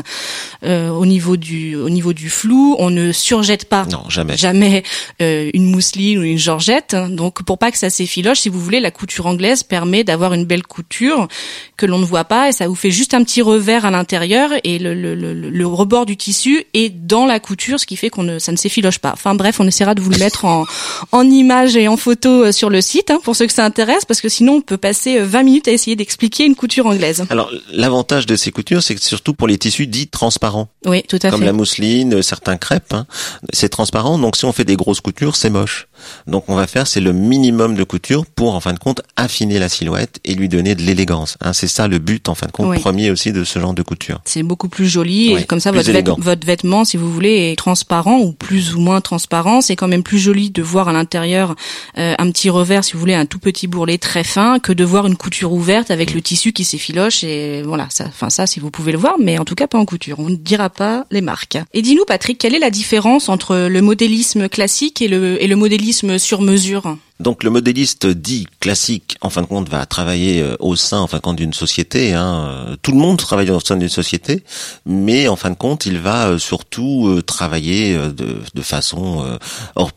euh, 0.64 0.90
au 0.90 1.06
niveau 1.06 1.36
du 1.36 1.74
au 1.76 1.88
niveau 1.90 2.12
du 2.12 2.19
flou, 2.28 2.76
on 2.78 2.90
ne 2.90 3.12
surjette 3.12 3.64
pas 3.66 3.86
Non, 3.86 4.02
jamais. 4.08 4.36
jamais 4.36 4.82
euh, 5.22 5.50
une 5.54 5.64
mousseline 5.66 6.18
ou 6.18 6.22
une 6.22 6.38
georgette. 6.38 6.94
Donc 7.10 7.42
pour 7.42 7.58
pas 7.58 7.70
que 7.70 7.78
ça 7.78 7.88
s'effiloche, 7.90 8.40
si 8.40 8.48
vous 8.48 8.60
voulez, 8.60 8.80
la 8.80 8.90
couture 8.90 9.26
anglaise 9.26 9.62
permet 9.62 10.04
d'avoir 10.04 10.34
une 10.34 10.44
belle 10.44 10.64
couture 10.64 11.28
que 11.76 11.86
l'on 11.86 11.98
ne 11.98 12.04
voit 12.04 12.24
pas 12.24 12.48
et 12.48 12.52
ça 12.52 12.68
vous 12.68 12.74
fait 12.74 12.90
juste 12.90 13.14
un 13.14 13.22
petit 13.24 13.42
revers 13.42 13.84
à 13.86 13.90
l'intérieur 13.90 14.50
et 14.64 14.78
le, 14.78 14.94
le, 14.94 15.14
le, 15.14 15.32
le 15.32 15.66
rebord 15.66 16.04
du 16.06 16.16
tissu 16.16 16.64
est 16.74 16.90
dans 16.90 17.26
la 17.26 17.40
couture, 17.40 17.80
ce 17.80 17.86
qui 17.86 17.96
fait 17.96 18.10
qu'on 18.10 18.22
ne 18.22 18.38
ça 18.38 18.52
ne 18.52 18.56
s'effiloche 18.56 18.98
pas. 18.98 19.12
Enfin 19.12 19.34
bref, 19.34 19.60
on 19.60 19.66
essaiera 19.66 19.94
de 19.94 20.00
vous 20.00 20.10
le 20.10 20.18
mettre 20.24 20.44
en 20.44 20.66
en 21.12 21.22
image 21.28 21.76
et 21.76 21.88
en 21.88 21.96
photo 21.96 22.44
euh, 22.46 22.52
sur 22.52 22.68
le 22.70 22.80
site 22.80 23.10
hein, 23.10 23.18
pour 23.22 23.36
ceux 23.36 23.46
que 23.46 23.52
ça 23.52 23.64
intéresse 23.64 24.04
parce 24.04 24.20
que 24.20 24.28
sinon 24.28 24.54
on 24.56 24.60
peut 24.60 24.76
passer 24.76 25.18
euh, 25.18 25.24
20 25.24 25.42
minutes 25.44 25.68
à 25.68 25.72
essayer 25.72 25.96
d'expliquer 25.96 26.44
une 26.44 26.54
couture 26.54 26.86
anglaise. 26.86 27.24
Alors, 27.30 27.50
l'avantage 27.72 28.26
de 28.26 28.36
ces 28.36 28.50
coutures, 28.50 28.82
c'est 28.82 28.94
que 28.94 29.00
surtout 29.02 29.34
pour 29.34 29.46
les 29.48 29.58
tissus 29.58 29.86
dits 29.86 30.08
transparents. 30.08 30.68
Oui, 30.86 31.02
tout 31.08 31.18
à 31.22 31.30
comme 31.30 31.40
fait. 31.40 31.46
la 31.46 31.52
mousseline, 31.52 32.09
euh, 32.09 32.09
certains 32.22 32.56
crêpes, 32.56 32.92
hein, 32.92 33.06
c'est 33.52 33.68
transparent. 33.68 34.18
Donc 34.18 34.36
si 34.36 34.44
on 34.44 34.52
fait 34.52 34.64
des 34.64 34.76
grosses 34.76 35.00
coutures, 35.00 35.36
c'est 35.36 35.50
moche. 35.50 35.88
Donc 36.26 36.44
on 36.48 36.54
va 36.54 36.66
faire 36.66 36.86
c'est 36.86 37.00
le 37.00 37.12
minimum 37.12 37.74
de 37.74 37.84
couture 37.84 38.26
pour 38.26 38.54
en 38.54 38.60
fin 38.60 38.72
de 38.72 38.78
compte 38.78 39.02
affiner 39.16 39.58
la 39.58 39.68
silhouette 39.68 40.18
et 40.24 40.34
lui 40.34 40.48
donner 40.48 40.74
de 40.74 40.82
l'élégance. 40.82 41.36
Hein, 41.40 41.52
c'est 41.52 41.66
ça 41.68 41.88
le 41.88 41.98
but 41.98 42.28
en 42.28 42.34
fin 42.34 42.46
de 42.46 42.52
compte 42.52 42.68
Oui. 42.68 42.78
premier 42.78 43.10
aussi 43.10 43.32
de 43.32 43.44
ce 43.44 43.58
genre 43.58 43.74
de 43.74 43.82
couture. 43.82 44.20
C'est 44.24 44.42
beaucoup 44.42 44.68
plus 44.68 44.86
joli 44.88 45.34
Oui, 45.34 45.40
et 45.42 45.44
comme 45.44 45.60
ça 45.60 45.72
votre, 45.72 45.90
vêt- 45.90 46.14
votre 46.20 46.46
vêtement, 46.46 46.84
si 46.84 46.96
vous 46.96 47.10
voulez, 47.12 47.50
est 47.52 47.56
transparent 47.56 48.18
ou 48.20 48.32
plus 48.32 48.74
ou 48.74 48.80
moins 48.80 49.00
transparent. 49.00 49.60
C'est 49.60 49.76
quand 49.76 49.88
même 49.88 50.02
plus 50.02 50.18
joli 50.18 50.50
de 50.50 50.62
voir 50.62 50.88
à 50.88 50.92
l'intérieur 50.92 51.54
euh, 51.98 52.14
un 52.18 52.30
petit 52.30 52.50
revers, 52.50 52.84
si 52.84 52.92
vous 52.94 53.00
voulez, 53.00 53.14
un 53.14 53.26
tout 53.26 53.38
petit 53.38 53.66
bourrelet 53.66 53.98
très 53.98 54.24
fin, 54.24 54.58
que 54.58 54.72
de 54.72 54.84
voir 54.84 55.06
une 55.06 55.16
couture 55.16 55.52
ouverte 55.52 55.90
avec 55.90 56.14
le 56.14 56.20
tissu 56.22 56.52
qui 56.52 56.64
s'effiloche. 56.64 57.24
Et 57.24 57.62
voilà, 57.62 57.86
ça, 57.90 58.04
enfin 58.06 58.30
ça, 58.30 58.46
si 58.46 58.60
vous 58.60 58.70
pouvez 58.70 58.92
le 58.92 58.98
voir, 58.98 59.14
mais 59.20 59.38
en 59.38 59.44
tout 59.44 59.54
cas 59.54 59.66
pas 59.66 59.78
en 59.78 59.84
couture. 59.84 60.18
On 60.20 60.28
ne 60.30 60.36
dira 60.36 60.70
pas 60.70 61.04
les 61.10 61.20
marques. 61.20 61.58
Et 61.74 61.82
dis-nous, 61.82 62.04
Patrick, 62.06 62.38
quelle 62.38 62.54
est 62.54 62.58
la 62.60 62.70
différence 62.70 63.28
entre 63.28 63.56
le 63.68 63.80
modélisme 63.82 64.48
classique 64.48 65.02
et 65.02 65.08
le, 65.08 65.42
et 65.42 65.46
le 65.46 65.56
modélisme 65.56 65.89
sur 65.92 66.42
mesure 66.42 66.96
Donc 67.20 67.44
le 67.44 67.50
modéliste 67.50 68.06
dit 68.06 68.46
classique, 68.60 69.16
en 69.20 69.30
fin 69.30 69.42
de 69.42 69.46
compte, 69.46 69.68
va 69.68 69.84
travailler 69.86 70.40
euh, 70.42 70.56
au 70.58 70.74
sein, 70.74 70.98
en 71.00 71.06
fin 71.06 71.18
de 71.18 71.22
compte, 71.22 71.36
d'une 71.36 71.52
société. 71.52 72.14
Hein. 72.14 72.76
Tout 72.82 72.92
le 72.92 72.98
monde 72.98 73.18
travaille 73.18 73.50
au 73.50 73.60
sein 73.60 73.76
d'une 73.76 73.88
société, 73.90 74.42
mais 74.86 75.28
en 75.28 75.36
fin 75.36 75.50
de 75.50 75.54
compte, 75.54 75.84
il 75.86 75.98
va 75.98 76.28
euh, 76.28 76.38
surtout 76.38 77.08
euh, 77.08 77.22
travailler 77.22 77.94
de, 77.94 78.40
de 78.54 78.62
façon 78.62 79.24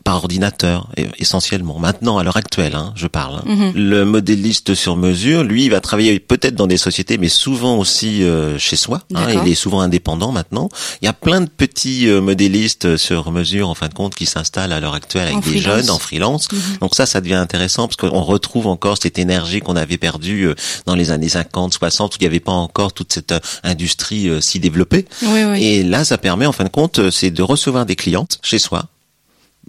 par 0.04 0.16
ordinateur, 0.16 0.88
essentiellement. 1.18 1.78
Maintenant, 1.78 2.18
à 2.18 2.22
l'heure 2.24 2.36
actuelle, 2.36 2.74
hein, 2.74 2.92
je 2.94 3.06
parle. 3.06 3.40
hein. 3.46 3.72
Le 3.74 4.04
modéliste 4.04 4.74
sur 4.74 4.96
mesure, 4.96 5.42
lui, 5.44 5.64
il 5.64 5.70
va 5.70 5.80
travailler 5.80 6.20
peut-être 6.20 6.54
dans 6.54 6.66
des 6.66 6.76
sociétés, 6.76 7.16
mais 7.18 7.28
souvent 7.28 7.78
aussi 7.78 8.22
chez 8.58 8.76
soi. 8.76 9.00
hein. 9.14 9.42
Il 9.44 9.50
est 9.50 9.54
souvent 9.54 9.80
indépendant 9.80 10.30
maintenant. 10.32 10.68
Il 11.00 11.06
y 11.06 11.08
a 11.08 11.12
plein 11.14 11.40
de 11.40 11.48
petits 11.48 12.06
modélistes 12.06 12.96
sur 12.96 13.30
mesure, 13.32 13.68
en 13.70 13.74
fin 13.74 13.88
de 13.88 13.94
compte, 13.94 14.14
qui 14.14 14.26
s'installent 14.26 14.72
à 14.72 14.80
l'heure 14.80 14.94
actuelle 14.94 15.24
avec 15.28 15.36
En 15.36 15.40
des 15.40 15.46
freelance. 15.60 15.64
jeunes 15.64 15.90
en 15.90 15.98
freelance. 15.98 16.48
Donc 16.80 16.94
ça, 16.94 17.06
ça 17.14 17.20
devient 17.20 17.34
intéressant 17.34 17.86
parce 17.86 17.94
qu'on 17.96 18.22
retrouve 18.22 18.66
encore 18.66 18.98
cette 19.00 19.20
énergie 19.20 19.60
qu'on 19.60 19.76
avait 19.76 19.98
perdue 19.98 20.48
euh, 20.48 20.54
dans 20.84 20.96
les 20.96 21.12
années 21.12 21.28
50, 21.28 21.72
60, 21.72 22.14
où 22.14 22.16
il 22.18 22.22
n'y 22.22 22.26
avait 22.26 22.40
pas 22.40 22.50
encore 22.50 22.92
toute 22.92 23.12
cette 23.12 23.30
euh, 23.30 23.38
industrie 23.62 24.28
euh, 24.28 24.40
si 24.40 24.58
développée. 24.58 25.06
Oui, 25.22 25.44
oui. 25.44 25.64
Et 25.64 25.82
là, 25.84 26.04
ça 26.04 26.18
permet, 26.18 26.44
en 26.44 26.50
fin 26.50 26.64
de 26.64 26.70
compte, 26.70 27.10
c'est 27.10 27.30
de 27.30 27.42
recevoir 27.44 27.86
des 27.86 27.94
clientes 27.94 28.40
chez 28.42 28.58
soi, 28.58 28.86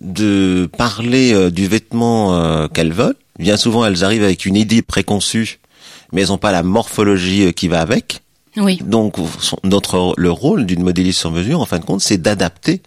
de 0.01 0.67
parler 0.75 1.51
du 1.51 1.67
vêtement 1.67 2.67
qu'elles 2.69 2.93
veulent. 2.93 3.15
Bien 3.37 3.57
souvent, 3.57 3.85
elles 3.85 4.03
arrivent 4.03 4.23
avec 4.23 4.47
une 4.47 4.55
idée 4.55 4.81
préconçue, 4.81 5.59
mais 6.11 6.23
elles 6.23 6.29
n'ont 6.29 6.39
pas 6.39 6.51
la 6.51 6.63
morphologie 6.63 7.53
qui 7.53 7.67
va 7.67 7.79
avec. 7.79 8.21
Oui. 8.57 8.79
Donc, 8.83 9.17
notre 9.63 10.15
le 10.17 10.31
rôle 10.31 10.65
d'une 10.65 10.81
modéliste 10.81 11.19
sur 11.19 11.29
mesure, 11.29 11.61
en 11.61 11.65
fin 11.65 11.77
de 11.77 11.85
compte, 11.85 12.01
c'est 12.01 12.17
d'adapter 12.17 12.81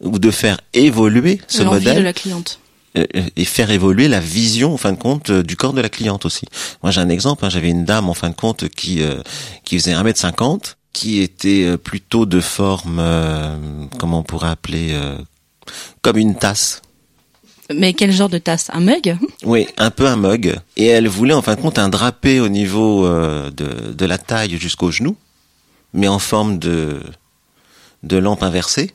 ou 0.00 0.20
de 0.20 0.30
faire 0.30 0.60
évoluer 0.72 1.40
ce 1.48 1.64
modèle 1.64 1.96
de 1.96 2.02
la 2.02 2.12
cliente. 2.12 2.60
Euh, 2.98 3.22
et 3.36 3.44
faire 3.44 3.70
évoluer 3.70 4.08
la 4.08 4.20
vision 4.20 4.74
en 4.74 4.76
fin 4.76 4.92
de 4.92 4.98
compte 4.98 5.30
euh, 5.30 5.42
du 5.42 5.56
corps 5.56 5.72
de 5.72 5.80
la 5.80 5.88
cliente 5.88 6.24
aussi. 6.24 6.46
Moi 6.82 6.90
j'ai 6.92 7.00
un 7.00 7.08
exemple, 7.08 7.44
hein, 7.44 7.50
j'avais 7.50 7.70
une 7.70 7.84
dame 7.84 8.08
en 8.08 8.14
fin 8.14 8.30
de 8.30 8.34
compte 8.34 8.68
qui 8.68 9.02
euh, 9.02 9.20
qui 9.64 9.78
faisait 9.78 9.94
1m50, 9.94 10.74
qui 10.92 11.20
était 11.20 11.64
euh, 11.64 11.76
plutôt 11.76 12.26
de 12.26 12.40
forme 12.40 12.98
euh, 13.00 13.56
comment 13.98 14.20
on 14.20 14.22
pourrait 14.22 14.50
appeler 14.50 14.90
euh, 14.92 15.16
comme 16.02 16.16
une 16.18 16.34
tasse. 16.36 16.82
Mais 17.74 17.92
quel 17.92 18.12
genre 18.12 18.30
de 18.30 18.38
tasse? 18.38 18.70
Un 18.72 18.80
mug? 18.80 19.18
Oui, 19.44 19.66
un 19.76 19.90
peu 19.90 20.06
un 20.06 20.16
mug. 20.16 20.58
Et 20.78 20.86
elle 20.86 21.06
voulait 21.06 21.34
en 21.34 21.42
fin 21.42 21.54
de 21.54 21.60
compte 21.60 21.78
un 21.78 21.90
drapé 21.90 22.40
au 22.40 22.48
niveau 22.48 23.04
euh, 23.04 23.50
de, 23.50 23.92
de 23.92 24.06
la 24.06 24.16
taille 24.16 24.56
jusqu'au 24.58 24.90
genou, 24.90 25.16
mais 25.92 26.08
en 26.08 26.18
forme 26.18 26.58
de, 26.58 27.02
de 28.04 28.16
lampe 28.16 28.42
inversée. 28.42 28.92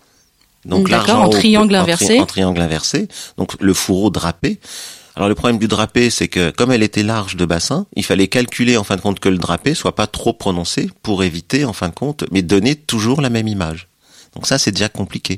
D'accord, 0.66 0.88
l'argent 0.88 1.24
en 1.24 1.30
triangle 1.30 1.76
inversé. 1.76 2.20
En 2.20 2.26
triangle 2.26 2.62
inversé. 2.62 3.08
Donc 3.38 3.54
le 3.60 3.74
fourreau 3.74 4.10
drapé. 4.10 4.60
Alors 5.16 5.30
le 5.30 5.36
problème 5.36 5.60
du 5.60 5.68
drapé, 5.68 6.10
c'est 6.10 6.28
que 6.28 6.50
comme 6.50 6.72
elle 6.72 6.82
était 6.82 7.04
large 7.04 7.36
de 7.36 7.46
bassin, 7.46 7.86
il 7.96 8.04
fallait 8.04 8.28
calculer 8.28 8.78
en 8.78 8.84
fin 8.84 8.96
de 8.96 9.02
compte 9.02 9.20
que 9.20 9.30
le 9.30 9.38
drapé 9.38 9.76
soit 9.76 9.96
pas 9.96 10.08
trop 10.08 10.34
prononcé 10.34 10.90
pour 11.04 11.24
éviter 11.24 11.66
en 11.66 11.74
fin 11.74 11.90
de 11.90 11.94
compte, 11.94 12.24
mais 12.32 12.42
donner 12.42 12.76
toujours 12.76 13.22
la 13.22 13.30
même 13.30 13.48
image. 13.48 13.90
Donc 14.34 14.48
ça, 14.48 14.58
c'est 14.58 14.72
déjà 14.72 14.90
compliqué. 14.90 15.38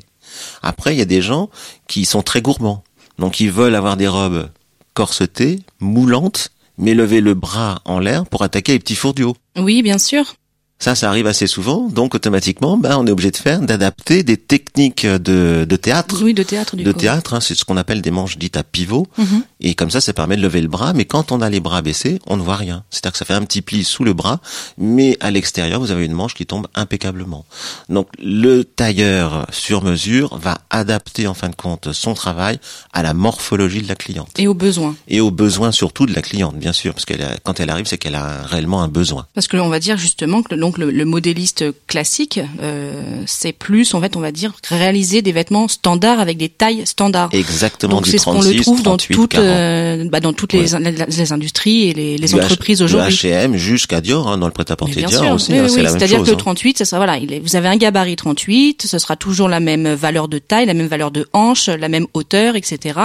Après, 0.64 0.96
il 0.96 0.98
y 0.98 1.02
a 1.02 1.06
des 1.06 1.22
gens 1.22 1.50
qui 1.88 2.06
sont 2.06 2.22
très 2.22 2.42
gourmands. 2.42 2.84
Donc 3.20 3.40
ils 3.40 3.52
veulent 3.52 3.76
avoir 3.76 3.98
des 3.98 4.08
robes 4.08 4.50
corsetées, 4.94 5.60
moulantes, 5.80 6.52
mais 6.78 6.94
lever 6.94 7.22
le 7.22 7.34
bras 7.34 7.82
en 7.86 8.00
l'air 8.00 8.26
pour 8.26 8.44
attaquer 8.44 8.74
les 8.74 8.80
petits 8.80 8.96
fours 8.96 9.14
du 9.14 9.24
haut. 9.24 9.36
Oui, 9.58 9.82
bien 9.82 9.98
sûr. 9.98 10.36
Ça, 10.78 10.94
ça 10.94 11.08
arrive 11.10 11.26
assez 11.26 11.48
souvent, 11.48 11.88
donc 11.90 12.16
automatiquement, 12.16 12.78
ben, 12.78 12.98
on 13.00 13.08
est 13.08 13.12
obligé 13.12 13.32
de 13.32 13.38
faire, 13.38 13.62
d'adapter 13.62 14.24
des 14.24 14.36
techniques 14.36 15.06
de, 15.06 15.66
de 15.68 15.76
théâtre, 15.78 16.22
Oui, 16.22 16.34
de 16.34 16.44
théâtre 16.44 16.76
du 16.76 16.84
de 16.84 16.92
coup. 16.92 17.00
théâtre, 17.00 17.34
hein, 17.34 17.40
c'est 17.40 17.56
ce 17.56 17.64
qu'on 17.64 17.78
appelle 17.78 18.02
des 18.02 18.12
manches 18.12 18.38
dites 18.38 18.58
à 18.58 18.64
pivot, 18.64 19.08
Mhm. 19.18 19.44
Et 19.62 19.74
comme 19.74 19.89
ça, 19.89 20.02
ça 20.02 20.13
permet 20.13 20.36
de 20.36 20.41
lever 20.41 20.62
le 20.62 20.68
bras, 20.68 20.94
mais 20.94 21.06
quand 21.06 21.32
on 21.32 21.41
a 21.41 21.50
les 21.50 21.60
bras 21.60 21.82
baissés, 21.82 22.20
on 22.28 22.38
ne 22.38 22.41
voit 22.41 22.58
rien. 22.58 22.84
C'est-à-dire 22.89 23.13
que 23.13 23.18
ça 23.18 23.26
fait 23.26 23.34
un 23.34 23.44
petit 23.44 23.62
pli 23.62 23.84
sous 23.84 24.04
le 24.04 24.13
bras, 24.13 24.41
mais 24.78 25.18
à 25.22 25.32
l'extérieur, 25.32 25.80
vous 25.80 25.91
avez 25.91 26.06
une 26.06 26.13
manche 26.13 26.34
qui 26.34 26.46
tombe 26.46 26.68
impeccablement. 26.76 27.46
Donc 27.89 28.08
le 28.22 28.63
tailleur 28.63 29.46
sur 29.52 29.84
mesure 29.84 30.38
va 30.38 30.58
adapter 30.70 31.28
en 31.28 31.34
fin 31.34 31.50
de 31.50 31.56
compte 31.56 31.94
son 31.94 32.13
travail 32.13 32.60
à 32.91 33.02
la 33.02 33.13
morphologie 33.13 33.82
de 33.82 33.88
la 33.88 33.96
cliente. 33.96 34.30
Et 34.38 34.48
aux 34.48 34.54
besoins. 34.54 34.96
Et 35.08 35.22
aux 35.22 35.32
besoins 35.32 35.72
surtout 35.72 36.06
de 36.06 36.13
la 36.13 36.22
cliente, 36.22 36.58
bien 36.58 36.74
sûr, 36.74 36.94
parce 36.94 37.06
qu'elle 37.06 37.26
quand 37.44 37.60
elle 37.60 37.70
arrive, 37.70 37.86
c'est 37.86 37.98
qu'elle 37.98 38.15
a 38.15 38.44
réellement 38.44 38.82
un 38.82 38.88
besoin. 38.89 39.26
Parce 39.34 39.48
que 39.48 39.56
on 39.58 39.70
va 39.70 39.80
dire 39.80 39.98
justement 39.98 40.44
que 40.44 40.56
donc 40.56 40.78
le, 40.78 41.06
modéliste 41.06 41.65
classique, 41.88 42.41
euh, 42.62 43.24
c'est 43.26 43.54
plus 43.54 43.94
en 43.94 44.02
fait, 44.02 44.18
on 44.18 44.20
va 44.20 44.32
dire 44.32 44.54
réaliser 44.68 45.22
des 45.22 45.32
vêtements 45.32 45.68
standards 45.68 46.20
avec 46.20 46.38
des 46.38 46.50
tailles 46.50 46.86
standards. 46.86 47.30
Exactement. 47.32 47.96
Donc 47.96 48.08
c'est 48.08 48.18
ce 48.18 48.26
qu'on 48.26 48.41
le 48.41 48.56
trouve 48.62 48.82
dans 48.82 48.98
toutes 48.98 49.36
euh, 49.56 50.10
bah, 50.10 50.20
dans 50.20 50.34
toutes 50.34 50.54
les, 50.54 50.65
les, 50.65 51.32
industries 51.32 51.89
et 51.89 51.94
les, 51.94 52.18
les 52.18 52.36
entreprises 52.36 52.82
aujourd'hui. 52.82 53.13
H&M 53.13 53.56
jusqu'à 53.56 54.02
Dior, 54.02 54.28
hein, 54.28 54.38
dans 54.38 54.48
le 54.48 54.52
prêt-à-porter 54.52 55.04
Dior 55.04 55.34
aussi, 55.34 55.52
oui, 55.52 55.60
hein, 55.60 55.68
c'est 55.68 55.82
la 55.82 55.91
même 55.91 56.00
C'est-à-dire 56.00 56.24
que 56.24 56.30
le 56.30 56.36
38, 56.36 56.78
ça 56.80 56.86
sera 56.86 56.98
voilà, 56.98 57.18
il 57.18 57.34
est, 57.34 57.39
vous 57.39 57.56
avez 57.56 57.68
un 57.68 57.78
gabarit 57.78 58.15
38, 58.15 58.84
ce 58.88 59.00
sera 59.00 59.15
toujours 59.15 59.50
la 59.50 59.60
même 59.60 59.94
valeur 59.94 60.28
de 60.28 60.38
taille, 60.38 60.65
la 60.65 60.74
même 60.74 60.88
valeur 60.88 61.12
de 61.12 61.28
hanche, 61.34 61.68
la 61.68 61.89
même 61.89 62.08
hauteur, 62.13 62.56
etc. 62.56 63.00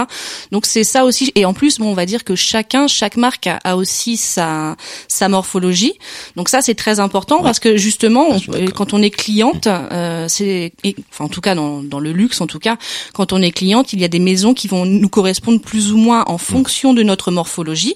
Donc 0.51 0.65
c'est 0.65 0.83
ça 0.83 1.05
aussi. 1.05 1.31
Et 1.35 1.45
en 1.45 1.53
plus, 1.53 1.79
bon, 1.79 1.87
on 1.87 1.93
va 1.93 2.05
dire 2.05 2.23
que 2.23 2.35
chacun, 2.35 2.87
chaque 2.87 3.17
marque 3.17 3.47
a, 3.47 3.59
a 3.63 3.75
aussi 3.75 4.17
sa 4.17 4.75
sa 5.07 5.29
morphologie. 5.29 5.93
Donc 6.35 6.49
ça, 6.49 6.61
c'est 6.61 6.75
très 6.75 6.99
important 6.99 7.41
parce 7.41 7.59
que 7.59 7.77
justement, 7.77 8.27
quand 8.75 8.93
on 8.93 9.01
est 9.01 9.09
cliente, 9.09 9.67
euh, 9.67 10.25
c'est, 10.27 10.73
enfin 11.11 11.25
en 11.25 11.29
tout 11.29 11.41
cas 11.41 11.55
dans 11.55 11.81
dans 11.81 11.99
le 11.99 12.11
luxe, 12.11 12.41
en 12.41 12.47
tout 12.47 12.59
cas, 12.59 12.77
quand 13.13 13.33
on 13.33 13.41
est 13.41 13.51
cliente, 13.51 13.93
il 13.93 14.01
y 14.01 14.05
a 14.05 14.07
des 14.07 14.19
maisons 14.19 14.53
qui 14.53 14.67
vont 14.67 14.85
nous 14.85 15.09
correspondre 15.09 15.59
plus 15.61 15.91
ou 15.91 15.97
moins 15.97 16.23
en 16.31 16.37
fonction 16.37 16.93
de 16.93 17.03
notre 17.03 17.29
morphologie. 17.29 17.95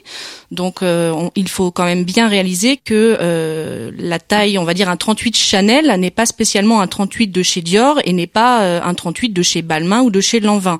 Donc 0.52 0.84
euh, 0.84 1.30
il 1.36 1.48
faut 1.48 1.72
quand 1.72 1.86
même 1.86 2.04
bien 2.04 2.28
réaliser 2.28 2.78
que 2.78 3.18
euh, 3.20 3.92
la 3.98 4.20
taille, 4.20 4.58
on 4.58 4.64
va 4.64 4.74
dire 4.74 4.90
un 4.90 4.98
38 4.98 5.36
Chanel 5.38 5.88
n'est 6.00 6.12
pas 6.12 6.26
spécialement 6.26 6.82
un 6.82 6.88
38 6.88 7.28
de 7.28 7.42
chez 7.44 7.62
Dior 7.62 8.00
et 8.04 8.14
n'est 8.14 8.28
pas 8.28 8.62
euh, 8.64 8.82
un 8.84 8.94
38 8.94 9.30
de 9.30 9.42
chez 9.42 9.62
Balmain 9.62 10.02
ou 10.02 10.10
de 10.10 10.20
chez 10.20 10.40
Lanvin. 10.40 10.80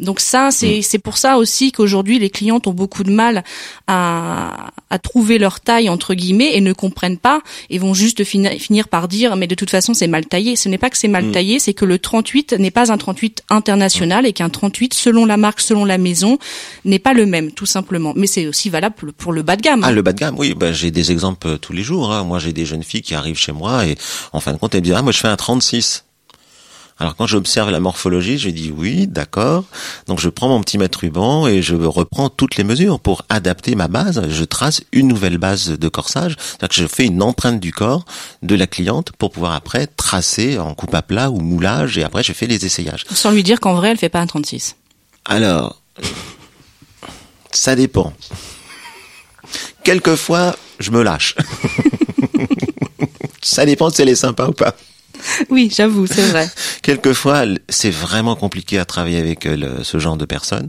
Donc 0.00 0.20
ça, 0.20 0.50
c'est 0.50 0.78
mm. 0.78 0.82
c'est 0.82 0.98
pour 0.98 1.18
ça 1.18 1.36
aussi 1.36 1.72
qu'aujourd'hui 1.72 2.18
les 2.18 2.30
clientes 2.30 2.66
ont 2.66 2.72
beaucoup 2.72 3.04
de 3.04 3.12
mal 3.12 3.44
à, 3.86 4.70
à 4.94 4.98
trouver 4.98 5.38
leur 5.38 5.60
taille 5.60 5.88
entre 5.88 6.14
guillemets 6.14 6.52
et 6.54 6.60
ne 6.60 6.72
comprennent 6.72 7.18
pas 7.18 7.40
et 7.68 7.78
vont 7.78 7.94
juste 7.94 8.24
finir 8.24 8.88
par 8.88 9.08
dire 9.08 9.36
mais 9.36 9.46
de 9.46 9.54
toute 9.54 9.70
façon 9.70 9.92
c'est 9.92 10.06
mal 10.06 10.26
taillé. 10.26 10.56
Ce 10.56 10.68
n'est 10.68 10.78
pas 10.78 10.88
que 10.88 10.96
c'est 10.96 11.08
mal 11.08 11.26
mm. 11.26 11.32
taillé, 11.32 11.58
c'est 11.58 11.74
que 11.74 11.84
le 11.84 11.98
38 11.98 12.54
n'est 12.54 12.70
pas 12.70 12.92
un 12.92 12.96
38 12.96 13.42
international 13.50 14.26
et 14.26 14.32
qu'un 14.32 14.48
38 14.48 14.94
selon 14.94 15.26
la 15.26 15.36
marque, 15.36 15.60
selon 15.60 15.84
la 15.84 15.98
maison, 15.98 16.38
n'est 16.84 16.98
pas 16.98 17.12
le 17.12 17.26
même 17.26 17.50
tout 17.52 17.66
simplement. 17.66 18.12
Mais 18.16 18.26
c'est 18.26 18.46
aussi 18.46 18.70
valable 18.70 19.12
pour 19.12 19.32
le 19.32 19.42
bas 19.42 19.56
de 19.56 19.62
gamme. 19.62 19.82
Ah, 19.84 19.92
le 19.92 20.02
bas 20.02 20.12
de 20.12 20.18
gamme, 20.18 20.36
oui. 20.38 20.54
Ben, 20.54 20.72
j'ai 20.72 20.90
des 20.90 21.10
exemples 21.12 21.48
euh, 21.48 21.58
tous 21.58 21.72
les 21.72 21.82
jours. 21.82 22.12
Hein. 22.12 22.24
Moi, 22.24 22.38
j'ai 22.38 22.52
des 22.52 22.64
jeunes 22.64 22.82
filles 22.82 23.02
qui 23.02 23.14
arrivent 23.14 23.38
chez 23.38 23.52
moi 23.52 23.86
et 23.86 23.96
en 24.32 24.40
fin 24.40 24.52
de 24.52 24.58
compte, 24.58 24.74
elles 24.74 24.80
me 24.80 24.84
disent, 24.84 24.94
ah, 24.96 25.02
moi, 25.02 25.12
je 25.12 25.18
fais 25.18 25.28
un 25.28 25.36
36. 25.36 26.04
Alors 26.98 27.16
quand 27.16 27.26
j'observe 27.26 27.70
la 27.70 27.80
morphologie, 27.80 28.38
je 28.38 28.50
dis 28.50 28.72
oui, 28.74 29.08
d'accord. 29.08 29.64
Donc 30.06 30.20
je 30.20 30.28
prends 30.28 30.48
mon 30.48 30.60
petit 30.60 30.78
mètre 30.78 31.00
ruban 31.00 31.48
et 31.48 31.60
je 31.60 31.74
reprends 31.74 32.28
toutes 32.28 32.56
les 32.56 32.62
mesures 32.62 33.00
pour 33.00 33.22
adapter 33.28 33.74
ma 33.74 33.88
base. 33.88 34.22
Je 34.28 34.44
trace 34.44 34.82
une 34.92 35.08
nouvelle 35.08 35.38
base 35.38 35.70
de 35.70 35.88
corsage. 35.88 36.36
C'est-à-dire 36.38 36.68
que 36.68 36.74
je 36.74 36.86
fais 36.86 37.06
une 37.06 37.20
empreinte 37.20 37.58
du 37.58 37.72
corps 37.72 38.04
de 38.42 38.54
la 38.54 38.68
cliente 38.68 39.10
pour 39.12 39.32
pouvoir 39.32 39.54
après 39.54 39.88
tracer 39.88 40.58
en 40.58 40.74
coupe 40.74 40.94
à 40.94 41.02
plat 41.02 41.30
ou 41.30 41.40
moulage 41.40 41.98
et 41.98 42.04
après 42.04 42.22
je 42.22 42.32
fais 42.32 42.46
les 42.46 42.64
essayages. 42.64 43.04
Sans 43.10 43.32
lui 43.32 43.42
dire 43.42 43.58
qu'en 43.58 43.74
vrai 43.74 43.90
elle 43.90 43.98
fait 43.98 44.08
pas 44.08 44.20
un 44.20 44.26
36. 44.26 44.76
Alors, 45.24 45.80
ça 47.50 47.74
dépend. 47.74 48.12
Quelquefois, 49.82 50.56
je 50.78 50.90
me 50.90 51.02
lâche. 51.02 51.34
ça 53.42 53.66
dépend 53.66 53.90
si 53.90 54.02
elle 54.02 54.08
est 54.08 54.14
sympa 54.14 54.46
ou 54.46 54.52
pas. 54.52 54.74
Oui, 55.50 55.70
j'avoue, 55.74 56.06
c'est 56.06 56.26
vrai. 56.26 56.48
Quelquefois, 56.82 57.44
c'est 57.68 57.90
vraiment 57.90 58.36
compliqué 58.36 58.78
à 58.78 58.84
travailler 58.84 59.18
avec 59.18 59.46
euh, 59.46 59.80
ce 59.82 59.98
genre 59.98 60.16
de 60.16 60.24
personnes 60.24 60.68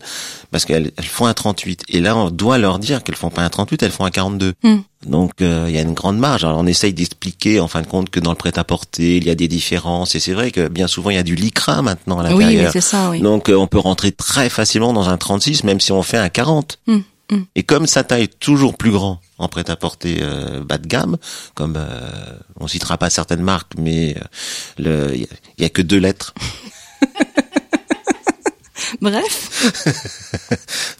parce 0.51 0.65
qu'elles 0.65 0.91
font 1.01 1.25
un 1.25 1.33
38 1.33 1.83
et 1.89 1.99
là 1.99 2.15
on 2.15 2.29
doit 2.29 2.57
leur 2.57 2.79
dire 2.79 3.03
qu'elles 3.03 3.15
font 3.15 3.29
pas 3.29 3.41
un 3.41 3.49
38, 3.49 3.83
elles 3.83 3.91
font 3.91 4.05
un 4.05 4.11
42. 4.11 4.53
Hmm. 4.63 4.77
Donc 5.05 5.41
euh, 5.41 5.65
il 5.67 5.75
y 5.75 5.77
a 5.77 5.81
une 5.81 5.93
grande 5.93 6.17
marge. 6.17 6.43
Alors 6.43 6.59
on 6.59 6.65
essaye 6.65 6.93
d'expliquer 6.93 7.59
en 7.59 7.67
fin 7.67 7.81
de 7.81 7.87
compte 7.87 8.09
que 8.09 8.19
dans 8.19 8.31
le 8.31 8.37
prêt-à-porter, 8.37 9.17
il 9.17 9.25
y 9.25 9.29
a 9.29 9.35
des 9.35 9.47
différences 9.47 10.15
et 10.15 10.19
c'est 10.19 10.33
vrai 10.33 10.51
que 10.51 10.67
bien 10.67 10.87
souvent 10.87 11.09
il 11.09 11.15
y 11.15 11.19
a 11.19 11.23
du 11.23 11.35
lycra 11.35 11.81
maintenant 11.81 12.19
à 12.19 12.23
l'intérieur. 12.23 12.65
Oui, 12.65 12.69
c'est 12.71 12.81
ça, 12.81 13.09
oui. 13.09 13.21
Donc 13.21 13.49
euh, 13.49 13.55
on 13.55 13.67
peut 13.67 13.79
rentrer 13.79 14.11
très 14.11 14.49
facilement 14.49 14.93
dans 14.93 15.09
un 15.09 15.17
36 15.17 15.63
même 15.63 15.79
si 15.79 15.91
on 15.91 16.01
fait 16.03 16.17
un 16.17 16.29
40. 16.29 16.79
Mm. 16.87 16.99
Et 17.55 17.63
comme 17.63 17.87
sa 17.87 18.03
taille 18.03 18.23
est 18.23 18.39
toujours 18.39 18.77
plus 18.77 18.91
grand 18.91 19.19
en 19.37 19.47
prêt-à-porter 19.47 20.19
euh, 20.21 20.63
bas 20.63 20.77
de 20.77 20.87
gamme, 20.87 21.17
comme 21.55 21.75
euh, 21.77 22.37
on 22.59 22.67
citera 22.67 22.97
pas 22.97 23.09
certaines 23.09 23.41
marques, 23.41 23.73
mais 23.77 24.15
euh, 24.79 25.09
il 25.13 25.27
y, 25.57 25.65
a 25.65 25.69
que 25.69 25.81
deux 25.81 25.97
lettres. 25.97 26.33
Bref. 29.01 29.73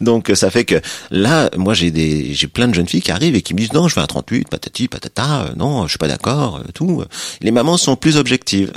Donc 0.00 0.32
ça 0.34 0.50
fait 0.50 0.64
que 0.64 0.80
là, 1.10 1.50
moi 1.56 1.72
j'ai 1.72 1.90
des 1.90 2.34
j'ai 2.34 2.48
plein 2.48 2.68
de 2.68 2.74
jeunes 2.74 2.88
filles 2.88 3.02
qui 3.02 3.12
arrivent 3.12 3.36
et 3.36 3.42
qui 3.42 3.54
me 3.54 3.60
disent 3.60 3.72
non, 3.72 3.88
je 3.88 3.94
fais 3.94 4.00
un 4.00 4.06
38, 4.06 4.48
patati 4.48 4.88
patata, 4.88 5.52
non, 5.56 5.84
je 5.84 5.90
suis 5.90 5.98
pas 5.98 6.08
d'accord, 6.08 6.62
tout. 6.74 7.04
Les 7.40 7.52
mamans 7.52 7.76
sont 7.76 7.96
plus 7.96 8.16
objectives 8.16 8.72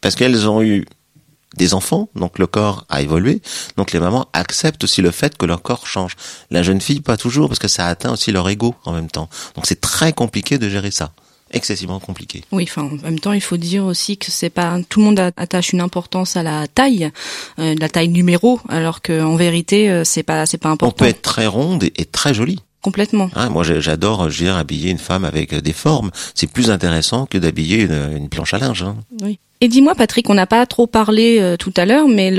parce 0.00 0.14
qu'elles 0.14 0.48
ont 0.48 0.62
eu 0.62 0.84
des 1.56 1.74
enfants, 1.74 2.08
donc 2.14 2.38
le 2.38 2.46
corps 2.46 2.86
a 2.88 3.02
évolué, 3.02 3.42
donc 3.76 3.92
les 3.92 4.00
mamans 4.00 4.28
acceptent 4.32 4.84
aussi 4.84 5.02
le 5.02 5.10
fait 5.10 5.36
que 5.36 5.46
leur 5.46 5.62
corps 5.62 5.86
change. 5.86 6.16
La 6.50 6.62
jeune 6.62 6.80
fille, 6.80 7.00
pas 7.00 7.16
toujours, 7.16 7.48
parce 7.48 7.58
que 7.58 7.68
ça 7.68 7.86
atteint 7.86 8.12
aussi 8.12 8.32
leur 8.32 8.48
ego 8.48 8.74
en 8.84 8.92
même 8.92 9.10
temps. 9.10 9.28
Donc 9.54 9.66
c'est 9.66 9.80
très 9.80 10.12
compliqué 10.12 10.58
de 10.58 10.68
gérer 10.68 10.90
ça 10.90 11.12
excessivement 11.52 12.00
compliqué. 12.00 12.42
Oui, 12.50 12.64
enfin 12.68 12.82
en 12.82 13.04
même 13.04 13.20
temps, 13.20 13.32
il 13.32 13.40
faut 13.40 13.56
dire 13.56 13.84
aussi 13.84 14.16
que 14.16 14.30
c'est 14.30 14.50
pas 14.50 14.78
tout 14.88 15.00
le 15.00 15.06
monde 15.06 15.20
attache 15.36 15.72
une 15.72 15.80
importance 15.80 16.36
à 16.36 16.42
la 16.42 16.66
taille, 16.66 17.10
euh, 17.58 17.74
la 17.78 17.88
taille 17.88 18.08
numéro, 18.08 18.60
alors 18.68 19.02
qu'en 19.02 19.36
vérité, 19.36 19.90
euh, 19.90 20.04
c'est 20.04 20.22
pas 20.22 20.46
c'est 20.46 20.58
pas 20.58 20.70
important. 20.70 20.94
On 20.94 20.98
peut 20.98 21.10
être 21.10 21.22
très 21.22 21.46
ronde 21.46 21.84
et, 21.84 22.04
très 22.06 22.34
jolie. 22.34 22.60
Complètement. 22.82 23.30
Ah, 23.36 23.48
moi, 23.48 23.62
j'adore, 23.62 24.28
je 24.28 24.46
habiller 24.46 24.90
une 24.90 24.98
femme 24.98 25.24
avec 25.24 25.54
des 25.54 25.72
formes. 25.72 26.10
C'est 26.34 26.48
plus 26.48 26.68
intéressant 26.68 27.26
que 27.26 27.38
d'habiller 27.38 27.82
une, 27.82 28.28
planche 28.28 28.54
à 28.54 28.58
linge. 28.58 28.82
Hein. 28.82 28.96
Oui. 29.22 29.38
Et 29.62 29.68
dis-moi, 29.68 29.94
Patrick, 29.94 30.28
on 30.28 30.34
n'a 30.34 30.48
pas 30.48 30.66
trop 30.66 30.88
parlé 30.88 31.38
euh, 31.38 31.56
tout 31.56 31.72
à 31.76 31.84
l'heure, 31.84 32.08
mais 32.08 32.32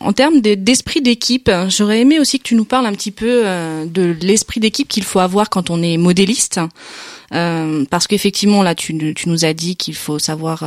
en 0.00 0.14
termes 0.14 0.40
d'esprit 0.40 1.02
d'équipe, 1.02 1.50
j'aurais 1.68 2.00
aimé 2.00 2.18
aussi 2.18 2.38
que 2.38 2.44
tu 2.44 2.54
nous 2.54 2.64
parles 2.64 2.86
un 2.86 2.94
petit 2.94 3.10
peu 3.10 3.42
euh, 3.44 3.84
de 3.84 4.16
l'esprit 4.22 4.58
d'équipe 4.58 4.88
qu'il 4.88 5.04
faut 5.04 5.18
avoir 5.18 5.50
quand 5.50 5.68
on 5.68 5.82
est 5.82 5.98
modéliste. 5.98 6.58
Euh, 7.34 7.84
parce 7.90 8.06
qu'effectivement, 8.06 8.62
là, 8.62 8.74
tu, 8.74 8.94
nous 8.94 9.44
as 9.44 9.52
dit 9.52 9.76
qu'il 9.76 9.94
faut 9.94 10.18
savoir 10.18 10.64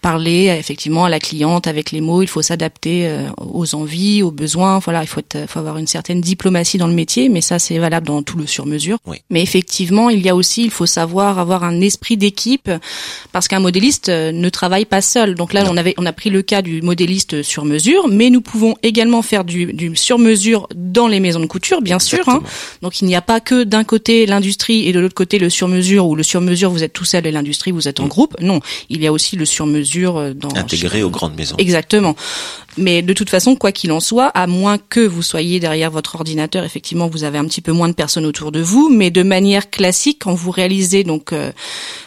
parler 0.00 0.54
effectivement 0.58 1.04
à 1.04 1.08
la 1.08 1.20
cliente 1.20 1.66
avec 1.66 1.90
les 1.90 2.00
mots. 2.00 2.22
Il 2.22 2.28
faut 2.28 2.42
s'adapter 2.42 3.06
euh, 3.06 3.28
aux 3.36 3.74
envies, 3.74 4.22
aux 4.22 4.30
besoins. 4.30 4.78
Voilà, 4.78 5.02
il 5.02 5.06
faut, 5.06 5.20
être, 5.20 5.48
faut 5.48 5.58
avoir 5.58 5.76
une 5.76 5.86
certaine 5.86 6.20
diplomatie 6.20 6.78
dans 6.78 6.86
le 6.86 6.94
métier, 6.94 7.28
mais 7.28 7.40
ça 7.40 7.58
c'est 7.58 7.78
valable 7.78 8.06
dans 8.06 8.22
tout 8.22 8.38
le 8.38 8.46
sur-mesure. 8.46 8.98
Mais 9.28 9.42
effectivement, 9.42 10.10
il 10.10 10.22
y 10.22 10.28
a 10.28 10.34
aussi, 10.34 10.64
il 10.64 10.70
faut 10.70 10.86
savoir 10.86 11.38
avoir 11.38 11.64
un 11.64 11.80
esprit 11.80 12.16
d'équipe 12.16 12.70
parce 13.32 13.48
qu'un 13.48 13.60
modéliste 13.60 14.08
euh, 14.08 14.32
ne 14.32 14.48
travaille 14.48 14.86
pas 14.86 15.02
seul. 15.02 15.34
Donc 15.34 15.52
là, 15.52 15.64
on 15.70 15.76
avait, 15.76 15.94
on 15.98 16.06
a 16.06 16.12
pris 16.12 16.30
le 16.30 16.42
cas 16.42 16.62
du 16.62 16.80
modéliste 16.82 17.42
sur-mesure, 17.42 18.08
mais 18.08 18.30
nous 18.30 18.40
pouvons 18.40 18.74
également 18.82 19.22
faire 19.22 19.44
du, 19.44 19.72
du 19.72 19.94
sur-mesure 19.96 20.68
dans 20.74 21.08
les 21.08 21.20
maisons 21.20 21.40
de 21.40 21.46
couture, 21.46 21.82
bien 21.82 21.98
sûr. 21.98 22.28
Hein. 22.28 22.42
Donc 22.82 23.02
il 23.02 23.06
n'y 23.06 23.16
a 23.16 23.22
pas 23.22 23.40
que 23.40 23.64
d'un 23.64 23.84
côté 23.84 24.26
l'industrie 24.26 24.88
et 24.88 24.92
de 24.92 25.00
l'autre 25.00 25.14
côté 25.14 25.38
le 25.38 25.50
sur-mesure 25.50 26.06
ou 26.06 26.14
le 26.14 26.22
sur-mesure 26.22 26.70
vous 26.70 26.82
êtes 26.82 26.92
tout 26.92 27.04
seul 27.04 27.26
et 27.26 27.32
l'industrie 27.32 27.70
vous 27.70 27.88
êtes 27.88 28.00
en 28.00 28.06
groupe. 28.06 28.36
Non, 28.40 28.60
il 28.88 29.02
y 29.02 29.06
a 29.06 29.12
aussi 29.12 29.36
le 29.36 29.44
sur-mesure 29.44 29.89
euh, 29.98 30.34
dans 30.34 30.54
intégré 30.54 31.02
aux 31.02 31.10
grandes 31.10 31.34
maisons. 31.34 31.56
Exactement. 31.58 32.16
Mais 32.76 33.02
de 33.02 33.12
toute 33.12 33.30
façon, 33.30 33.56
quoi 33.56 33.72
qu'il 33.72 33.90
en 33.92 34.00
soit, 34.00 34.28
à 34.28 34.46
moins 34.46 34.78
que 34.78 35.00
vous 35.00 35.22
soyez 35.22 35.60
derrière 35.60 35.90
votre 35.90 36.14
ordinateur, 36.14 36.64
effectivement, 36.64 37.08
vous 37.08 37.24
avez 37.24 37.38
un 37.38 37.44
petit 37.44 37.60
peu 37.60 37.72
moins 37.72 37.88
de 37.88 37.94
personnes 37.94 38.26
autour 38.26 38.52
de 38.52 38.60
vous. 38.60 38.88
Mais 38.88 39.10
de 39.10 39.22
manière 39.22 39.70
classique, 39.70 40.18
quand 40.20 40.34
vous 40.34 40.50
réalisez 40.50 41.04
donc 41.04 41.32
euh, 41.32 41.50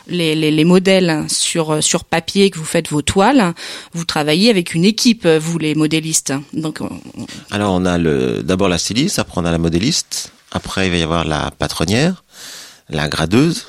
les, 0.07 0.35
les, 0.35 0.51
les, 0.51 0.63
modèles 0.63 1.25
sur 1.27 1.71
euh, 1.71 1.81
sur 1.81 2.05
papier, 2.05 2.49
que 2.49 2.57
vous 2.57 2.65
faites 2.65 2.89
vos 2.89 3.01
toiles, 3.01 3.53
vous 3.93 4.05
travaillez 4.05 4.49
avec 4.49 4.73
une 4.73 4.85
équipe, 4.85 5.27
vous 5.27 5.57
les 5.57 5.75
modélistes. 5.75 6.33
Donc, 6.53 6.79
alors 7.51 7.73
on 7.73 7.85
a 7.85 7.97
le 7.97 8.41
d'abord 8.43 8.69
la 8.69 8.77
styliste, 8.77 9.19
après 9.19 9.41
on 9.41 9.45
a 9.45 9.51
la 9.51 9.57
modéliste, 9.57 10.31
après 10.51 10.87
il 10.87 10.91
va 10.91 10.97
y 10.97 11.03
avoir 11.03 11.25
la 11.25 11.51
patronnière, 11.51 12.23
la 12.89 13.07
gradeuse 13.07 13.65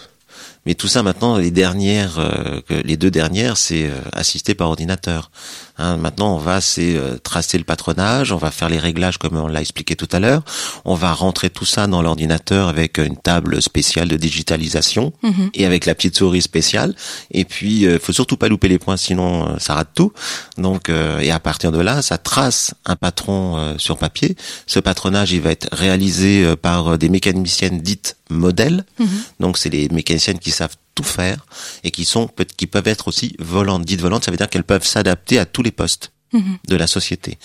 mais 0.66 0.74
tout 0.74 0.88
ça 0.88 1.02
maintenant, 1.02 1.36
les 1.36 1.50
dernières, 1.50 2.18
euh, 2.18 2.60
les 2.84 2.96
deux 2.96 3.10
dernières, 3.10 3.56
c'est 3.56 3.84
euh, 3.84 4.00
assisté 4.12 4.54
par 4.54 4.68
ordinateur. 4.68 5.30
Hein, 5.78 5.96
maintenant, 5.96 6.34
on 6.34 6.38
va 6.38 6.60
c'est 6.60 6.96
euh, 6.96 7.16
tracer 7.18 7.58
le 7.58 7.64
patronage, 7.64 8.30
on 8.32 8.36
va 8.36 8.50
faire 8.50 8.68
les 8.68 8.78
réglages 8.78 9.18
comme 9.18 9.36
on 9.36 9.48
l'a 9.48 9.60
expliqué 9.60 9.96
tout 9.96 10.08
à 10.12 10.20
l'heure. 10.20 10.42
On 10.84 10.94
va 10.94 11.12
rentrer 11.12 11.50
tout 11.50 11.64
ça 11.64 11.86
dans 11.86 12.00
l'ordinateur 12.02 12.68
avec 12.68 12.98
une 12.98 13.16
table 13.16 13.60
spéciale 13.60 14.08
de 14.08 14.16
digitalisation 14.16 15.12
Mhm. 15.22 15.50
et 15.54 15.66
avec 15.66 15.86
la 15.86 15.94
petite 15.94 16.16
souris 16.16 16.42
spéciale. 16.42 16.94
Et 17.32 17.44
puis, 17.44 17.86
euh, 17.86 17.98
faut 17.98 18.12
surtout 18.12 18.36
pas 18.36 18.48
louper 18.48 18.68
les 18.68 18.78
points, 18.78 18.96
sinon 18.96 19.48
euh, 19.48 19.58
ça 19.58 19.74
rate 19.74 19.90
tout. 19.94 20.12
Donc, 20.58 20.88
euh, 20.88 21.18
et 21.20 21.30
à 21.30 21.40
partir 21.40 21.72
de 21.72 21.80
là, 21.80 22.02
ça 22.02 22.18
trace 22.18 22.74
un 22.86 22.96
patron 22.96 23.56
euh, 23.56 23.74
sur 23.78 23.98
papier. 23.98 24.36
Ce 24.66 24.78
patronage, 24.80 25.32
il 25.32 25.40
va 25.40 25.50
être 25.50 25.68
réalisé 25.72 26.44
euh, 26.44 26.56
par 26.56 26.98
des 26.98 27.08
mécaniciennes 27.08 27.80
dites 27.80 28.16
modèles. 28.30 28.84
Mhm. 28.98 29.08
Donc, 29.40 29.58
c'est 29.58 29.70
les 29.70 29.88
mécaniciennes 29.88 30.38
qui 30.38 30.50
savent 30.50 30.76
tout 30.94 31.02
faire 31.04 31.46
et 31.82 31.90
qui 31.90 32.04
sont 32.04 32.28
qui 32.56 32.66
peuvent 32.66 32.88
être 32.88 33.08
aussi 33.08 33.34
volantes. 33.38 33.84
Dites 33.84 34.00
volantes, 34.00 34.24
ça 34.24 34.30
veut 34.30 34.36
dire 34.36 34.48
qu'elles 34.48 34.64
peuvent 34.64 34.86
s'adapter 34.86 35.38
à 35.38 35.46
tous 35.46 35.62
les 35.62 35.72
postes 35.72 36.10
Mhm. 36.32 36.58
de 36.66 36.74
la 36.76 36.88
société. 36.88 37.38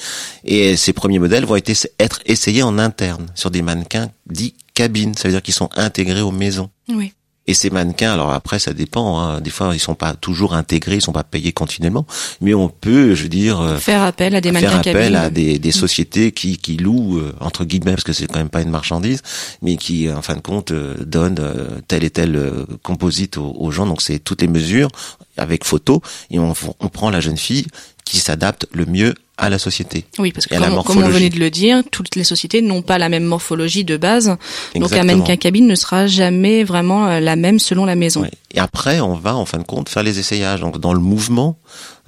Et 0.44 0.76
ces 0.76 0.94
premiers 0.94 1.20
modèles 1.20 1.46
vont 1.46 1.56
été, 1.56 1.74
être 2.00 2.22
essayés 2.26 2.64
en 2.64 2.80
interne 2.80 3.28
sur 3.36 3.52
des 3.52 3.62
mannequins 3.62 4.10
dits 4.26 4.56
cabines, 4.74 5.14
ça 5.16 5.28
veut 5.28 5.34
dire 5.34 5.44
qu'ils 5.44 5.54
sont 5.54 5.70
intégrés 5.76 6.22
aux 6.22 6.32
maisons. 6.32 6.72
Oui. 6.88 7.14
Et 7.50 7.56
ces 7.56 7.72
mannequins, 7.72 8.14
alors 8.14 8.32
après 8.32 8.60
ça 8.60 8.74
dépend, 8.74 9.18
hein, 9.20 9.42
des 9.42 9.50
fois 9.50 9.72
ils 9.74 9.80
sont 9.80 9.96
pas 9.96 10.14
toujours 10.14 10.54
intégrés, 10.54 10.98
ils 10.98 11.02
sont 11.02 11.12
pas 11.12 11.24
payés 11.24 11.52
continuellement, 11.52 12.06
mais 12.42 12.54
on 12.54 12.70
peut, 12.70 13.16
je 13.16 13.24
veux 13.24 13.30
dire, 13.30 13.60
euh, 13.60 13.78
Faire 13.78 14.04
appel 14.04 14.36
à 14.36 14.40
des 14.40 14.52
faire 14.52 14.72
mannequins 14.72 14.92
appel 14.92 15.16
à 15.16 15.32
des, 15.32 15.58
des 15.58 15.72
sociétés 15.72 16.32
qui, 16.32 16.60
qui 16.60 16.78
louent 16.78 17.18
euh, 17.18 17.34
entre 17.40 17.66
guillemets 17.66 17.94
parce 17.94 18.04
que 18.04 18.14
c'est 18.14 18.28
quand 18.28 18.38
même 18.38 18.50
pas 18.50 18.62
une 18.62 18.70
marchandise, 18.70 19.24
mais 19.64 19.78
qui 19.78 20.08
en 20.12 20.22
fin 20.22 20.36
de 20.36 20.42
compte 20.42 20.70
euh, 20.70 20.94
donnent 21.04 21.40
euh, 21.40 21.80
tel 21.88 22.04
et 22.04 22.12
tel 22.12 22.36
euh, 22.36 22.68
composite 22.84 23.38
aux, 23.38 23.56
aux 23.58 23.72
gens. 23.72 23.88
Donc 23.88 24.04
c'est 24.04 24.20
toutes 24.20 24.44
les 24.44 24.48
mesures 24.48 24.90
avec 25.38 25.66
photo. 25.66 26.04
Et 26.30 26.38
on, 26.38 26.54
on 26.80 26.90
prend 26.90 27.10
la 27.10 27.20
jeune 27.20 27.38
fille 27.38 27.66
qui 28.10 28.18
s'adapte 28.20 28.66
le 28.72 28.86
mieux 28.86 29.14
à 29.38 29.50
la 29.50 29.60
société. 29.60 30.06
Oui, 30.18 30.32
parce 30.34 30.48
que 30.48 30.56
comme, 30.56 30.64
comme 30.64 30.72
on 30.72 30.76
morphologie. 30.78 31.14
venait 31.14 31.30
de 31.30 31.40
le 31.40 31.50
dire, 31.50 31.84
toutes 31.92 32.16
les 32.16 32.24
sociétés 32.24 32.62
n'ont 32.62 32.82
pas 32.82 32.98
la 32.98 33.08
même 33.08 33.24
morphologie 33.24 33.86
de 33.86 33.98
base. 33.98 34.36
Donc 34.76 34.92
un 34.92 35.04
mannequin 35.04 35.38
cabine 35.38 35.68
ne 35.68 35.76
sera 35.76 36.08
jamais 36.08 36.64
vraiment 36.64 37.08
euh, 37.08 37.20
la 37.20 37.36
même 37.36 37.60
selon 37.60 37.86
la 37.86 37.96
maison. 37.96 38.22
Ouais. 38.22 38.32
Et 38.52 38.60
après, 38.60 39.00
on 39.00 39.14
va 39.14 39.36
en 39.36 39.46
fin 39.46 39.60
de 39.60 39.64
compte 39.64 39.90
faire 39.90 40.04
les 40.04 40.18
essayages. 40.18 40.60
Donc 40.60 40.80
dans 40.80 40.94
le 40.94 41.00
mouvement, 41.00 41.58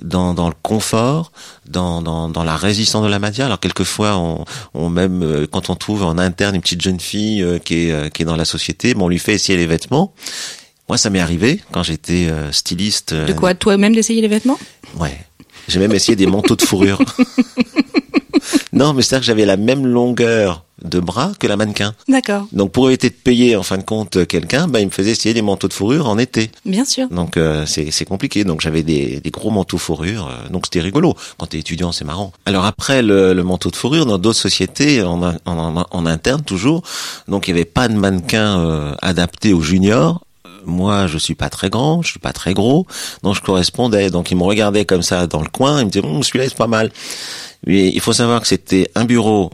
dans, 0.02 0.34
dans 0.34 0.50
le 0.50 0.56
confort, 0.62 1.32
dans, 1.70 2.02
dans, 2.02 2.28
dans 2.28 2.44
la 2.44 2.58
résistance 2.58 3.04
de 3.06 3.10
la 3.10 3.20
matière. 3.20 3.46
Alors 3.46 3.60
quelquefois, 3.60 4.18
on, 4.18 4.44
on 4.74 4.90
même 4.90 5.22
euh, 5.22 5.48
quand 5.50 5.70
on 5.70 5.76
trouve 5.76 6.04
en 6.04 6.18
interne 6.18 6.56
une 6.56 6.62
petite 6.62 6.82
jeune 6.82 7.00
fille 7.00 7.44
euh, 7.44 7.60
qui 7.60 7.86
est 7.86 7.92
euh, 7.92 8.10
qui 8.10 8.24
est 8.24 8.26
dans 8.26 8.36
la 8.36 8.46
société, 8.46 8.96
bon, 8.96 9.06
on 9.06 9.10
lui 9.10 9.20
fait 9.20 9.36
essayer 9.36 9.58
les 9.58 9.68
vêtements. 9.68 10.14
Moi, 10.90 10.98
ça 10.98 11.10
m'est 11.10 11.22
arrivé 11.22 11.62
quand 11.72 11.84
j'étais 11.84 12.28
styliste. 12.52 13.14
De 13.14 13.32
quoi? 13.32 13.54
Toi-même 13.54 13.96
d'essayer 13.96 14.20
les 14.20 14.28
vêtements? 14.28 14.60
Ouais. 14.98 15.18
J'ai 15.68 15.80
même 15.80 15.94
essayé 15.94 16.16
des 16.16 16.28
manteaux 16.28 16.56
de 16.56 16.62
fourrure. 16.64 17.00
non, 18.74 18.94
mais 18.94 19.02
c'est-à-dire 19.02 19.22
que 19.22 19.26
j'avais 19.28 19.46
la 19.46 19.58
même 19.58 19.86
longueur 19.86 20.64
de 20.84 21.00
bras 21.00 21.32
que 21.40 21.46
la 21.46 21.58
mannequin. 21.58 21.94
D'accord, 22.08 22.48
Donc 22.54 22.72
pour 22.72 22.90
éviter 22.90 23.10
de 23.10 23.14
payer 23.16 23.56
en 23.56 23.62
fin 23.62 23.78
de 23.78 23.84
compte 23.84 24.26
quelqu'un, 24.26 24.68
bah, 24.68 24.80
il 24.80 24.88
me 24.88 24.92
faisait 24.92 25.12
essayer 25.12 25.34
des 25.36 25.44
manteaux 25.44 25.68
de 25.68 25.74
fourrure 25.74 26.10
en 26.10 26.18
été. 26.18 26.50
bien 26.66 26.86
sûr. 26.86 27.08
Donc 27.10 27.38
euh, 27.38 27.66
c'est 27.68 28.06
compliqué. 28.06 28.44
Donc 28.44 28.62
j'avais 28.62 28.82
des, 28.82 29.20
des 29.20 29.30
gros 29.30 29.52
manteaux 29.52 29.78
fourrure. 29.78 30.28
euh, 30.28 30.50
donc 30.50 30.66
c'était 30.66 30.82
rigolo. 30.82 31.14
Quand 31.38 31.46
t'es 31.46 31.60
étudiant, 31.60 31.92
c'est 31.92 32.06
marrant. 32.06 32.34
Alors 32.48 32.66
après 32.66 33.04
le, 33.04 33.34
le 33.34 33.44
manteau 33.44 33.70
de 33.70 33.76
fourrure, 33.76 34.08
dans 34.08 34.18
d'autres 34.18 34.40
sociétés, 34.40 35.04
en, 35.04 35.22
en, 35.22 35.36
en, 35.46 35.86
en 35.92 36.06
interne 36.08 36.42
toujours, 36.42 36.82
donc 37.28 37.48
il 37.48 37.52
y 37.52 37.54
avait 37.54 37.66
pas 37.66 37.88
de 37.88 37.94
mannequin 37.94 38.60
euh, 38.62 38.96
adapté 39.04 39.54
aux 39.54 39.62
juniors. 39.62 40.22
Moi, 40.66 41.08
je 41.08 41.18
suis 41.18 41.36
pas 41.36 41.50
très 41.50 41.70
grand, 41.70 42.02
je 42.02 42.10
suis 42.10 42.20
pas 42.20 42.34
très 42.34 42.54
gros, 42.54 42.86
donc 43.24 43.36
je 43.36 43.42
correspondais. 43.42 44.10
Donc 44.10 44.32
ils 44.32 44.38
me 44.38 44.44
regardaient 44.44 44.86
comme 44.86 45.02
ça 45.02 45.28
dans 45.28 45.42
le 45.42 45.50
coin, 45.50 45.80
ils 45.82 45.86
me 45.86 45.90
disaient 45.92 46.06
Hum, 46.06 46.24
celui-là 46.24 46.46
c'est 46.50 46.58
pas 46.58 46.68
mal. 46.68 46.92
Mais 47.66 47.90
il 47.90 48.00
faut 48.02 48.14
savoir 48.14 48.42
que 48.42 48.48
c'était 48.48 48.90
un 48.96 49.06
bureau 49.06 49.52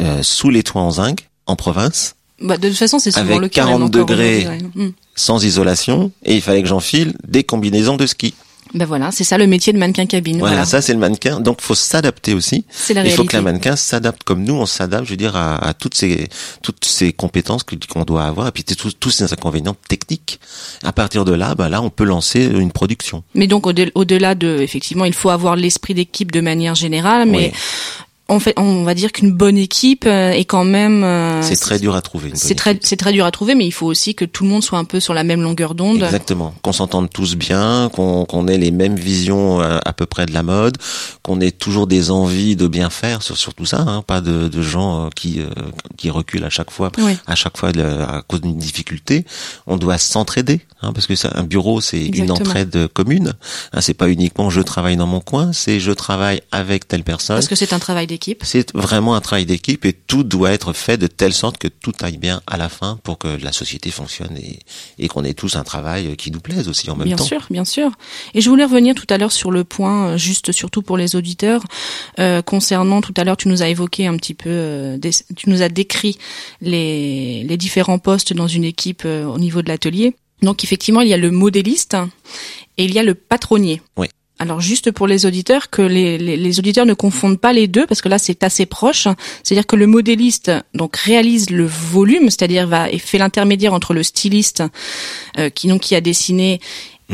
euh, 0.00 0.22
sous 0.22 0.50
les 0.50 0.62
toits 0.62 0.82
en 0.82 0.90
zinc 0.92 1.28
en 1.46 1.56
province, 1.56 2.14
Bah, 2.40 2.56
de 2.56 2.68
toute 2.68 2.78
façon, 2.78 2.98
c'est 2.98 3.10
souvent 3.10 3.26
Avec 3.26 3.40
le 3.40 3.48
cas. 3.48 3.62
40 3.62 3.72
même 3.80 3.82
encore 3.88 4.06
degrés. 4.06 4.46
Mm. 4.74 4.88
sans 5.16 5.44
isolation, 5.44 6.12
et 6.24 6.34
il 6.34 6.40
fallait 6.42 6.62
que 6.62 6.68
j'enfile 6.68 7.14
des 7.26 7.42
combinaisons 7.44 7.96
de 7.96 8.06
ski. 8.06 8.34
Ben 8.74 8.86
voilà, 8.86 9.10
c'est 9.10 9.24
ça 9.24 9.36
le 9.36 9.46
métier 9.46 9.72
de 9.74 9.78
mannequin 9.78 10.06
cabine. 10.06 10.38
Voilà, 10.38 10.54
Voilà, 10.54 10.64
ça 10.66 10.80
c'est 10.80 10.94
le 10.94 10.98
mannequin. 10.98 11.40
Donc 11.40 11.60
faut 11.60 11.74
s'adapter 11.74 12.32
aussi. 12.32 12.64
c'est 12.70 12.94
la 12.94 13.04
Il 13.04 13.10
faut 13.10 13.24
que 13.24 13.36
la 13.36 13.42
mannequin 13.42 13.76
s'adapte 13.76 14.22
comme 14.22 14.44
nous, 14.44 14.54
on 14.54 14.64
s'adapte, 14.64 15.04
je 15.04 15.10
veux 15.10 15.16
dire, 15.18 15.36
à, 15.36 15.56
à 15.56 15.74
toutes 15.74 15.94
ces 15.94 16.28
toutes 16.62 16.84
ces 16.84 17.12
compétences 17.12 17.64
qu'on 17.64 18.04
doit 18.04 18.24
avoir, 18.24 18.48
et 18.48 18.50
puis 18.52 18.64
tous 18.64 18.92
tous 18.98 19.10
ces 19.10 19.30
inconvénients 19.32 19.76
techniques. 19.88 20.40
À 20.82 20.92
partir 20.92 21.24
de 21.26 21.32
là, 21.34 21.54
bah 21.54 21.68
là, 21.68 21.82
on 21.82 21.90
peut 21.90 22.04
lancer 22.04 22.44
une 22.46 22.72
production. 22.72 23.22
Mais 23.34 23.46
donc 23.46 23.66
au-de- 23.66 23.92
au-delà 23.94 24.34
de, 24.34 24.58
effectivement, 24.60 25.04
il 25.04 25.12
faut 25.14 25.28
avoir 25.30 25.54
l'esprit 25.56 25.92
d'équipe 25.94 26.32
de 26.32 26.40
manière 26.40 26.74
générale, 26.74 27.28
mais 27.28 27.52
Oui. 27.52 28.06
On 28.32 28.40
fait, 28.40 28.54
on 28.56 28.82
va 28.84 28.94
dire 28.94 29.12
qu'une 29.12 29.32
bonne 29.32 29.56
équipe 29.58 30.04
euh, 30.06 30.30
est 30.32 30.44
quand 30.44 30.64
même. 30.64 31.04
euh, 31.04 31.42
c'est 31.42 31.56
très 31.56 31.78
dur 31.78 31.94
à 31.94 32.00
trouver. 32.02 32.30
C'est 32.34 32.54
très, 32.54 32.78
c'est 32.82 32.96
très 32.96 33.12
dur 33.12 33.24
à 33.26 33.30
trouver, 33.30 33.54
mais 33.54 33.66
il 33.66 33.72
faut 33.72 33.86
aussi 33.86 34.14
que 34.14 34.24
tout 34.24 34.44
le 34.44 34.50
monde 34.50 34.62
soit 34.64 34.78
un 34.78 34.84
peu 34.84 35.00
sur 35.00 35.14
la 35.14 35.22
même 35.24 35.42
longueur 35.42 35.74
d'onde. 35.74 36.02
Exactement. 36.02 36.54
Qu'on 36.62 36.72
s'entende 36.72 37.10
tous 37.10 37.36
bien, 37.36 37.90
qu'on 37.94 38.24
qu'on 38.24 38.48
ait 38.48 38.58
les 38.58 38.70
mêmes 38.70 38.96
visions 38.96 39.60
euh, 39.60 39.78
à 39.84 39.92
peu 39.92 40.06
près 40.06 40.26
de 40.26 40.32
la 40.32 40.42
mode, 40.42 40.76
qu'on 41.22 41.40
ait 41.40 41.50
toujours 41.50 41.86
des 41.86 42.10
envies 42.10 42.56
de 42.56 42.66
bien 42.66 42.90
faire 42.90 43.22
sur, 43.22 43.36
sur 43.36 43.54
tout 43.54 43.66
ça, 43.66 43.80
hein, 43.80 44.02
pas 44.06 44.20
de, 44.20 44.48
de 44.48 44.62
gens 44.62 45.10
qui 45.14 45.40
euh, 45.40 45.48
qui 45.96 46.10
reculent 46.10 46.44
à 46.44 46.50
chaque 46.50 46.70
fois, 46.70 46.90
Oui. 46.98 47.16
à 47.26 47.34
chaque 47.34 47.56
fois 47.58 47.72
de- 47.72 47.82
à 47.82 48.22
cause 48.26 48.40
d'une 48.40 48.56
difficulté. 48.56 49.24
On 49.66 49.76
doit 49.76 49.98
s'entraider, 49.98 50.60
hein, 50.82 50.92
parce 50.92 51.06
que 51.06 51.14
ça, 51.16 51.30
un 51.34 51.42
bureau 51.44 51.80
c'est 51.80 52.06
une 52.06 52.30
entraide 52.30 52.88
commune. 52.94 53.34
Hein, 53.72 53.80
c'est 53.80 53.94
pas 53.94 54.08
uniquement 54.08 54.48
je 54.50 54.60
travaille 54.62 54.96
dans 54.96 55.06
mon 55.06 55.20
coin, 55.20 55.52
c'est 55.52 55.80
je 55.80 55.92
travaille 55.92 56.40
avec 56.50 56.88
telle 56.88 57.04
personne. 57.04 57.36
Parce 57.36 57.48
que 57.48 57.54
c'est 57.54 57.72
un 57.72 57.78
travail 57.78 58.06
d'équipe. 58.06 58.21
C'est 58.42 58.74
vraiment 58.74 59.14
un 59.14 59.20
travail 59.20 59.46
d'équipe 59.46 59.84
et 59.84 59.92
tout 59.92 60.22
doit 60.24 60.52
être 60.52 60.72
fait 60.72 60.96
de 60.96 61.06
telle 61.06 61.32
sorte 61.32 61.58
que 61.58 61.68
tout 61.68 61.92
aille 62.00 62.18
bien 62.18 62.40
à 62.46 62.56
la 62.56 62.68
fin 62.68 62.98
pour 63.02 63.18
que 63.18 63.28
la 63.28 63.52
société 63.52 63.90
fonctionne 63.90 64.36
et, 64.36 64.58
et 64.98 65.08
qu'on 65.08 65.24
ait 65.24 65.34
tous 65.34 65.56
un 65.56 65.64
travail 65.64 66.16
qui 66.16 66.30
nous 66.30 66.40
plaise 66.40 66.68
aussi 66.68 66.88
en 66.90 66.96
même 66.96 67.06
Bien 67.08 67.16
temps. 67.16 67.24
sûr, 67.24 67.46
bien 67.50 67.64
sûr. 67.64 67.90
Et 68.34 68.40
je 68.40 68.48
voulais 68.48 68.64
revenir 68.64 68.94
tout 68.94 69.06
à 69.10 69.18
l'heure 69.18 69.32
sur 69.32 69.50
le 69.50 69.64
point, 69.64 70.08
euh, 70.10 70.16
juste 70.16 70.52
surtout 70.52 70.82
pour 70.82 70.96
les 70.96 71.16
auditeurs, 71.16 71.62
euh, 72.18 72.42
concernant 72.42 73.00
tout 73.00 73.14
à 73.16 73.24
l'heure, 73.24 73.36
tu 73.36 73.48
nous 73.48 73.62
as 73.62 73.68
évoqué 73.68 74.06
un 74.06 74.16
petit 74.16 74.34
peu, 74.34 74.48
euh, 74.50 74.96
des- 74.98 75.10
tu 75.36 75.50
nous 75.50 75.62
as 75.62 75.68
décrit 75.68 76.16
les, 76.60 77.44
les 77.44 77.56
différents 77.56 77.98
postes 77.98 78.32
dans 78.32 78.48
une 78.48 78.64
équipe 78.64 79.02
euh, 79.04 79.24
au 79.24 79.38
niveau 79.38 79.62
de 79.62 79.68
l'atelier. 79.68 80.14
Donc 80.42 80.64
effectivement, 80.64 81.00
il 81.02 81.08
y 81.08 81.14
a 81.14 81.16
le 81.16 81.30
modéliste 81.30 81.96
et 82.76 82.84
il 82.84 82.92
y 82.92 82.98
a 82.98 83.02
le 83.02 83.14
patronnier. 83.14 83.80
Oui. 83.96 84.08
Alors 84.42 84.60
juste 84.60 84.90
pour 84.90 85.06
les 85.06 85.24
auditeurs, 85.24 85.70
que 85.70 85.82
les, 85.82 86.18
les, 86.18 86.36
les 86.36 86.58
auditeurs 86.58 86.84
ne 86.84 86.94
confondent 86.94 87.38
pas 87.38 87.52
les 87.52 87.68
deux, 87.68 87.86
parce 87.86 88.02
que 88.02 88.08
là 88.08 88.18
c'est 88.18 88.42
assez 88.42 88.66
proche. 88.66 89.06
C'est-à-dire 89.44 89.68
que 89.68 89.76
le 89.76 89.86
modéliste 89.86 90.50
donc 90.74 90.96
réalise 90.96 91.50
le 91.50 91.64
volume, 91.64 92.28
c'est-à-dire 92.28 92.66
va 92.66 92.90
et 92.90 92.98
fait 92.98 93.18
l'intermédiaire 93.18 93.72
entre 93.72 93.94
le 93.94 94.02
styliste 94.02 94.64
euh, 95.38 95.48
qui 95.48 95.68
donc 95.68 95.82
qui 95.82 95.94
a 95.94 96.00
dessiné 96.00 96.58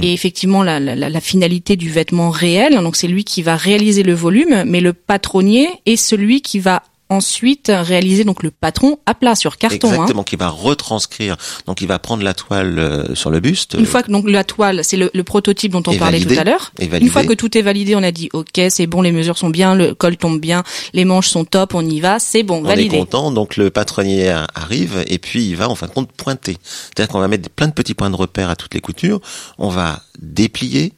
et 0.01 0.14
effectivement 0.14 0.62
la, 0.62 0.81
la, 0.81 0.95
la 1.11 1.20
finalité 1.20 1.76
du 1.76 1.91
vêtement 1.91 2.31
réel. 2.31 2.76
Donc 2.76 2.97
c'est 2.97 3.09
lui 3.09 3.24
qui 3.24 3.43
va 3.43 3.57
réaliser 3.57 4.05
le 4.05 4.14
volume, 4.14 4.64
mais 4.64 4.81
le 4.81 4.95
patronnier 4.95 5.68
est 5.85 5.97
celui 5.97 6.41
qui 6.41 6.61
va 6.61 6.83
ensuite 7.11 7.70
réaliser 7.74 8.24
donc 8.24 8.42
le 8.42 8.50
patron 8.50 8.98
à 9.06 9.14
plat 9.14 9.34
sur 9.34 9.56
carton. 9.56 9.88
hein. 9.88 9.92
Exactement, 9.92 10.24
qui 10.24 10.36
va 10.36 10.48
retranscrire. 10.48 11.36
Donc 11.66 11.80
il 11.80 11.88
va 11.88 11.98
prendre 11.98 12.22
la 12.22 12.34
toile 12.34 12.78
euh, 12.78 13.14
sur 13.14 13.30
le 13.30 13.40
buste. 13.40 13.74
Une 13.78 13.86
fois 13.86 14.02
que 14.02 14.11
donc 14.12 14.28
la 14.28 14.44
toile, 14.44 14.84
c'est 14.84 14.96
le, 14.96 15.11
le 15.14 15.24
prototype 15.24 15.72
dont 15.72 15.82
on 15.86 15.92
Et 15.92 15.98
parlait 15.98 16.18
validé. 16.18 16.34
tout 16.34 16.40
à 16.40 16.44
l'heure. 16.44 16.72
Une 16.78 17.09
fois 17.11 17.24
que 17.24 17.32
tout 17.32 17.56
est 17.56 17.62
validé, 17.62 17.96
on 17.96 18.02
a 18.02 18.11
dit 18.12 18.28
ok, 18.32 18.61
c'est 18.68 18.86
bon, 18.86 19.00
les 19.02 19.12
mesures 19.12 19.38
sont 19.38 19.50
bien, 19.50 19.74
le 19.74 19.94
col 19.94 20.16
tombe 20.16 20.40
bien, 20.40 20.62
les 20.92 21.04
manches 21.04 21.28
sont 21.28 21.44
top, 21.44 21.74
on 21.74 21.84
y 21.84 22.00
va, 22.00 22.18
c'est 22.18 22.42
bon, 22.42 22.59
on 22.59 22.62
validé. 22.62 22.96
est 22.96 22.98
content, 22.98 23.30
donc 23.30 23.56
le 23.56 23.70
patronnier 23.70 24.30
arrive 24.54 25.02
et 25.06 25.18
puis 25.18 25.46
il 25.48 25.56
va 25.56 25.68
en 25.68 25.74
fin 25.74 25.86
de 25.86 25.92
compte 25.92 26.12
pointer. 26.12 26.56
C'est-à-dire 26.62 27.11
qu'on 27.12 27.20
va 27.20 27.28
mettre 27.28 27.48
plein 27.50 27.68
de 27.68 27.72
petits 27.72 27.94
points 27.94 28.11
de 28.11 28.16
repère 28.16 28.50
à 28.50 28.56
toutes 28.56 28.74
les 28.74 28.80
coutures. 28.80 29.20
On 29.59 29.68
va 29.68 30.02
déplier, 30.20 30.92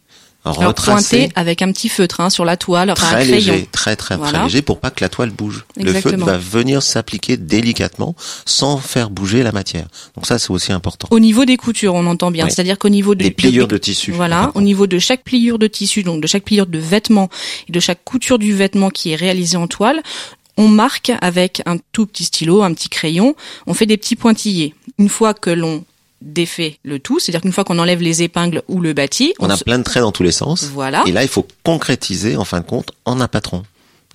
retracer. 0.45 1.19
pointer 1.19 1.33
avec 1.37 1.63
un 1.63 1.71
petit 1.73 1.89
feutre 1.89 2.21
hein, 2.21 2.31
sur 2.31 2.45
la 2.45 2.57
toile, 2.57 2.91
un 2.91 2.95
très 2.95 3.25
crayon. 3.25 3.35
léger, 3.35 3.69
très 3.71 3.97
très 3.97 4.17
Voilà. 4.17 4.33
très 4.33 4.43
léger 4.45 4.63
pour 4.63 4.81
pas 4.81 4.91
que 4.91 5.05
la 5.05 5.09
toile 5.09 5.31
bouge. 5.31 5.65
Le 5.77 5.93
feutre 5.93 6.25
va 6.25 6.39
venir 6.39 6.83
s'appliquer 6.83 7.37
délicatement 7.37 8.15
sans 8.47 8.79
faire 8.79 9.11
bouger 9.11 9.43
la 9.43 9.53
matière. 9.53 9.87
Donc 10.17 10.27
ça 10.27 10.39
c'est 10.39 10.51
aussi 10.51 10.73
important. 10.73 11.09
Au 11.11 11.21
niveau 11.21 11.45
des 11.45 11.57
coutures, 11.57 11.95
on 11.95 12.07
entend 12.07 12.31
bien. 12.31 12.47
Oui. 12.47 12.51
C'est-à-dire 12.51 12.79
qu'au 12.79 12.89
niveau 12.89 13.15
de, 13.15 13.25
Des 13.25 13.31
pliures 13.31 13.69
de 13.69 13.77
tissu. 13.79 14.13
Voilà, 14.13 14.51
au 14.55 14.61
niveau 14.61 14.87
de 14.87 14.99
chaque 14.99 15.25
pliure 15.25 15.59
de 15.59 15.67
tissu, 15.67 16.03
donc 16.03 16.23
de 16.23 16.27
chaque 16.27 16.45
pliure 16.45 16.67
de 16.67 16.79
vêtement 16.79 17.29
et 17.69 17.73
de 17.73 17.81
chaque 17.81 18.03
couture 18.05 18.39
du 18.39 18.55
vêtement 18.55 18.91
qui 18.91 19.13
est 19.13 19.17
réalisé 19.17 19.57
en 19.57 19.67
toile, 19.67 20.03
on 20.57 20.69
marque 20.69 21.13
avec 21.21 21.63
un 21.67 21.77
tout 21.93 22.07
petit 22.07 22.25
stylo, 22.25 22.63
un 22.63 22.73
petit 22.75 22.89
crayon, 22.89 23.35
on 23.67 23.75
fait 23.75 23.87
des 23.87 23.97
petits 23.97 24.17
pointillés. 24.17 24.75
Une 24.99 25.09
fois 25.09 25.33
que 25.33 25.51
l'on 25.51 25.85
défait 26.21 26.79
le 26.85 26.99
tout, 26.99 27.19
c'est-à-dire 27.19 27.41
qu'une 27.41 27.53
fois 27.53 27.65
qu'on 27.65 27.79
enlève 27.79 28.03
les 28.03 28.23
épingles 28.23 28.63
ou 28.69 28.81
le 28.81 28.93
bâti, 28.93 29.35
On 29.39 29.49
a 29.51 29.57
plein 29.57 29.79
de 29.79 29.85
traits 29.85 30.03
dans 30.03 30.13
tous 30.13 30.23
les 30.23 30.33
sens. 30.33 30.65
voilà, 30.65 31.03
Et 31.07 31.13
là, 31.13 31.23
il 31.23 31.29
faut 31.29 31.47
concrétiser, 31.65 32.37
en 32.37 32.45
fin 32.45 32.61
de 32.61 32.67
compte, 32.67 32.93
en 33.05 33.21
un 33.21 33.29
patron. 33.29 33.63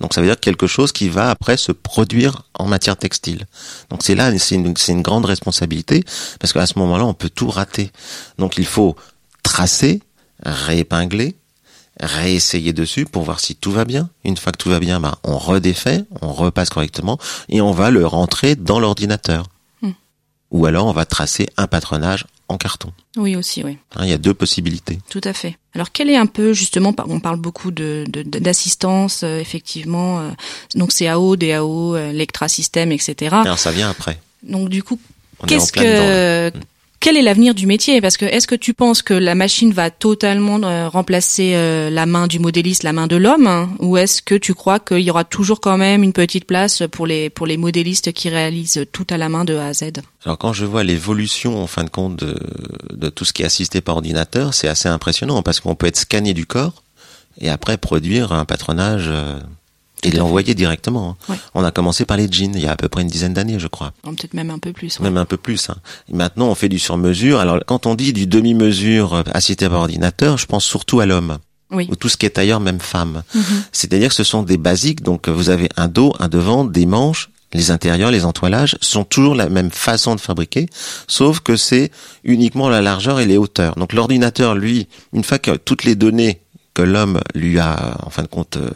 Donc 0.00 0.12
ça 0.12 0.20
veut 0.20 0.26
dire 0.26 0.38
quelque 0.38 0.66
chose 0.66 0.92
qui 0.92 1.08
va 1.08 1.30
après 1.30 1.56
se 1.56 1.72
produire 1.72 2.42
en 2.54 2.66
matière 2.66 2.96
textile. 2.96 3.46
Donc 3.90 4.02
c'est 4.02 4.14
là, 4.14 4.36
c'est 4.38 4.54
une, 4.56 4.76
c'est 4.76 4.92
une 4.92 5.02
grande 5.02 5.24
responsabilité, 5.24 6.04
parce 6.38 6.52
qu'à 6.52 6.66
ce 6.66 6.78
moment-là, 6.78 7.06
on 7.06 7.14
peut 7.14 7.30
tout 7.30 7.48
rater. 7.48 7.90
Donc 8.38 8.58
il 8.58 8.66
faut 8.66 8.94
tracer, 9.42 10.00
réépingler, 10.44 11.34
réessayer 11.98 12.74
dessus 12.74 13.06
pour 13.06 13.22
voir 13.22 13.40
si 13.40 13.56
tout 13.56 13.72
va 13.72 13.86
bien. 13.86 14.10
Une 14.24 14.36
fois 14.36 14.52
que 14.52 14.58
tout 14.58 14.68
va 14.68 14.80
bien, 14.80 15.00
bah, 15.00 15.18
on 15.24 15.38
redéfait, 15.38 16.04
on 16.20 16.32
repasse 16.32 16.68
correctement 16.68 17.18
et 17.48 17.62
on 17.62 17.72
va 17.72 17.90
le 17.90 18.06
rentrer 18.06 18.54
dans 18.54 18.80
l'ordinateur. 18.80 19.46
Ou 20.50 20.66
alors 20.66 20.86
on 20.86 20.92
va 20.92 21.04
tracer 21.04 21.48
un 21.56 21.66
patronage 21.66 22.26
en 22.48 22.58
carton. 22.58 22.92
Oui 23.16 23.34
aussi, 23.34 23.64
oui. 23.64 23.78
Hein, 23.96 24.04
il 24.04 24.10
y 24.10 24.12
a 24.12 24.18
deux 24.18 24.34
possibilités. 24.34 24.98
Tout 25.10 25.20
à 25.24 25.32
fait. 25.32 25.58
Alors 25.74 25.90
quel 25.92 26.08
est 26.10 26.16
un 26.16 26.26
peu 26.26 26.52
justement, 26.52 26.94
on 27.08 27.20
parle 27.20 27.38
beaucoup 27.38 27.70
de 27.70 28.04
d'assistance, 28.08 29.22
euh, 29.24 29.38
effectivement, 29.38 30.20
euh, 30.20 30.30
donc 30.74 30.92
CAO, 30.92 31.36
DAO, 31.36 31.96
euh, 31.96 32.12
Lectra 32.12 32.48
System, 32.48 32.92
etc. 32.92 33.36
Alors 33.40 33.58
ça 33.58 33.72
vient 33.72 33.90
après. 33.90 34.20
Donc 34.42 34.68
du 34.68 34.82
coup, 34.82 35.00
qu'est-ce 35.46 35.72
que 35.72 36.52
quel 37.00 37.16
est 37.16 37.22
l'avenir 37.22 37.54
du 37.54 37.66
métier? 37.66 38.00
Parce 38.00 38.16
que 38.16 38.24
est-ce 38.24 38.46
que 38.46 38.54
tu 38.54 38.74
penses 38.74 39.02
que 39.02 39.14
la 39.14 39.34
machine 39.34 39.72
va 39.72 39.90
totalement 39.90 40.60
euh, 40.62 40.88
remplacer 40.88 41.52
euh, 41.54 41.90
la 41.90 42.06
main 42.06 42.26
du 42.26 42.38
modéliste, 42.38 42.82
la 42.82 42.92
main 42.92 43.06
de 43.06 43.16
l'homme, 43.16 43.46
hein? 43.46 43.70
Ou 43.78 43.96
est-ce 43.96 44.22
que 44.22 44.34
tu 44.34 44.54
crois 44.54 44.80
qu'il 44.80 45.00
y 45.00 45.10
aura 45.10 45.24
toujours 45.24 45.60
quand 45.60 45.78
même 45.78 46.02
une 46.02 46.12
petite 46.12 46.46
place 46.46 46.82
pour 46.90 47.06
les 47.06 47.56
modélistes 47.56 48.12
qui 48.12 48.28
réalisent 48.28 48.84
tout 48.92 49.06
à 49.10 49.18
la 49.18 49.28
main 49.28 49.44
de 49.44 49.56
A 49.56 49.66
à 49.66 49.72
Z? 49.72 49.84
Alors 50.24 50.38
quand 50.38 50.52
je 50.52 50.64
vois 50.64 50.84
l'évolution 50.84 51.62
en 51.62 51.66
fin 51.66 51.84
de 51.84 51.90
compte 51.90 52.16
de, 52.16 52.36
de 52.92 53.08
tout 53.08 53.24
ce 53.24 53.32
qui 53.32 53.42
est 53.42 53.46
assisté 53.46 53.80
par 53.80 53.96
ordinateur, 53.96 54.54
c'est 54.54 54.68
assez 54.68 54.88
impressionnant 54.88 55.42
parce 55.42 55.60
qu'on 55.60 55.74
peut 55.74 55.86
être 55.86 55.96
scanné 55.96 56.34
du 56.34 56.46
corps 56.46 56.82
et 57.40 57.48
après 57.48 57.76
produire 57.76 58.32
un 58.32 58.44
patronage 58.44 59.06
euh, 59.08 59.38
et 60.02 60.10
l'envoyer 60.10 60.54
directement. 60.54 61.16
Hein. 61.28 61.36
On 61.54 61.64
a 61.64 61.70
commencé 61.70 62.04
par 62.04 62.16
les 62.16 62.30
jeans 62.30 62.52
il 62.54 62.62
y 62.62 62.66
a 62.66 62.72
à 62.72 62.76
peu 62.76 62.88
près 62.88 63.02
une 63.02 63.08
dizaine 63.08 63.34
d'années, 63.34 63.58
je 63.58 63.66
crois. 63.66 63.92
Peut-être 64.02 64.34
même 64.34 64.50
un 64.50 64.58
peu 64.58 64.72
plus. 64.72 65.00
Même 65.00 65.16
un 65.16 65.24
peu 65.24 65.36
plus. 65.36 65.70
Hein. 65.70 65.76
maintenant, 66.12 66.48
on 66.48 66.54
fait 66.54 66.68
du 66.68 66.78
sur-mesure. 66.78 67.40
Alors, 67.40 67.60
quand 67.66 67.86
on 67.86 67.94
dit 67.94 68.12
du 68.12 68.26
demi-mesure 68.26 69.14
euh, 69.14 69.22
assisté 69.32 69.68
par 69.68 69.80
ordinateur, 69.80 70.38
je 70.38 70.46
pense 70.46 70.64
surtout 70.64 71.00
à 71.00 71.06
l'homme. 71.06 71.38
Oui. 71.70 71.88
Ou 71.90 71.96
tout 71.96 72.08
ce 72.08 72.16
qui 72.16 72.26
est 72.26 72.30
tailleur, 72.30 72.60
même 72.60 72.78
femme. 72.78 73.22
Mhm. 73.34 73.42
C'est-à-dire 73.72 74.10
que 74.10 74.14
ce 74.14 74.22
sont 74.22 74.42
des 74.42 74.56
basiques. 74.56 75.02
Donc, 75.02 75.28
vous 75.28 75.50
avez 75.50 75.68
un 75.76 75.88
dos, 75.88 76.14
un 76.20 76.28
devant, 76.28 76.64
des 76.64 76.86
manches, 76.86 77.30
les 77.52 77.70
intérieurs, 77.70 78.10
les 78.10 78.24
entoilages 78.24 78.76
sont 78.80 79.04
toujours 79.04 79.34
la 79.34 79.48
même 79.48 79.70
façon 79.70 80.14
de 80.14 80.20
fabriquer, 80.20 80.68
sauf 81.06 81.40
que 81.40 81.56
c'est 81.56 81.90
uniquement 82.24 82.68
la 82.68 82.82
largeur 82.82 83.20
et 83.20 83.26
les 83.26 83.38
hauteurs. 83.38 83.76
Donc 83.76 83.92
l'ordinateur, 83.92 84.54
lui, 84.54 84.88
une 85.12 85.24
fois 85.24 85.38
que 85.38 85.52
toutes 85.52 85.84
les 85.84 85.94
données 85.94 86.40
que 86.74 86.82
l'homme 86.82 87.20
lui 87.34 87.58
a, 87.58 87.96
en 88.04 88.10
fin 88.10 88.22
de 88.22 88.28
compte, 88.28 88.58
euh, 88.58 88.68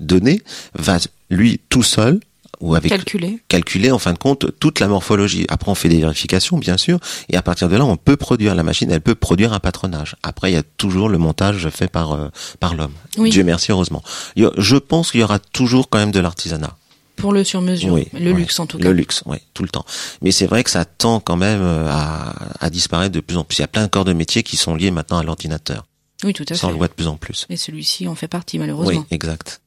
donné 0.00 0.42
va 0.74 0.98
lui 1.30 1.60
tout 1.68 1.82
seul 1.82 2.20
ou 2.60 2.74
avec 2.74 2.90
calculer. 2.90 3.38
calculer 3.48 3.90
en 3.90 3.98
fin 3.98 4.14
de 4.14 4.18
compte 4.18 4.46
toute 4.58 4.80
la 4.80 4.88
morphologie. 4.88 5.44
Après 5.50 5.70
on 5.70 5.74
fait 5.74 5.90
des 5.90 6.00
vérifications 6.00 6.56
bien 6.56 6.78
sûr 6.78 6.98
et 7.28 7.36
à 7.36 7.42
partir 7.42 7.68
de 7.68 7.76
là 7.76 7.84
on 7.84 7.96
peut 7.98 8.16
produire 8.16 8.54
la 8.54 8.62
machine, 8.62 8.90
elle 8.90 9.02
peut 9.02 9.14
produire 9.14 9.52
un 9.52 9.60
patronage. 9.60 10.16
Après 10.22 10.50
il 10.50 10.54
y 10.54 10.58
a 10.58 10.62
toujours 10.62 11.08
le 11.10 11.18
montage 11.18 11.68
fait 11.68 11.88
par 11.88 12.12
euh, 12.12 12.28
par 12.58 12.74
l'homme. 12.74 12.94
Dieu 13.18 13.44
merci 13.44 13.72
heureusement. 13.72 14.02
Je 14.36 14.76
pense 14.76 15.10
qu'il 15.10 15.20
y 15.20 15.22
aura 15.22 15.38
toujours 15.38 15.90
quand 15.90 15.98
même 15.98 16.12
de 16.12 16.20
l'artisanat. 16.20 16.76
Pour 17.16 17.32
le 17.32 17.44
sur-mesure, 17.44 17.94
oui, 17.94 18.08
le 18.12 18.32
luxe 18.32 18.60
en 18.60 18.66
tout 18.66 18.76
cas. 18.76 18.84
Le 18.84 18.92
luxe, 18.92 19.22
oui, 19.24 19.38
tout 19.54 19.62
le 19.62 19.70
temps. 19.70 19.86
Mais 20.20 20.32
c'est 20.32 20.44
vrai 20.46 20.62
que 20.62 20.68
ça 20.70 20.84
tend 20.84 21.18
quand 21.18 21.36
même 21.36 21.62
euh, 21.62 21.88
à, 21.90 22.34
à 22.60 22.68
disparaître 22.68 23.14
de 23.14 23.20
plus 23.20 23.38
en 23.38 23.44
plus. 23.44 23.56
Il 23.56 23.62
y 23.62 23.64
a 23.64 23.68
plein 23.68 23.84
de 23.84 23.88
corps 23.88 24.04
de 24.04 24.12
métiers 24.12 24.42
qui 24.42 24.58
sont 24.58 24.74
liés 24.74 24.90
maintenant 24.90 25.16
à 25.16 25.22
l'ordinateur. 25.24 25.86
Oui, 26.24 26.34
tout 26.34 26.42
à 26.44 26.48
fait. 26.48 26.56
Ça 26.56 26.66
on 26.66 26.70
le 26.72 26.76
voit 26.76 26.88
de 26.88 26.92
plus 26.92 27.06
en 27.06 27.16
plus. 27.16 27.46
Et 27.48 27.56
celui-ci 27.56 28.06
en 28.06 28.14
fait 28.14 28.28
partie 28.28 28.58
malheureusement. 28.58 29.00
Oui, 29.00 29.06
exact. 29.10 29.62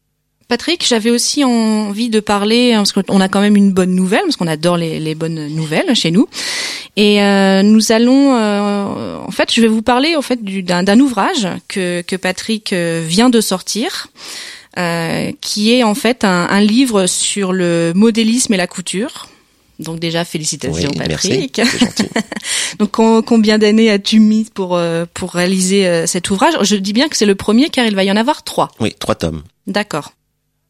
Patrick, 0.49 0.83
j'avais 0.83 1.11
aussi 1.11 1.43
envie 1.43 2.09
de 2.09 2.19
parler 2.19 2.73
hein, 2.73 2.79
parce 2.79 2.91
qu'on 2.91 3.21
a 3.21 3.29
quand 3.29 3.39
même 3.39 3.55
une 3.55 3.71
bonne 3.71 3.93
nouvelle 3.93 4.23
parce 4.23 4.35
qu'on 4.35 4.47
adore 4.47 4.77
les, 4.77 5.13
bonnes 5.13 5.47
nouvelles 5.49 5.95
chez 5.95 6.09
nous. 6.09 6.27
Et 6.95 7.21
euh, 7.21 7.61
nous 7.61 7.91
allons, 7.91 8.33
euh, 8.35 9.17
en 9.17 9.29
fait, 9.29 9.53
je 9.53 9.61
vais 9.61 9.67
vous 9.67 9.83
parler 9.83 10.15
en 10.15 10.23
fait 10.23 10.43
d'un 10.43 10.99
ouvrage 10.99 11.47
que, 11.67 12.01
que 12.01 12.15
Patrick 12.15 12.73
euh, 12.73 13.05
vient 13.07 13.29
de 13.29 13.41
sortir, 13.41 14.07
qui 15.39 15.71
est 15.71 15.83
en 15.83 15.93
fait 15.93 16.23
un, 16.23 16.61
livre 16.61 17.05
sur 17.05 17.53
le 17.53 17.91
modélisme 17.95 18.51
et 18.55 18.57
la 18.57 18.67
couture. 18.67 19.29
Donc 19.77 19.99
déjà 19.99 20.25
félicitations 20.25 20.91
Patrick. 20.97 21.61
Donc 22.79 22.91
combien 22.91 23.59
d'années 23.59 23.91
as-tu 23.91 24.19
mis 24.19 24.47
pour 24.51 24.79
pour 25.13 25.31
réaliser 25.31 26.07
cet 26.07 26.31
ouvrage? 26.31 26.53
Je 26.61 26.75
dis 26.75 26.93
bien 26.93 27.07
que 27.07 27.17
c'est 27.17 27.25
le 27.25 27.35
premier 27.35 27.69
car 27.69 27.85
il 27.85 27.95
va 27.95 28.03
y 28.03 28.11
en 28.11 28.15
avoir 28.15 28.43
trois. 28.43 28.69
Oui, 28.79 28.95
trois 28.97 29.15
tomes. 29.15 29.43
D'accord. 29.67 30.13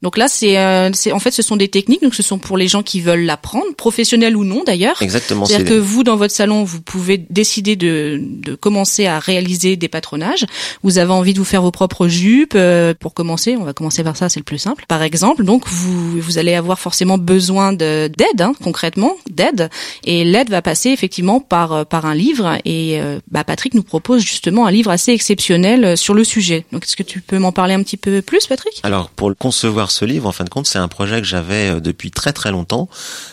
Donc 0.02 0.18
là, 0.18 0.28
c'est, 0.30 0.58
euh, 0.58 0.92
c'est 0.94 1.12
en 1.12 1.20
fait, 1.20 1.32
ce 1.32 1.42
sont 1.42 1.58
des 1.58 1.68
techniques. 1.68 2.02
Donc 2.02 2.16
ce 2.16 2.24
sont 2.24 2.38
pour 2.38 2.58
les 2.58 2.68
gens 2.68 2.84
qui 2.84 3.02
veulent 3.02 3.26
l'apprendre, 3.26 3.74
professionnels 3.76 4.38
ou 4.38 4.46
non 4.46 4.64
d'ailleurs. 4.66 5.02
Exactement. 5.02 5.46
C'est-à-dire 5.46 5.68
que 5.68 5.74
vous, 5.74 6.04
dans 6.04 6.16
votre 6.16 6.34
salon, 6.34 6.64
vous 6.64 6.82
pouvez 6.82 7.18
décider 7.18 7.76
de, 7.76 8.22
de 8.22 8.56
commencer 8.56 9.08
à 9.08 9.20
réaliser 9.20 9.76
des 9.76 9.88
patronages. 9.90 10.46
Vous 10.84 10.98
avez 11.00 11.12
envie 11.12 11.34
de 11.34 11.40
vous 11.40 11.46
faire 11.46 11.62
vos 11.62 11.72
propres 11.72 12.08
jupes. 12.08 12.54
Euh, 12.56 12.94
pour 12.98 13.14
commencer, 13.14 13.58
on 13.58 13.64
va 13.64 13.74
commencer 13.74 14.04
par 14.04 14.16
ça, 14.16 14.30
c'est 14.30 14.40
le 14.40 14.46
plus 14.46 14.58
simple. 14.58 14.86
Par 14.88 15.04
exemple, 15.04 15.44
donc 15.44 15.68
vous 15.68 16.20
vous 16.22 16.38
allez 16.38 16.54
avoir 16.54 16.80
forcément 16.80 17.18
besoin 17.18 17.74
de 17.74 18.10
d'aide, 18.18 18.42
hein, 18.42 18.54
concrètement 18.64 19.16
d'aide, 19.30 19.70
et 20.04 20.24
l'aide 20.24 20.50
va 20.50 20.62
passer 20.62 20.90
effectivement 20.90 21.40
par 21.40 21.74
euh, 21.74 21.84
par 21.84 22.06
un 22.06 22.16
livre. 22.16 22.58
Et 22.64 23.00
euh, 23.02 23.20
bah, 23.30 23.44
Patrick 23.44 23.74
nous 23.74 23.84
propose 23.84 24.22
justement 24.22 24.66
un 24.66 24.72
livre 24.72 24.92
assez 24.92 25.12
exceptionnel 25.12 25.98
sur 25.98 26.14
le 26.14 26.24
sujet. 26.24 26.66
Donc 26.72 26.86
est-ce 26.86 26.96
que 26.96 27.04
tu 27.04 27.22
peux 27.22 27.38
m'en 27.38 27.52
parler 27.52 27.74
un 27.74 27.84
petit 27.84 27.98
peu 27.98 28.22
plus, 28.22 28.48
Patrick? 28.48 28.80
Alors 28.84 29.10
pour 29.10 29.30
le 29.30 29.36
concevoir 29.36 29.89
ce 29.92 30.06
livre, 30.06 30.28
en 30.28 30.32
fin 30.32 30.44
de 30.44 30.50
compte, 30.50 30.68
c'est 30.68 30.80
un 30.80 30.88
projet 30.88 31.22
que 31.22 31.28
j'avais 31.28 31.70
euh, 31.70 31.80
depuis 31.80 32.12
très 32.12 32.34
très 32.34 32.52
longtemps, 32.52 32.90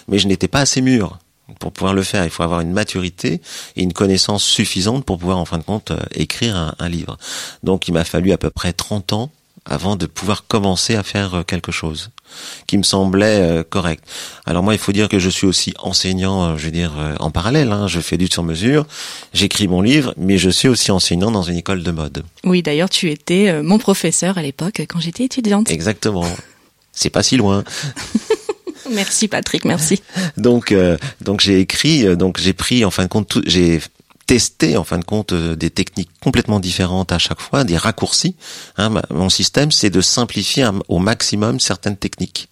mais 0.08 0.18
je 0.18 0.28
n'étais 0.28 0.48
pas 0.48 0.60
assez 0.60 0.80
mûr 0.80 1.18
pour 1.60 1.72
pouvoir 1.72 1.94
le 1.94 2.02
faire. 2.02 2.24
Il 2.24 2.30
faut 2.30 2.42
avoir 2.42 2.60
une 2.60 2.72
maturité 2.72 3.40
et 3.76 3.82
une 3.82 3.92
connaissance 3.92 4.42
suffisante 4.42 5.04
pour 5.04 5.18
pouvoir, 5.18 5.38
en 5.38 5.44
fin 5.44 5.58
de 5.58 5.62
compte, 5.62 5.90
euh, 5.90 5.98
écrire 6.14 6.74
un, 6.78 6.88
livre. 6.88 7.18
Donc, 7.62 7.88
il 7.88 7.92
m'a 7.92 8.04
fallu 8.04 8.32
à 8.32 8.38
peu 8.38 8.50
près 8.50 8.72
30 8.72 9.12
ans 9.12 9.30
avant 9.66 9.96
de 9.96 10.06
pouvoir 10.06 10.46
commencer 10.46 10.94
à 10.96 11.02
faire 11.02 11.34
euh, 11.34 11.42
quelque 11.42 11.72
chose 11.72 12.10
qui 12.66 12.76
me 12.76 12.82
semblait 12.82 13.64
correct. 13.70 14.04
Alors 14.44 14.62
moi, 14.62 14.74
il 14.74 14.78
faut 14.78 14.92
dire 14.92 15.08
que 15.08 15.18
je 15.18 15.30
suis 15.30 15.46
aussi 15.46 15.72
enseignant, 15.78 16.58
je 16.58 16.66
veux 16.66 16.70
dire, 16.72 16.92
en 17.20 17.30
parallèle. 17.30 17.70
Hein. 17.70 17.86
Je 17.86 18.00
fais 18.00 18.18
du 18.18 18.26
sur-mesure, 18.26 18.84
j'écris 19.32 19.68
mon 19.68 19.80
livre, 19.80 20.12
mais 20.18 20.36
je 20.36 20.50
suis 20.50 20.68
aussi 20.68 20.90
enseignant 20.90 21.30
dans 21.30 21.42
une 21.42 21.56
école 21.56 21.82
de 21.84 21.90
mode. 21.92 22.24
Oui, 22.44 22.62
d'ailleurs, 22.62 22.90
tu 22.90 23.10
étais 23.10 23.62
mon 23.62 23.78
professeur 23.78 24.36
à 24.36 24.42
l'époque 24.42 24.82
quand 24.88 25.00
j'étais 25.00 25.24
étudiante. 25.24 25.70
Exactement 25.70 26.26
c'est 26.96 27.10
pas 27.10 27.22
si 27.22 27.36
loin. 27.36 27.62
merci 28.92 29.28
Patrick, 29.28 29.64
merci. 29.64 30.02
Donc 30.36 30.72
euh, 30.72 30.96
donc 31.20 31.40
j'ai 31.40 31.60
écrit, 31.60 32.04
euh, 32.04 32.16
donc 32.16 32.40
j'ai 32.40 32.54
pris 32.54 32.84
en 32.84 32.90
fin 32.90 33.04
de 33.04 33.08
compte, 33.08 33.38
j'ai 33.46 33.80
testé 34.26 34.76
en 34.76 34.84
fin 34.84 34.98
de 34.98 35.04
compte 35.04 35.32
euh, 35.32 35.54
des 35.54 35.70
techniques 35.70 36.10
complètement 36.20 36.58
différentes 36.60 37.12
à 37.12 37.18
chaque 37.18 37.40
fois, 37.40 37.64
des 37.64 37.76
raccourcis. 37.76 38.34
Hein, 38.76 38.90
mon 39.10 39.28
système, 39.28 39.70
c'est 39.70 39.90
de 39.90 40.00
simplifier 40.00 40.68
au 40.88 40.98
maximum 40.98 41.60
certaines 41.60 41.96
techniques. 41.96 42.48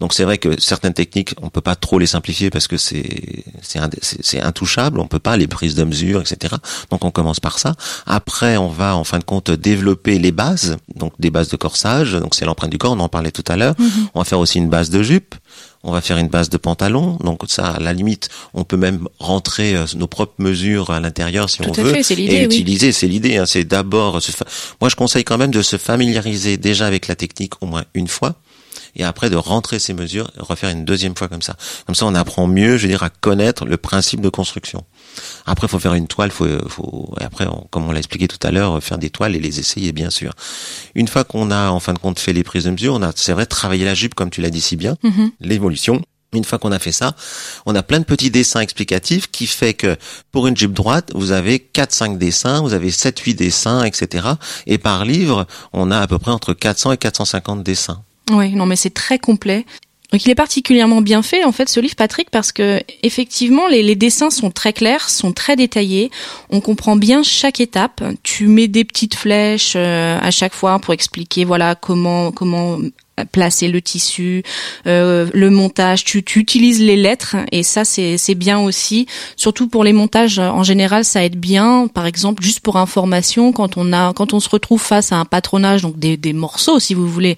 Donc 0.00 0.14
c'est 0.14 0.24
vrai 0.24 0.38
que 0.38 0.60
certaines 0.60 0.94
techniques, 0.94 1.34
on 1.42 1.50
peut 1.50 1.60
pas 1.60 1.74
trop 1.74 1.98
les 1.98 2.06
simplifier 2.06 2.50
parce 2.50 2.68
que 2.68 2.76
c'est 2.76 3.44
c'est 3.62 4.40
intouchable, 4.40 5.00
on 5.00 5.08
peut 5.08 5.18
pas 5.18 5.36
les 5.36 5.46
prises 5.46 5.74
de 5.74 5.84
mesure, 5.84 6.20
etc. 6.20 6.54
Donc 6.90 7.04
on 7.04 7.10
commence 7.10 7.40
par 7.40 7.58
ça. 7.58 7.74
Après, 8.06 8.56
on 8.56 8.68
va 8.68 8.96
en 8.96 9.04
fin 9.04 9.18
de 9.18 9.24
compte 9.24 9.50
développer 9.50 10.18
les 10.18 10.32
bases, 10.32 10.76
donc 10.94 11.12
des 11.18 11.30
bases 11.30 11.48
de 11.48 11.56
corsage. 11.56 12.12
Donc 12.12 12.34
c'est 12.34 12.44
l'empreinte 12.44 12.70
du 12.70 12.78
corps, 12.78 12.92
on 12.92 13.00
en 13.00 13.08
parlait 13.08 13.32
tout 13.32 13.44
à 13.48 13.56
l'heure. 13.56 13.74
Mm-hmm. 13.74 14.10
On 14.14 14.20
va 14.20 14.24
faire 14.24 14.38
aussi 14.38 14.58
une 14.58 14.68
base 14.68 14.90
de 14.90 15.02
jupe 15.02 15.34
on 15.82 15.92
va 15.92 16.00
faire 16.00 16.18
une 16.18 16.28
base 16.28 16.50
de 16.50 16.56
pantalon. 16.56 17.18
Donc 17.22 17.42
ça, 17.48 17.68
à 17.68 17.80
la 17.80 17.92
limite, 17.92 18.28
on 18.54 18.64
peut 18.64 18.76
même 18.76 19.08
rentrer 19.18 19.76
euh, 19.76 19.84
nos 19.94 20.06
propres 20.06 20.34
mesures 20.38 20.90
à 20.90 21.00
l'intérieur 21.00 21.48
si 21.50 21.62
on 21.62 21.72
veut 21.72 21.94
et 21.96 22.44
utiliser. 22.44 22.92
C'est 22.92 23.08
l'idée. 23.08 23.36
Hein, 23.36 23.46
c'est 23.46 23.64
d'abord, 23.64 24.20
moi 24.80 24.88
je 24.88 24.96
conseille 24.96 25.24
quand 25.24 25.38
même 25.38 25.50
de 25.50 25.62
se 25.62 25.76
familiariser 25.76 26.56
déjà 26.56 26.86
avec 26.86 27.08
la 27.08 27.16
technique 27.16 27.62
au 27.62 27.66
moins 27.66 27.84
une 27.94 28.08
fois 28.08 28.36
et 28.96 29.04
après 29.04 29.30
de 29.30 29.36
rentrer 29.36 29.78
ces 29.78 29.92
mesures, 29.92 30.30
refaire 30.38 30.70
une 30.70 30.84
deuxième 30.84 31.14
fois 31.14 31.28
comme 31.28 31.42
ça. 31.42 31.56
Comme 31.84 31.94
ça, 31.94 32.06
on 32.06 32.14
apprend 32.14 32.46
mieux, 32.46 32.76
je 32.78 32.82
veux 32.82 32.88
dire, 32.88 33.02
à 33.02 33.10
connaître 33.10 33.64
le 33.66 33.76
principe 33.76 34.20
de 34.20 34.28
construction. 34.28 34.84
Après, 35.46 35.68
faut 35.68 35.78
faire 35.78 35.94
une 35.94 36.06
toile, 36.06 36.30
faut, 36.30 36.46
faut 36.68 37.14
et 37.20 37.24
après, 37.24 37.46
comme 37.70 37.88
on 37.88 37.92
l'a 37.92 37.98
expliqué 37.98 38.28
tout 38.28 38.44
à 38.46 38.50
l'heure, 38.50 38.82
faire 38.82 38.98
des 38.98 39.10
toiles 39.10 39.36
et 39.36 39.40
les 39.40 39.60
essayer, 39.60 39.92
bien 39.92 40.10
sûr. 40.10 40.32
Une 40.94 41.08
fois 41.08 41.24
qu'on 41.24 41.50
a, 41.50 41.70
en 41.70 41.80
fin 41.80 41.92
de 41.92 41.98
compte, 41.98 42.18
fait 42.18 42.32
les 42.32 42.44
prises 42.44 42.64
de 42.64 42.70
mesure, 42.70 42.94
on 42.94 43.02
a, 43.02 43.12
c'est 43.14 43.32
vrai, 43.32 43.46
travaillé 43.46 43.84
la 43.84 43.94
jupe, 43.94 44.14
comme 44.14 44.30
tu 44.30 44.40
l'as 44.40 44.50
dit 44.50 44.60
si 44.60 44.76
bien, 44.76 44.96
mm-hmm. 45.04 45.30
l'évolution. 45.40 46.02
Une 46.32 46.44
fois 46.44 46.58
qu'on 46.58 46.72
a 46.72 46.78
fait 46.78 46.92
ça, 46.92 47.14
on 47.64 47.74
a 47.74 47.82
plein 47.82 48.00
de 48.00 48.04
petits 48.04 48.30
dessins 48.30 48.60
explicatifs 48.60 49.30
qui 49.30 49.46
fait 49.46 49.74
que 49.74 49.96
pour 50.32 50.46
une 50.48 50.56
jupe 50.56 50.72
droite, 50.72 51.12
vous 51.14 51.30
avez 51.32 51.58
4-5 51.72 52.18
dessins, 52.18 52.60
vous 52.60 52.74
avez 52.74 52.90
7-8 52.90 53.34
dessins, 53.34 53.84
etc. 53.84 54.26
Et 54.66 54.76
par 54.76 55.04
livre, 55.04 55.46
on 55.72 55.90
a 55.90 55.98
à 55.98 56.06
peu 56.06 56.18
près 56.18 56.32
entre 56.32 56.52
400 56.52 56.92
et 56.92 56.96
450 56.98 57.62
dessins. 57.62 58.02
Oui, 58.32 58.54
non, 58.54 58.66
mais 58.66 58.76
c'est 58.76 58.92
très 58.92 59.18
complet. 59.18 59.64
Donc 60.12 60.24
il 60.24 60.30
est 60.30 60.36
particulièrement 60.36 61.00
bien 61.00 61.22
fait 61.22 61.44
en 61.44 61.52
fait 61.52 61.68
ce 61.68 61.80
livre 61.80 61.96
Patrick 61.96 62.30
parce 62.30 62.52
que 62.52 62.80
effectivement 63.02 63.66
les, 63.66 63.82
les, 63.82 63.96
dessins 63.96 64.30
sont 64.30 64.50
très 64.50 64.72
clairs, 64.72 65.08
sont 65.08 65.32
très 65.32 65.56
détaillés, 65.56 66.10
on 66.50 66.60
comprend 66.60 66.96
bien 66.96 67.22
chaque 67.22 67.60
étape. 67.60 68.02
Tu 68.22 68.46
mets 68.46 68.68
des 68.68 68.84
petites 68.84 69.16
flèches 69.16 69.74
euh, 69.74 70.18
à 70.20 70.30
chaque 70.30 70.54
fois 70.54 70.78
pour 70.78 70.94
expliquer 70.94 71.44
voilà 71.44 71.74
comment 71.74 72.30
comment 72.30 72.78
placer 73.24 73.68
le 73.68 73.80
tissu, 73.80 74.42
euh, 74.86 75.28
le 75.32 75.50
montage. 75.50 76.04
Tu, 76.04 76.22
tu 76.22 76.38
utilises 76.38 76.80
les 76.80 76.96
lettres 76.96 77.36
et 77.50 77.62
ça 77.62 77.84
c'est 77.84 78.34
bien 78.34 78.58
aussi. 78.58 79.06
Surtout 79.36 79.68
pour 79.68 79.84
les 79.84 79.92
montages 79.92 80.38
en 80.38 80.62
général, 80.62 81.04
ça 81.04 81.24
aide 81.24 81.36
bien. 81.36 81.88
Par 81.88 82.06
exemple, 82.06 82.42
juste 82.42 82.60
pour 82.60 82.76
information, 82.76 83.52
quand 83.52 83.76
on 83.76 83.92
a 83.92 84.12
quand 84.12 84.34
on 84.34 84.40
se 84.40 84.48
retrouve 84.48 84.82
face 84.82 85.12
à 85.12 85.16
un 85.16 85.24
patronage, 85.24 85.82
donc 85.82 85.98
des, 85.98 86.16
des 86.16 86.32
morceaux, 86.32 86.78
si 86.78 86.94
vous 86.94 87.08
voulez, 87.08 87.36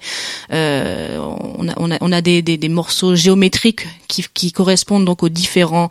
euh, 0.51 1.17
on 1.57 1.69
a 1.69 1.73
on 1.77 1.91
a, 1.91 1.97
on 2.01 2.11
a 2.11 2.21
des, 2.21 2.41
des, 2.41 2.57
des 2.59 2.69
morceaux 2.69 3.15
géométriques 3.15 3.87
qui 4.33 4.51
correspondent 4.51 5.05
donc 5.05 5.23
aux 5.23 5.29
différents 5.29 5.89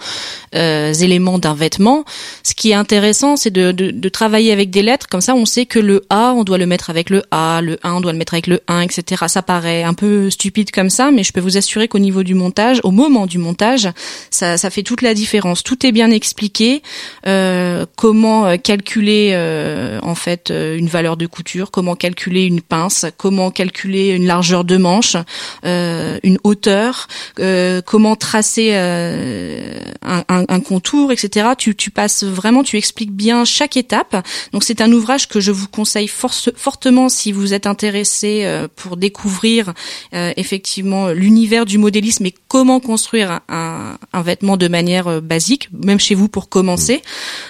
euh, 0.55 0.93
éléments 0.93 1.39
d'un 1.39 1.55
vêtement. 1.55 2.05
Ce 2.43 2.55
qui 2.55 2.71
est 2.71 2.75
intéressant, 2.75 3.37
c'est 3.37 3.51
de, 3.51 3.73
de 3.73 4.09
travailler 4.09 4.53
avec 4.53 4.71
des 4.71 4.83
lettres. 4.83 5.07
Comme 5.09 5.21
ça, 5.21 5.35
on 5.35 5.45
sait 5.45 5.66
que 5.66 5.79
le 5.79 6.05
A, 6.11 6.33
on 6.35 6.45
doit 6.45 6.59
le 6.59 6.66
mettre 6.66 6.91
avec 6.91 7.11
le 7.11 7.23
A, 7.31 7.61
le 7.61 7.79
1, 7.83 7.93
on 7.95 8.01
doit 8.01 8.12
le 8.12 8.19
mettre 8.19 8.35
avec 8.35 8.47
le 8.47 8.61
1, 8.69 8.81
etc. 8.81 9.25
Ça 9.29 9.43
paraît 9.43 9.83
un 9.83 9.95
peu 9.95 10.31
stupide 10.31 10.71
comme 10.71 10.91
ça, 10.91 11.11
mais 11.11 11.23
je 11.23 11.33
peux 11.33 11.41
vous 11.41 11.57
assurer 11.57 11.89
qu'au 11.89 11.99
niveau 11.99 12.23
du 12.23 12.35
montage, 12.35 12.81
au 12.83 12.91
moment 12.91 13.27
du 13.27 13.39
montage, 13.39 13.89
ça, 14.31 14.57
fait 14.71 14.83
toute 14.83 15.03
la 15.03 15.14
différence. 15.14 15.62
Tout 15.62 15.87
est 15.87 15.93
bien 15.93 16.11
expliqué. 16.11 16.83
Euh, 17.27 17.87
comment 17.97 18.47
euh, 18.47 18.57
calculer 18.57 19.31
euh, 19.33 19.99
en 20.03 20.14
fait 20.14 20.51
une 20.51 20.89
valeur 20.89 21.16
de 21.16 21.27
couture, 21.27 21.71
comment 21.71 21.95
calculer 21.95 22.45
une 22.45 22.61
pince, 22.61 23.07
comment 23.16 23.51
calculer 23.51 24.09
une 24.11 24.27
largeur 24.27 24.64
de 24.64 24.77
manche, 24.77 25.16
une 25.64 26.39
hauteur, 26.45 26.58
euh, 26.67 27.81
comment 27.85 28.17
tracer 28.17 28.75
un, 28.75 30.25
un, 30.29 30.45
un, 30.49 30.61
contour, 30.61 31.13
etc. 31.13 31.51
Tu, 31.57 31.77
tu 31.77 31.91
passes 31.91 32.25
vraiment, 32.25 32.63
tu 32.63 32.77
expliques 32.77 33.13
bien 33.13 33.45
chaque 33.45 33.77
étape. 33.77 34.27
Donc 34.53 34.65
c'est 34.65 34.81
un 34.81 34.93
ouvrage 34.93 35.29
que 35.29 35.41
je 35.41 35.53
vous 35.53 35.69
conseille 35.69 36.09
force, 36.09 36.51
fortement 36.57 37.09
si 37.09 37.33
vous 37.33 37.55
êtes 37.55 37.67
intéressé 37.67 38.47
pour 38.77 38.97
découvrir 38.97 39.73
euh, 40.15 40.33
effectivement 40.37 41.09
l'univers 41.09 41.67
du 41.67 41.79
modélisme 41.79 42.25
et 42.27 42.35
comment 42.49 42.81
construire 42.81 43.41
un, 43.49 43.99
un, 44.13 44.23
vêtement 44.23 44.57
de 44.57 44.67
manière 44.67 45.07
euh, 45.07 45.21
basique, 45.21 45.69
même 45.73 46.01
chez 46.01 46.15
vous 46.15 46.29
pour 46.29 46.49
commencer. 46.49 47.03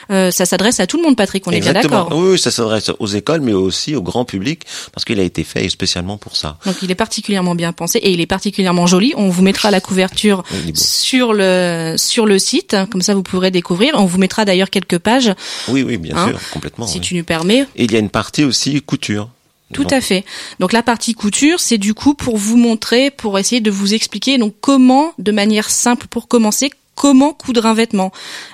Mm. 0.09 0.13
Euh, 0.13 0.31
ça 0.31 0.45
s'adresse 0.45 0.81
à 0.81 0.87
tout 0.87 0.97
le 0.97 1.05
monde, 1.05 1.17
Patrick. 1.17 1.47
On 1.47 1.53
est 1.53 1.61
bien 1.61 1.73
d'accord. 1.73 2.11
Oui, 2.13 2.39
ça 2.39 2.51
s'adresse 2.51 2.91
aux 2.99 3.07
écoles, 3.07 3.41
mais 3.41 3.53
aussi 3.53 3.95
au 3.95 4.03
grand 4.03 4.25
public 4.25 4.63
parce 4.93 5.05
qu'il 5.05 5.21
a 5.21 5.23
été 5.23 5.45
fait 5.45 5.69
spécialement 5.69 6.19
pour 6.19 6.37
ça. 6.37 6.59
Donc 6.67 6.77
il 6.83 6.91
est 6.91 6.97
particulièrement 6.97 7.55
bien 7.55 7.73
pensé 7.73 7.99
et 7.99 8.11
il 8.11 8.21
est 8.21 8.27
particulièrement 8.27 8.87
joli. 8.87 8.98
On 9.17 9.29
vous 9.29 9.43
mettra 9.43 9.71
la 9.71 9.81
couverture 9.81 10.43
sur 10.75 11.33
le 11.33 11.95
sur 11.97 12.27
le 12.27 12.39
site, 12.39 12.77
comme 12.91 13.03
ça 13.03 13.15
vous 13.15 13.23
pourrez 13.23 13.51
découvrir. 13.51 13.95
On 13.95 14.07
vous 14.07 14.19
mettra 14.19 14.45
d'ailleurs 14.45 14.71
quelques 14.71 14.99
pages. 14.99 15.33
Oui, 15.69 15.83
oui, 15.83 15.97
bien 15.97 16.17
hein, 16.17 16.29
sûr, 16.29 16.41
complètement. 16.51 16.87
Si 16.87 16.99
oui. 16.99 17.01
tu 17.01 17.15
nous 17.15 17.25
permets. 17.25 17.67
Et 17.77 17.85
il 17.85 17.93
y 17.93 17.97
a 17.97 17.99
une 17.99 18.11
partie 18.11 18.45
aussi 18.45 18.81
couture. 18.83 19.31
Tout 19.73 19.87
à 19.91 20.01
fait. 20.01 20.25
Donc 20.61 20.73
la 20.73 20.83
partie 20.83 21.15
couture, 21.15 21.61
c'est 21.61 21.79
du 21.79 21.93
coup 21.93 22.15
pour 22.15 22.39
vous 22.39 22.57
montrer, 22.57 23.11
pour 23.11 23.39
essayer 23.39 23.61
de 23.61 23.71
vous 23.71 23.93
expliquer 23.93 24.39
donc 24.39 24.55
comment, 24.61 25.13
de 25.19 25.31
manière 25.31 25.69
simple 25.69 26.07
pour 26.09 26.27
commencer, 26.27 26.71
comment 26.99 27.33
coudre 27.33 27.65
un 27.65 27.75
vêtement, 27.75 28.11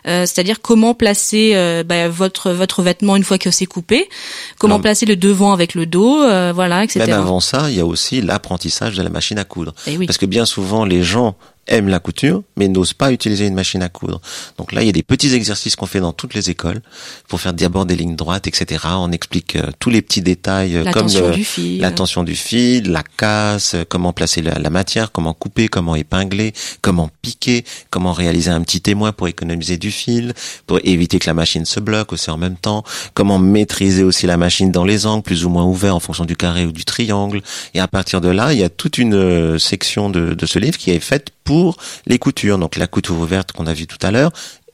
euh, 0.06 0.26
c'est-à-dire 0.26 0.60
comment 0.60 0.92
placer 0.92 1.52
euh, 1.54 1.82
bah, 1.82 2.08
votre 2.10 2.50
votre 2.50 2.82
vêtement 2.82 3.16
une 3.16 3.24
fois 3.24 3.38
que 3.38 3.50
c'est 3.50 3.64
coupé, 3.64 4.06
comment 4.58 4.74
Alors, 4.74 4.82
placer 4.82 5.06
le 5.06 5.16
devant 5.16 5.54
avec 5.54 5.74
le 5.74 5.86
dos, 5.86 6.22
euh, 6.22 6.52
voilà, 6.54 6.84
etc. 6.84 7.06
Même 7.06 7.20
avant 7.20 7.40
ça, 7.40 7.70
il 7.70 7.76
y 7.76 7.80
a 7.80 7.86
aussi 7.86 8.20
l'apprentissage 8.20 8.96
de 8.98 9.02
la 9.02 9.08
machine 9.08 9.38
à 9.38 9.44
coudre, 9.44 9.72
Et 9.86 9.96
oui. 9.96 10.06
parce 10.06 10.18
que 10.18 10.26
bien 10.26 10.44
souvent 10.44 10.84
les 10.84 11.02
gens 11.02 11.36
aiment 11.66 11.88
la 11.88 11.98
couture, 11.98 12.42
mais 12.56 12.68
n'osent 12.68 12.92
pas 12.92 13.12
utiliser 13.12 13.46
une 13.46 13.54
machine 13.54 13.82
à 13.82 13.88
coudre. 13.88 14.20
Donc 14.58 14.72
là, 14.72 14.82
il 14.82 14.86
y 14.86 14.88
a 14.88 14.92
des 14.92 15.02
petits 15.02 15.34
exercices 15.34 15.76
qu'on 15.76 15.86
fait 15.86 16.00
dans 16.00 16.12
toutes 16.12 16.34
les 16.34 16.50
écoles 16.50 16.80
pour 17.28 17.40
faire 17.40 17.52
d'abord 17.52 17.86
des 17.86 17.96
lignes 17.96 18.16
droites, 18.16 18.46
etc. 18.46 18.84
On 18.96 19.12
explique 19.12 19.56
euh, 19.56 19.70
tous 19.78 19.90
les 19.90 20.02
petits 20.02 20.22
détails 20.22 20.84
la 20.84 20.92
comme 20.92 21.04
tension 21.04 21.30
du 21.30 21.44
fil. 21.44 21.80
la 21.80 21.90
tension 21.90 22.22
du 22.22 22.34
fil, 22.34 22.90
la 22.90 23.02
casse, 23.02 23.74
euh, 23.74 23.84
comment 23.88 24.12
placer 24.12 24.42
la, 24.42 24.58
la, 24.58 24.70
matière, 24.70 25.12
comment 25.12 25.34
couper, 25.34 25.68
comment 25.68 25.94
épingler, 25.94 26.52
comment 26.80 27.10
piquer, 27.22 27.64
comment 27.90 28.12
réaliser 28.12 28.50
un 28.50 28.62
petit 28.62 28.80
témoin 28.80 29.12
pour 29.12 29.28
économiser 29.28 29.76
du 29.76 29.90
fil, 29.90 30.34
pour 30.66 30.80
éviter 30.84 31.18
que 31.18 31.26
la 31.26 31.34
machine 31.34 31.64
se 31.64 31.80
bloque 31.80 32.12
aussi 32.12 32.30
en 32.30 32.38
même 32.38 32.56
temps, 32.56 32.84
comment 33.14 33.38
maîtriser 33.38 34.02
aussi 34.02 34.26
la 34.26 34.36
machine 34.36 34.70
dans 34.70 34.84
les 34.84 35.06
angles 35.06 35.22
plus 35.22 35.44
ou 35.44 35.48
moins 35.48 35.64
ouverts 35.64 35.96
en 35.96 36.00
fonction 36.00 36.24
du 36.24 36.36
carré 36.36 36.66
ou 36.66 36.72
du 36.72 36.84
triangle. 36.84 37.42
Et 37.74 37.80
à 37.80 37.88
partir 37.88 38.20
de 38.20 38.28
là, 38.28 38.52
il 38.52 38.58
y 38.58 38.64
a 38.64 38.68
toute 38.68 38.98
une 38.98 39.14
euh, 39.14 39.58
section 39.58 40.10
de, 40.10 40.34
de 40.34 40.46
ce 40.46 40.58
livre 40.58 40.78
qui 40.78 40.90
est 40.90 41.00
faite 41.00 41.30
pour 41.44 41.53
les 42.06 42.18
coutures. 42.18 42.58
Donc 42.58 42.76
la 42.76 42.86
couture 42.86 43.18
ouverte 43.18 43.52
qu'on 43.52 43.66
a 43.66 43.74
vue 43.74 43.86
tout 43.86 44.04
à 44.06 44.10
l'heure, 44.10 44.32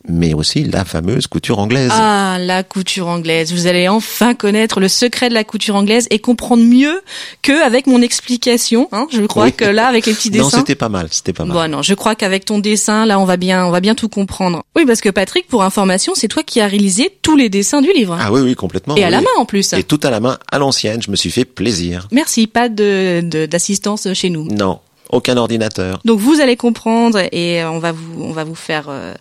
mais 0.09 0.35
aussi 0.35 0.64
la 0.64 0.85
fameuse 0.85 1.26
couture 1.26 1.59
anglaise. 1.59 1.91
Ah, 1.93 2.39
la 2.41 2.62
couture 2.62 3.09
anglaise. 3.09 3.53
Vous 3.53 3.66
allez 3.66 3.89
enfin 3.89 4.35
connaître 4.35 4.81
le 4.81 4.89
secret 4.89 5.28
de 5.28 5.35
la 5.35 5.45
couture 5.45 5.76
anglaise 5.76 6.07
et 6.11 6.18
comprendre 6.18 6.62
mieux 6.62 7.03
que 7.43 7.64
avec 7.64 7.87
mon 7.87 8.01
explication. 8.01 8.89
Hein, 8.93 9.07
je 9.11 9.22
crois 9.22 9.47
oui. 9.47 9.53
que 9.53 9.64
là, 9.64 9.89
avec 9.89 10.07
les 10.07 10.14
petits 10.14 10.31
dessins. 10.31 10.45
Non, 10.45 10.51
c'était 10.51 10.74
pas 10.74 10.89
mal, 10.89 11.09
c'était 11.11 11.33
pas 11.33 11.45
mal. 11.45 11.57
Bon, 11.57 11.76
non, 11.76 11.83
je 11.83 11.95
crois 11.95 12.14
qu'avec 12.14 12.45
ton 12.45 12.59
dessin, 12.59 13.05
là, 13.05 13.20
on 13.20 13.24
va 13.24 13.37
bien, 13.37 13.66
on 13.66 13.70
va 13.70 13.81
bien 13.81 13.95
tout 13.95 14.09
comprendre. 14.09 14.64
Oui, 14.74 14.87
parce 14.87 15.01
que 15.01 15.11
Patrick, 15.11 15.47
pour 15.49 15.62
information, 15.62 16.14
c'est 16.14 16.28
toi 16.28 16.43
qui 16.43 16.61
as 16.61 16.66
réalisé 16.66 17.11
tous 17.22 17.37
les 17.37 17.49
dessins 17.49 17.83
du 17.83 17.93
livre. 17.93 18.16
Ah 18.18 18.33
oui, 18.33 18.41
oui, 18.41 18.55
complètement. 18.55 18.97
Et 18.97 19.01
oui. 19.01 19.05
à 19.05 19.11
la 19.11 19.20
main 19.20 19.28
en 19.39 19.45
plus. 19.45 19.72
Et 19.74 19.85
tout 19.85 20.01
à 20.03 20.11
la 20.11 20.20
main, 20.20 20.39
à 20.51 20.59
l'ancienne. 20.59 21.03
Je 21.03 21.11
me 21.11 21.16
suis 21.16 21.31
fait 21.31 21.45
plaisir. 21.45 22.09
Merci, 22.11 22.47
pas 22.47 22.68
de 22.68 23.20
d'assistance 23.47 24.12
chez 24.14 24.31
nous. 24.31 24.47
Non 24.47 24.81
aucun 25.12 25.36
ordinateur. 25.36 26.00
Donc 26.04 26.18
vous 26.20 26.40
allez 26.40 26.56
comprendre 26.56 27.20
et 27.32 27.64
on 27.64 27.78
va 27.78 27.92
vous 27.92 28.22
on 28.22 28.32
va 28.32 28.44
vous 28.44 28.54
faire 28.54 28.86
euh, 28.88 29.14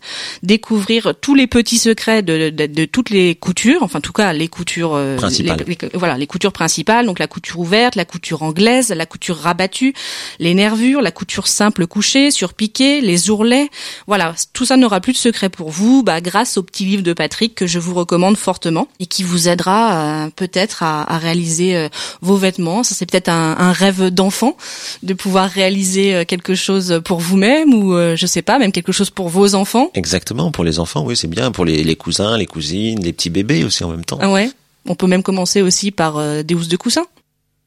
découvrir 0.44 1.14
tous 1.20 1.36
les 1.36 1.48
petits 1.48 1.78
secrets 1.78 2.22
de, 2.22 2.50
de, 2.50 2.66
de, 2.66 2.86
toutes 2.86 3.10
les 3.10 3.36
coutures, 3.36 3.84
enfin 3.84 4.00
en 4.00 4.02
tout 4.02 4.14
cas 4.14 4.34
les 4.34 4.48
coutures 4.48 4.94
euh, 4.94 5.16
principales. 5.16 5.64
Les, 5.68 5.78
les, 5.82 5.90
voilà 5.94 6.18
les 6.18 6.28
coutures 6.28 6.54
principales, 6.54 7.06
donc 7.06 7.20
la 7.20 7.28
couture 7.28 7.60
ouverte, 7.60 7.96
la 7.96 8.06
couture 8.06 8.44
anglaise, 8.44 8.90
la 8.90 9.06
couture 9.06 9.38
rabattue, 9.38 9.94
les 10.40 10.54
nervures, 10.54 11.02
la 11.02 11.12
couture 11.12 11.48
simple 11.48 11.88
couchée, 11.88 12.32
surpiquée, 12.32 13.02
les 13.02 13.30
ourlets. 13.30 13.70
Voilà, 14.08 14.36
tout 14.54 14.66
ça 14.66 14.78
n'aura 14.78 15.02
plus 15.02 15.14
de 15.14 15.18
secret 15.18 15.50
pour 15.50 15.70
vous, 15.70 16.04
bah, 16.04 16.22
grâce 16.22 16.58
au 16.58 16.64
petit 16.64 16.86
livre 16.86 17.04
de 17.04 17.14
Patrick 17.14 17.56
que 17.56 17.68
je 17.68 17.80
vous 17.80 17.94
recommande 17.94 18.38
fortement 18.38 18.88
et 19.00 19.06
qui 19.06 19.24
vous 19.24 19.48
aidera 19.48 20.26
euh, 20.26 20.30
peut-être 20.36 20.84
à, 20.84 21.12
à, 21.12 21.18
réaliser 21.18 21.76
euh, 21.76 21.90
vos 22.22 22.36
vêtements. 22.36 22.84
Ça 22.84 22.96
c'est 22.96 23.10
peut-être 23.10 23.30
un, 23.30 23.56
un 23.58 23.72
rêve 23.72 24.10
d'enfant 24.10 24.56
de 25.04 25.14
pouvoir 25.14 25.50
réaliser 25.50 25.79
euh, 26.14 26.26
quelque 26.26 26.56
chose 26.56 27.02
pour 27.04 27.20
vous-même 27.20 27.74
ou 27.74 27.94
euh, 27.94 28.16
je 28.16 28.26
sais 28.26 28.42
pas, 28.42 28.60
même 28.60 28.72
quelque 28.72 28.92
chose 28.92 29.10
pour 29.10 29.30
vos 29.30 29.56
enfants? 29.56 29.90
Exactement, 29.94 30.52
pour 30.52 30.64
les 30.64 30.80
enfants, 30.80 31.04
oui, 31.06 31.16
c'est 31.16 31.28
bien. 31.28 31.52
Pour 31.52 31.66
les, 31.66 31.84
les, 31.84 31.96
cousins, 31.96 32.38
les 32.38 32.46
cousines, 32.46 33.02
les 33.02 33.14
petits 33.14 33.30
bébés 33.30 33.64
aussi 33.64 33.84
en 33.84 33.90
même 33.90 34.06
temps. 34.06 34.20
Ah 34.22 34.32
ouais? 34.32 34.52
On 34.88 34.96
peut 34.96 35.08
même 35.08 35.24
commencer 35.24 35.62
aussi 35.62 35.92
par 35.92 36.18
euh, 36.18 36.44
des 36.44 36.56
housses 36.56 36.68
de 36.68 36.78
coussins. 36.78 37.06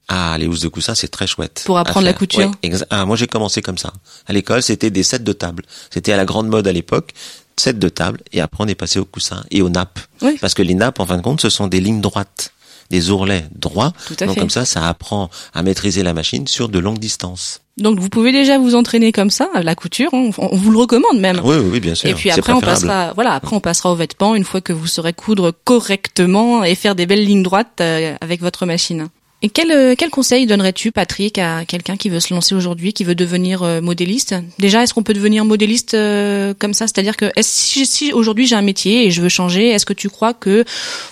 Ah, 0.09 0.37
les 0.39 0.47
housses 0.47 0.61
de 0.61 0.69
coussins, 0.69 0.95
c'est 0.95 1.09
très 1.09 1.27
chouette. 1.27 1.63
Pour 1.65 1.79
apprendre 1.79 2.05
la 2.05 2.13
couture. 2.13 2.51
Ouais, 2.63 2.73
ah, 2.91 3.07
moi, 3.07 3.17
j'ai 3.17 3.27
commencé 3.27 3.63
comme 3.63 3.79
ça. 3.79 3.93
À 4.27 4.33
l'école, 4.33 4.63
c'était 4.63 4.91
des 4.91 5.03
sets 5.03 5.21
de 5.21 5.33
table. 5.33 5.65
C'était 5.91 6.13
à 6.13 6.17
la 6.17 6.25
grande 6.25 6.49
mode 6.49 6.67
à 6.67 6.73
l'époque. 6.73 7.13
Set 7.57 7.79
de 7.79 7.89
table. 7.89 8.21
Et 8.33 8.41
après, 8.41 8.65
on 8.65 8.69
est 8.69 8.75
passé 8.75 8.99
aux 8.99 9.05
coussins 9.05 9.45
et 9.51 9.63
aux 9.63 9.69
nappes. 9.69 10.01
Oui. 10.21 10.37
Parce 10.41 10.55
que 10.55 10.63
les 10.63 10.75
nappes, 10.75 11.01
en 11.01 11.07
fin 11.07 11.17
de 11.17 11.23
compte, 11.23 11.41
ce 11.41 11.51
sont 11.51 11.69
des 11.69 11.81
lignes 11.81 12.01
droites. 12.01 12.53
Des 12.93 13.11
ourlets 13.11 13.47
droits. 13.57 13.93
Tout 14.07 14.17
à 14.21 14.27
Donc, 14.27 14.35
fait. 14.35 14.41
comme 14.41 14.51
ça, 14.51 14.65
ça 14.65 14.87
apprend 14.87 15.31
à 15.55 15.63
maîtriser 15.65 16.03
la 16.05 16.13
machine 16.15 16.47
sur 16.47 16.69
de 16.69 16.79
longues 16.79 16.99
distances. 17.01 17.61
Donc 17.79 17.99
vous 17.99 18.11
pouvez 18.11 18.33
déjà 18.33 18.59
vous 18.59 18.75
entraîner 18.75 19.13
comme 19.13 19.31
ça, 19.31 19.49
la 19.63 19.75
couture, 19.75 20.11
on, 20.13 20.31
on 20.37 20.57
vous 20.57 20.71
le 20.71 20.77
recommande 20.79 21.19
même. 21.19 21.41
Oui, 21.43 21.57
oui, 21.57 21.81
bien 21.81 21.95
sûr. 21.95 22.11
Et 22.11 22.15
puis 22.15 22.31
après 22.31 22.53
on 22.53 22.61
passera, 22.61 23.13
voilà, 23.15 23.33
après 23.33 23.57
on 23.57 23.61
passera 23.61 23.91
au 23.91 23.97
vêtement 23.97 24.35
une 24.35 24.45
fois 24.45 24.61
que 24.61 24.75
vous 24.75 24.87
saurez 24.87 25.15
coudre 25.15 25.55
correctement 25.65 26.63
et 26.65 26.75
faire 26.75 26.95
des 26.95 27.07
belles 27.07 27.25
lignes 27.25 27.43
droites 27.43 27.81
euh, 27.81 28.15
avec 28.21 28.43
votre 28.43 28.67
machine. 28.67 29.09
Et 29.45 29.49
quel, 29.49 29.73
euh, 29.73 29.95
quel 29.99 30.11
conseil 30.11 30.47
donnerais-tu, 30.47 30.93
Patrick, 30.93 31.37
à 31.37 31.65
quelqu'un 31.65 31.97
qui 31.97 32.09
veut 32.09 32.21
se 32.21 32.33
lancer 32.33 32.55
aujourd'hui, 32.55 32.93
qui 32.93 33.03
veut 33.03 33.17
devenir 33.17 33.65
euh, 33.65 33.81
modéliste? 33.81 34.37
Déjà, 34.61 34.85
est-ce 34.85 34.95
qu'on 34.95 35.03
peut 35.03 35.15
devenir 35.15 35.45
modéliste 35.45 35.95
euh, 35.95 36.55
comme 36.57 36.75
ça? 36.75 36.87
C'est-à-dire 36.87 37.17
que 37.17 37.27
si, 37.41 37.85
si 37.85 38.13
aujourd'hui 38.13 38.47
j'ai 38.47 38.55
un 38.55 38.63
métier 38.63 39.05
et 39.07 39.11
je 39.11 39.21
veux 39.21 39.29
changer, 39.29 39.71
est-ce 39.71 39.85
que 39.85 39.93
tu 39.93 40.09
crois 40.09 40.33
que 40.33 40.65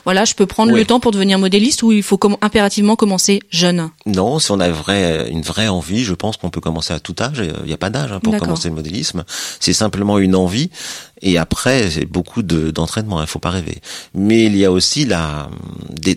voilà, 0.05 0.25
je 0.25 0.35
peux 0.35 0.47
prendre 0.47 0.71
le 0.73 0.85
temps 0.85 1.01
pour 1.01 1.11
devenir 1.11 1.41
modéliste 1.41 1.83
ou 1.83 1.91
il 1.91 2.05
faut 2.05 2.19
com- 2.19 2.37
impérativement 2.41 2.95
commencer 2.95 3.41
jeune? 3.51 3.91
Non, 4.07 4.39
si 4.39 4.53
on 4.53 4.61
a 4.61 4.69
vrai, 4.71 5.29
une 5.31 5.43
vraie 5.43 5.67
envie, 5.69 6.05
je 6.05 6.15
pense 6.15 6.37
qu'on 6.37 6.51
peut 6.51 6.61
commencer 6.61 6.95
à 6.95 7.01
tout 7.01 7.17
âge. 7.19 7.43
Il 7.63 7.67
n'y 7.67 7.73
a 7.73 7.79
pas 7.79 7.91
d'âge 7.91 8.13
hein, 8.13 8.21
pour 8.23 8.37
commencer 8.37 8.69
le 8.69 8.77
modélisme. 8.77 9.25
C'est 9.59 9.73
simplement 9.73 10.19
une 10.19 10.37
envie. 10.37 10.71
Et 11.23 11.39
après, 11.39 11.91
c'est 11.91 12.07
beaucoup 12.07 12.43
de- 12.43 12.71
d'entraînement. 12.71 13.19
Il 13.19 13.23
ne 13.23 13.27
faut 13.27 13.39
pas 13.39 13.51
rêver. 13.51 13.79
Mais 14.15 14.45
il 14.47 14.57
y 14.57 14.65
a 14.65 14.73
aussi 14.73 15.05
la, 15.05 15.51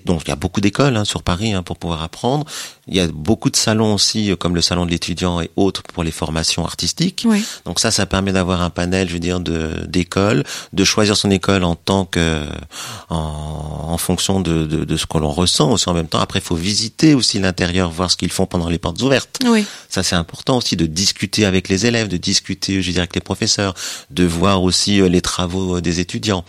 donc 0.06 0.22
il 0.26 0.30
y 0.30 0.32
a 0.32 0.36
beaucoup 0.36 0.62
d'écoles 0.62 0.96
hein, 0.96 1.06
sur 1.06 1.24
Paris 1.24 1.54
hein, 1.54 1.64
pour 1.64 1.78
pouvoir 1.78 2.04
apprendre. 2.04 2.46
Il 2.88 2.96
y 2.96 3.00
a 3.00 3.08
beaucoup 3.08 3.50
de 3.50 3.56
salons 3.56 3.94
aussi, 3.94 4.30
euh, 4.30 4.36
comme 4.36 4.56
le 4.56 4.62
salon 4.62 4.86
de 4.86 4.92
l'étudiant 4.92 5.40
et 5.40 5.50
autres 5.56 5.84
pour 5.84 6.04
les 6.04 6.12
formations 6.12 6.66
artistiques. 6.66 7.24
Oui. 7.26 7.44
Donc 7.66 7.80
ça, 7.80 7.92
ça 7.92 8.06
permet 8.06 8.34
d'avoir 8.34 8.62
un 8.62 8.70
panel, 8.70 9.08
je 9.08 9.14
veux 9.14 9.20
dire, 9.20 9.40
de 9.40 9.86
d'écoles, 9.88 10.44
de 10.74 10.84
choisir 10.84 11.16
son 11.16 11.32
école 11.32 11.64
en 11.64 11.76
tant 11.76 12.06
que 12.06 12.46
en, 13.10 13.86
en 13.88 13.98
fonction 13.98 14.42
de, 14.42 14.66
de, 14.66 14.84
de 14.84 14.98
ce 14.98 15.06
que 15.06 15.18
l'on 15.18 15.32
ressent 15.32 15.72
aussi 15.72 15.88
en 15.90 15.94
même 15.94 16.08
temps. 16.08 16.20
Après, 16.20 16.40
il 16.40 16.46
faut 16.46 16.56
visiter 16.56 17.14
aussi 17.14 17.40
l'intérieur, 17.40 17.90
voir 17.90 18.12
ce 18.12 18.18
qu'ils 18.18 18.32
font 18.32 18.46
pendant 18.46 18.68
les 18.68 18.78
portes 18.80 19.02
ouvertes. 19.02 19.40
Oui. 19.46 19.66
Ça, 19.88 20.04
c'est 20.04 20.16
important 20.16 20.58
aussi 20.58 20.76
de 20.76 20.86
discuter 20.86 21.46
avec 21.46 21.70
les 21.70 21.86
élèves, 21.86 22.10
de 22.10 22.18
discuter, 22.18 22.82
je 22.82 22.88
veux 22.88 22.94
dire, 22.94 23.02
avec 23.02 23.16
les 23.16 23.22
professeurs, 23.22 23.76
de 24.10 24.26
voir 24.26 24.62
aussi 24.62 25.00
euh, 25.00 25.08
les 25.08 25.22
travaux 25.22 25.78
euh, 25.78 25.82
des 25.82 26.00
étudiants. 26.00 26.44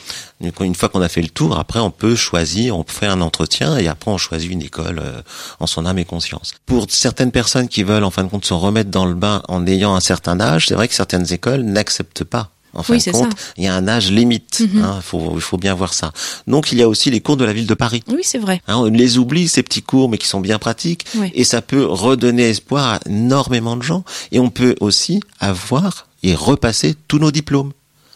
Une 0.60 0.74
fois 0.74 0.88
qu'on 0.88 1.00
a 1.02 1.08
fait 1.08 1.22
le 1.22 1.28
tour, 1.28 1.58
après, 1.58 1.80
on 1.80 1.90
peut 1.90 2.14
choisir, 2.16 2.76
on 2.78 2.84
fait 2.86 3.06
un 3.06 3.20
entretien 3.20 3.76
et 3.78 3.88
après, 3.88 4.10
on 4.10 4.18
choisit 4.18 4.50
une 4.50 4.62
école 4.62 5.00
euh, 5.02 5.20
en 5.60 5.66
son 5.66 5.86
âme 5.86 5.98
et 5.98 6.04
conscience. 6.04 6.52
Pour 6.66 6.86
certaines 6.90 7.30
personnes 7.32 7.68
qui 7.68 7.82
veulent 7.82 8.04
en 8.04 8.10
fin 8.10 8.24
de 8.24 8.28
compte 8.28 8.44
se 8.44 8.54
remettre 8.54 8.90
dans 8.90 9.04
le 9.06 9.14
bain 9.14 9.42
en 9.48 9.66
ayant 9.66 9.94
un 9.94 10.00
certain 10.00 10.40
âge, 10.40 10.66
c'est 10.68 10.74
vrai 10.74 10.88
que 10.88 10.94
certaines 10.94 11.32
écoles 11.32 11.62
n'acceptent 11.62 12.24
pas 12.24 12.50
en 12.76 12.82
fin 12.82 12.94
Oui, 12.94 13.02
de 13.06 13.12
compte, 13.12 13.30
ça. 13.30 13.52
il 13.56 13.62
y 13.62 13.68
a 13.68 13.74
un 13.76 13.86
âge 13.86 14.10
limite. 14.10 14.60
Mhm. 14.74 14.82
hein, 14.82 14.98
faut, 15.00 15.32
il 15.36 15.40
faut 15.40 15.58
bien 15.58 15.74
voir 15.74 15.94
ça. 15.94 16.12
Donc 16.48 16.72
il 16.72 16.78
y 16.78 16.82
a 16.82 16.88
aussi 16.88 17.08
les 17.08 17.20
cours 17.20 17.36
de 17.36 17.44
la 17.44 17.52
ville 17.52 17.68
de 17.68 17.74
Paris. 17.74 18.02
Oui, 18.08 18.22
c'est 18.22 18.38
vrai. 18.38 18.62
Hein, 18.66 18.78
on 18.78 18.86
les 18.86 19.16
oublie 19.16 19.46
ces 19.46 19.62
petits 19.62 19.82
cours, 19.82 20.08
mais 20.08 20.18
qui 20.18 20.26
sont 20.26 20.40
bien 20.40 20.58
pratiques, 20.58 21.04
Oui. 21.16 21.30
et 21.34 21.44
ça 21.44 21.62
peut 21.62 21.84
redonner 21.86 22.48
espoir 22.48 22.94
à 22.94 23.00
énormément 23.08 23.76
de 23.76 23.82
gens. 23.84 24.02
Et 24.32 24.40
on 24.40 24.50
peut 24.50 24.74
aussi 24.80 25.20
avoir 25.38 26.08
et 26.24 26.34
repasser 26.34 26.96
tous 27.06 27.18
nos 27.20 27.30
diplômes, 27.30 27.70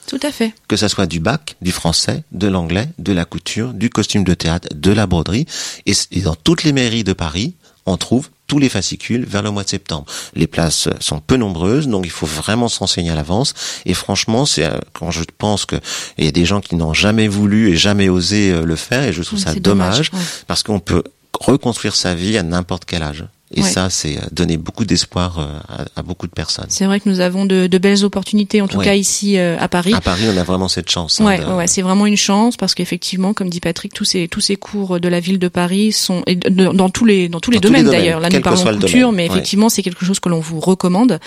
Tout 0.09 0.19
à 0.23 0.33
fait. 0.33 0.55
que 0.69 0.77
ça 0.77 0.89
soit 0.89 1.07
du 1.07 1.21
bac, 1.21 1.57
du 1.61 1.71
français, 1.71 2.25
de 2.33 2.49
l'anglais, 2.49 2.89
de 2.99 3.13
la 3.13 3.25
couture, 3.27 3.75
du 3.75 3.91
costume 3.91 4.25
de 4.25 4.35
théâtre, 4.35 4.69
de 4.75 4.91
la 4.91 5.07
broderie, 5.07 5.47
et, 5.87 5.93
dans 6.23 6.35
toutes 6.35 6.65
les 6.65 6.73
mairies 6.73 7.05
de 7.05 7.13
Paris, 7.13 7.55
on 7.85 7.97
trouve 7.99 8.31
tous 8.47 8.59
les 8.59 8.71
fascicules 8.71 9.27
vers 9.27 9.43
le 9.43 9.51
mois 9.51 9.65
de 9.65 9.69
septembre. 9.69 10.07
Les 10.35 10.47
places 10.47 10.89
sont 11.01 11.21
peu 11.21 11.37
nombreuses, 11.37 11.89
donc 11.89 12.07
il 12.07 12.11
faut 12.11 12.27
vraiment 12.27 12.69
se 12.69 12.79
renseigner 12.79 13.11
à 13.11 13.15
l'avance. 13.15 13.53
Et 13.85 13.93
franchement, 13.93 14.47
c'est 14.47 14.65
euh, 14.65 14.79
quand 14.95 15.11
je 15.11 15.23
pense 15.37 15.67
que 15.67 15.77
il 16.17 16.25
y 16.25 16.29
a 16.29 16.33
des 16.33 16.47
gens 16.47 16.63
qui 16.63 16.75
n'ont 16.75 16.95
jamais 16.95 17.29
voulu 17.29 17.71
et 17.71 17.77
jamais 17.77 18.09
osé 18.09 18.51
euh, 18.51 18.65
le 18.65 18.77
faire, 18.77 19.05
et 19.05 19.13
je 19.13 19.23
trouve 19.23 19.39
Oui, 19.39 19.45
ça 19.45 19.55
dommage, 19.55 20.11
dommage, 20.11 20.11
ouais. 20.15 20.45
parce 20.47 20.63
qu'on 20.63 20.81
peut 20.81 21.05
reconstruire 21.39 21.95
sa 21.95 22.15
vie 22.15 22.39
à 22.39 22.43
n'importe 22.43 22.87
quel 22.87 23.03
âge. 23.03 23.25
Et 23.55 23.63
Ouais. 23.63 23.69
ça, 23.71 23.89
c'est 23.89 24.19
euh, 24.19 24.21
donner 24.31 24.59
beaucoup 24.59 24.85
d'espoir 24.85 25.39
euh, 25.39 25.59
à, 25.69 26.01
à 26.01 26.03
beaucoup 26.03 26.27
de 26.27 26.33
personnes. 26.33 26.67
C'est 26.69 26.85
vrai 26.85 27.01
que 27.01 27.09
nous 27.09 27.21
avons 27.21 27.47
de, 27.47 27.67
de 27.67 27.79
belles 27.79 28.05
opportunités, 28.05 28.61
en 28.61 28.69
tout 28.69 28.77
Ouais. 28.77 28.85
cas 28.85 28.95
ici 28.95 29.39
euh, 29.39 29.57
à 29.59 29.69
Paris. 29.69 29.95
À 29.95 30.03
Paris, 30.03 30.25
on 30.31 30.37
a 30.37 30.43
vraiment 30.45 30.69
cette 30.69 30.91
chance. 30.91 31.19
hein, 31.21 31.25
Ouais, 31.25 31.39
de- 31.39 31.45
ouais, 31.47 31.67
c'est 31.67 31.81
vraiment 31.81 32.05
une 32.05 32.17
chance 32.19 32.59
parce 32.59 32.75
qu'effectivement, 32.75 33.33
comme 33.33 33.49
dit 33.49 33.61
Patrick, 33.61 33.95
tous 33.95 34.05
ces 34.05 34.29
tous 34.29 34.41
ces 34.43 34.57
cours 34.57 35.01
de 35.01 35.09
la 35.09 35.19
ville 35.21 35.39
de 35.39 35.49
Paris 35.49 35.93
sont 35.93 36.23
et 36.27 36.37
de- 36.37 36.49
dans 36.73 36.91
tous 36.91 37.07
les 37.07 37.31
dans 37.31 37.41
tous 37.41 37.51
les 37.51 37.57
Dans 37.57 37.61
tous 37.61 37.71
les 37.73 37.83
domaines 37.83 37.85
domaines, 37.87 38.01
d'ailleurs. 38.01 38.21
Là, 38.21 38.29
nous 38.29 38.41
parlons 38.43 38.63
couture, 38.63 39.09
domaine, 39.09 39.15
mais 39.17 39.27
effectivement, 39.27 39.71
c'est 39.71 39.83
quelque 39.83 40.05
chose 40.05 40.21
que 40.21 40.29
l'on 40.29 40.41
vous 40.41 40.61
recommande. 40.61 41.19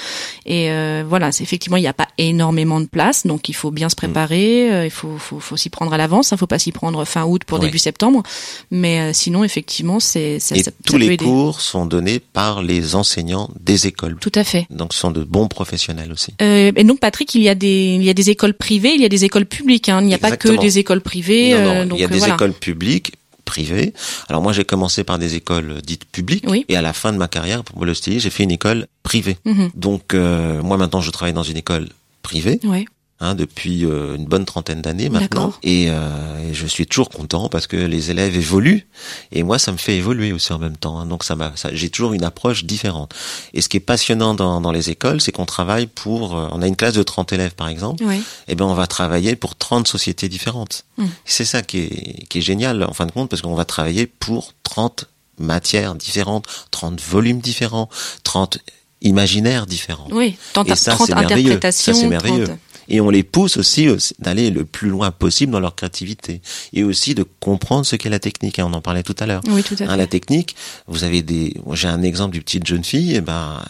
Et 0.46 0.70
euh, 0.70 1.04
voilà, 1.08 1.32
c'est 1.32 1.44
effectivement, 1.44 1.78
il 1.78 1.82
n'y 1.82 1.88
a 1.88 1.94
pas 1.94 2.08
énormément 2.20 2.80
de 2.80 2.86
place, 2.86 3.26
donc 3.26 3.50
il 3.50 3.54
faut 3.54 3.72
bien 3.72 3.90
se 3.90 3.96
préparer. 3.96 4.72
euh, 4.72 4.86
il 4.86 4.92
faut 4.92 5.18
faut, 5.18 5.40
faut 5.40 5.58
s'y 5.58 5.70
prendre 5.72 5.92
à 5.92 5.98
l'avance. 5.98 6.30
Il 6.32 6.38
faut 6.38 6.46
pas 6.46 6.60
s'y 6.60 6.72
prendre 6.72 7.04
fin 7.06 7.24
août 7.26 7.44
pour 7.46 7.58
début 7.58 7.80
septembre. 7.80 8.22
Mais 8.70 9.00
euh, 9.00 9.12
sinon, 9.14 9.44
effectivement, 9.44 10.00
c'est 10.00 10.40
ça, 10.40 10.56
Et 10.56 10.62
ça- 10.64 10.72
tous 10.86 10.94
ça 10.94 11.00
peut 11.00 11.04
les 11.04 11.14
aider. 11.14 11.26
cours 11.26 11.62
sont 11.62 11.86
donnés 11.88 12.11
par 12.20 12.62
les 12.62 12.96
enseignants 12.96 13.50
des 13.60 13.88
écoles. 13.88 14.18
Tout 14.20 14.32
à 14.36 14.44
fait. 14.44 14.68
Donc, 14.70 14.94
ce 14.94 15.00
sont 15.00 15.12
de 15.12 15.24
bons 15.24 15.48
professionnels 15.48 16.12
aussi. 16.12 16.34
Euh, 16.42 16.72
et 16.76 16.84
donc 16.84 17.00
Patrick, 17.00 17.34
il 17.36 17.42
y 17.42 17.50
a 17.50 17.56
des 17.56 17.96
il 17.96 18.04
y 18.04 18.10
a 18.10 18.14
des 18.14 18.30
écoles 18.30 18.54
privées, 18.54 18.94
il 18.94 19.02
y 19.02 19.06
a 19.06 19.10
des 19.10 19.26
écoles 19.26 19.46
publiques. 19.46 19.90
Hein. 19.90 20.02
Il 20.02 20.08
n'y 20.08 20.14
a 20.14 20.18
pas 20.18 20.38
que 20.38 20.60
des 20.60 20.80
écoles 20.80 21.02
privées. 21.02 21.54
Non, 21.54 21.60
non, 21.60 21.70
euh, 21.70 21.84
il 21.84 21.90
donc 21.90 22.00
y 22.00 22.04
a 22.04 22.08
euh, 22.08 22.10
des 22.10 22.20
voilà. 22.20 22.34
écoles 22.36 22.54
publiques, 22.54 23.14
privées. 23.46 23.94
Alors 24.30 24.42
moi, 24.42 24.54
j'ai 24.54 24.64
commencé 24.64 25.04
par 25.04 25.20
des 25.20 25.36
écoles 25.36 25.82
dites 25.84 26.06
publiques, 26.06 26.46
Oui. 26.48 26.66
et 26.70 26.76
à 26.76 26.82
la 26.82 26.94
fin 26.94 27.12
de 27.12 27.18
ma 27.18 27.28
carrière 27.28 27.64
pour 27.64 27.84
le 27.86 27.94
stylisme, 27.94 28.24
j'ai 28.24 28.30
fait 28.30 28.44
une 28.44 28.52
école 28.52 28.88
privée. 29.04 29.38
Mhm. 29.46 29.72
Donc 29.76 30.14
euh, 30.14 30.62
moi 30.62 30.78
maintenant, 30.78 31.02
je 31.02 31.12
travaille 31.12 31.34
dans 31.34 31.44
une 31.44 31.58
école 31.58 31.90
privée. 32.22 32.60
Ouais. 32.64 32.86
Hein, 33.22 33.36
depuis 33.36 33.86
euh, 33.86 34.16
une 34.18 34.26
bonne 34.26 34.44
trentaine 34.46 34.82
d'années 34.82 35.08
maintenant. 35.10 35.54
Et, 35.64 35.86
euh, 35.90 36.50
et 36.50 36.54
je 36.54 36.66
suis 36.68 36.86
toujours 36.86 37.10
content 37.10 37.48
parce 37.48 37.68
que 37.68 37.78
les 37.78 38.12
élèves 38.12 38.36
évoluent 38.36 38.88
et 39.32 39.44
moi 39.44 39.58
ça 39.60 39.72
me 39.72 39.78
fait 39.78 39.96
évoluer 39.96 40.34
aussi 40.34 40.52
en 40.52 40.60
même 40.60 40.76
temps. 40.76 41.00
hein. 41.00 41.06
donc 41.06 41.24
ça 41.24 41.36
m'a, 41.36 41.54
ça- 41.56 41.70
j'ai 41.74 41.90
toujours 41.90 42.14
une 42.14 42.24
approche 42.24 42.66
différente. 42.66 43.14
Et 43.54 43.62
ce 43.62 43.70
qui 43.70 43.78
est 43.78 43.82
passionnant 43.82 44.34
dans, 44.34 44.60
dans 44.60 44.72
les 44.74 44.90
écoles, 44.90 45.22
c'est 45.22 45.32
qu'on 45.32 45.46
travaille 45.46 45.88
pour, 45.88 46.36
euh, 46.38 46.48
on 46.52 46.62
a 46.62 46.68
une 46.68 46.76
classe 46.76 46.96
de 46.96 47.04
30 47.04 47.32
élèves 47.32 47.56
par 47.56 47.70
exemple, 47.70 48.04
Ouais. 48.04 48.20
et 48.48 48.56
ben 48.56 48.66
on 48.66 48.74
va 48.74 48.88
travailler 48.88 49.36
pour 49.36 49.56
30 49.56 49.88
sociétés 49.88 50.28
différentes. 50.28 50.84
Mm. 50.98 51.06
C'est 51.26 51.46
ça 51.46 51.62
qui 51.62 51.78
est, 51.80 52.28
qui 52.28 52.40
est 52.40 52.42
génial 52.42 52.84
en 52.84 52.94
fin 52.94 53.06
de 53.06 53.12
compte 53.12 53.30
parce 53.30 53.42
qu'on 53.42 53.56
va 53.56 53.66
travailler 53.66 54.08
pour 54.08 54.54
30 54.64 55.06
matières 55.38 55.96
différentes, 55.96 56.46
30 56.72 57.00
volumes 57.02 57.40
différents, 57.40 57.90
30 58.24 58.60
imaginaires 59.02 59.66
différents. 59.66 60.08
Oui, 60.12 60.36
tant 60.54 60.64
Et 60.64 60.76
ça, 60.76 60.92
30 60.94 61.08
c'est 61.08 61.16
merveilleux. 61.16 61.52
interprétations. 61.54 61.94
Ça, 61.94 62.00
c'est 62.00 62.08
merveilleux. 62.08 62.46
30. 62.46 62.58
Et 62.94 63.00
on 63.00 63.10
les 63.10 63.24
pousse 63.24 63.56
aussi 63.56 63.88
aussi 63.88 64.14
d'aller 64.20 64.50
le 64.52 64.66
plus 64.66 64.90
loin 64.90 65.12
possible 65.12 65.52
dans 65.54 65.62
leur 65.62 65.76
créativité 65.76 66.42
et 66.74 66.84
aussi 66.84 67.16
de 67.16 67.24
comprendre 67.40 67.86
ce 67.86 67.96
qu'est 67.96 68.10
la 68.10 68.20
technique. 68.20 68.60
hein, 68.60 68.66
on 68.70 68.74
en 68.74 68.82
parlait 68.82 69.02
tout 69.02 69.16
à 69.18 69.26
l'heure. 69.26 69.42
Oui, 69.48 69.64
tout 69.64 69.76
à 69.80 69.86
Hein, 69.90 69.96
la 69.96 70.08
technique, 70.08 70.56
vous 70.88 71.06
avez 71.06 71.22
des. 71.22 71.56
J'ai 71.72 71.88
un 71.88 72.02
exemple 72.04 72.34
d'une 72.34 72.44
petite 72.44 72.68
jeune 72.68 72.84
fille. 72.84 73.16
Et 73.16 73.22
ben, 73.22 73.64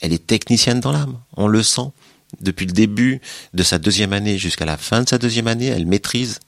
elle 0.00 0.12
est 0.12 0.26
technicienne 0.26 0.80
dans 0.80 0.92
l'âme. 0.92 1.16
On 1.38 1.46
le 1.46 1.62
sent 1.62 1.88
depuis 2.42 2.66
le 2.66 2.72
début 2.72 3.20
de 3.54 3.62
sa 3.62 3.78
deuxième 3.78 4.12
année 4.12 4.36
jusqu'à 4.36 4.66
la 4.66 4.76
fin 4.76 5.02
de 5.02 5.08
sa 5.08 5.16
deuxième 5.16 5.46
année. 5.46 5.66
Elle 5.66 5.86
maîtrise 5.86 6.38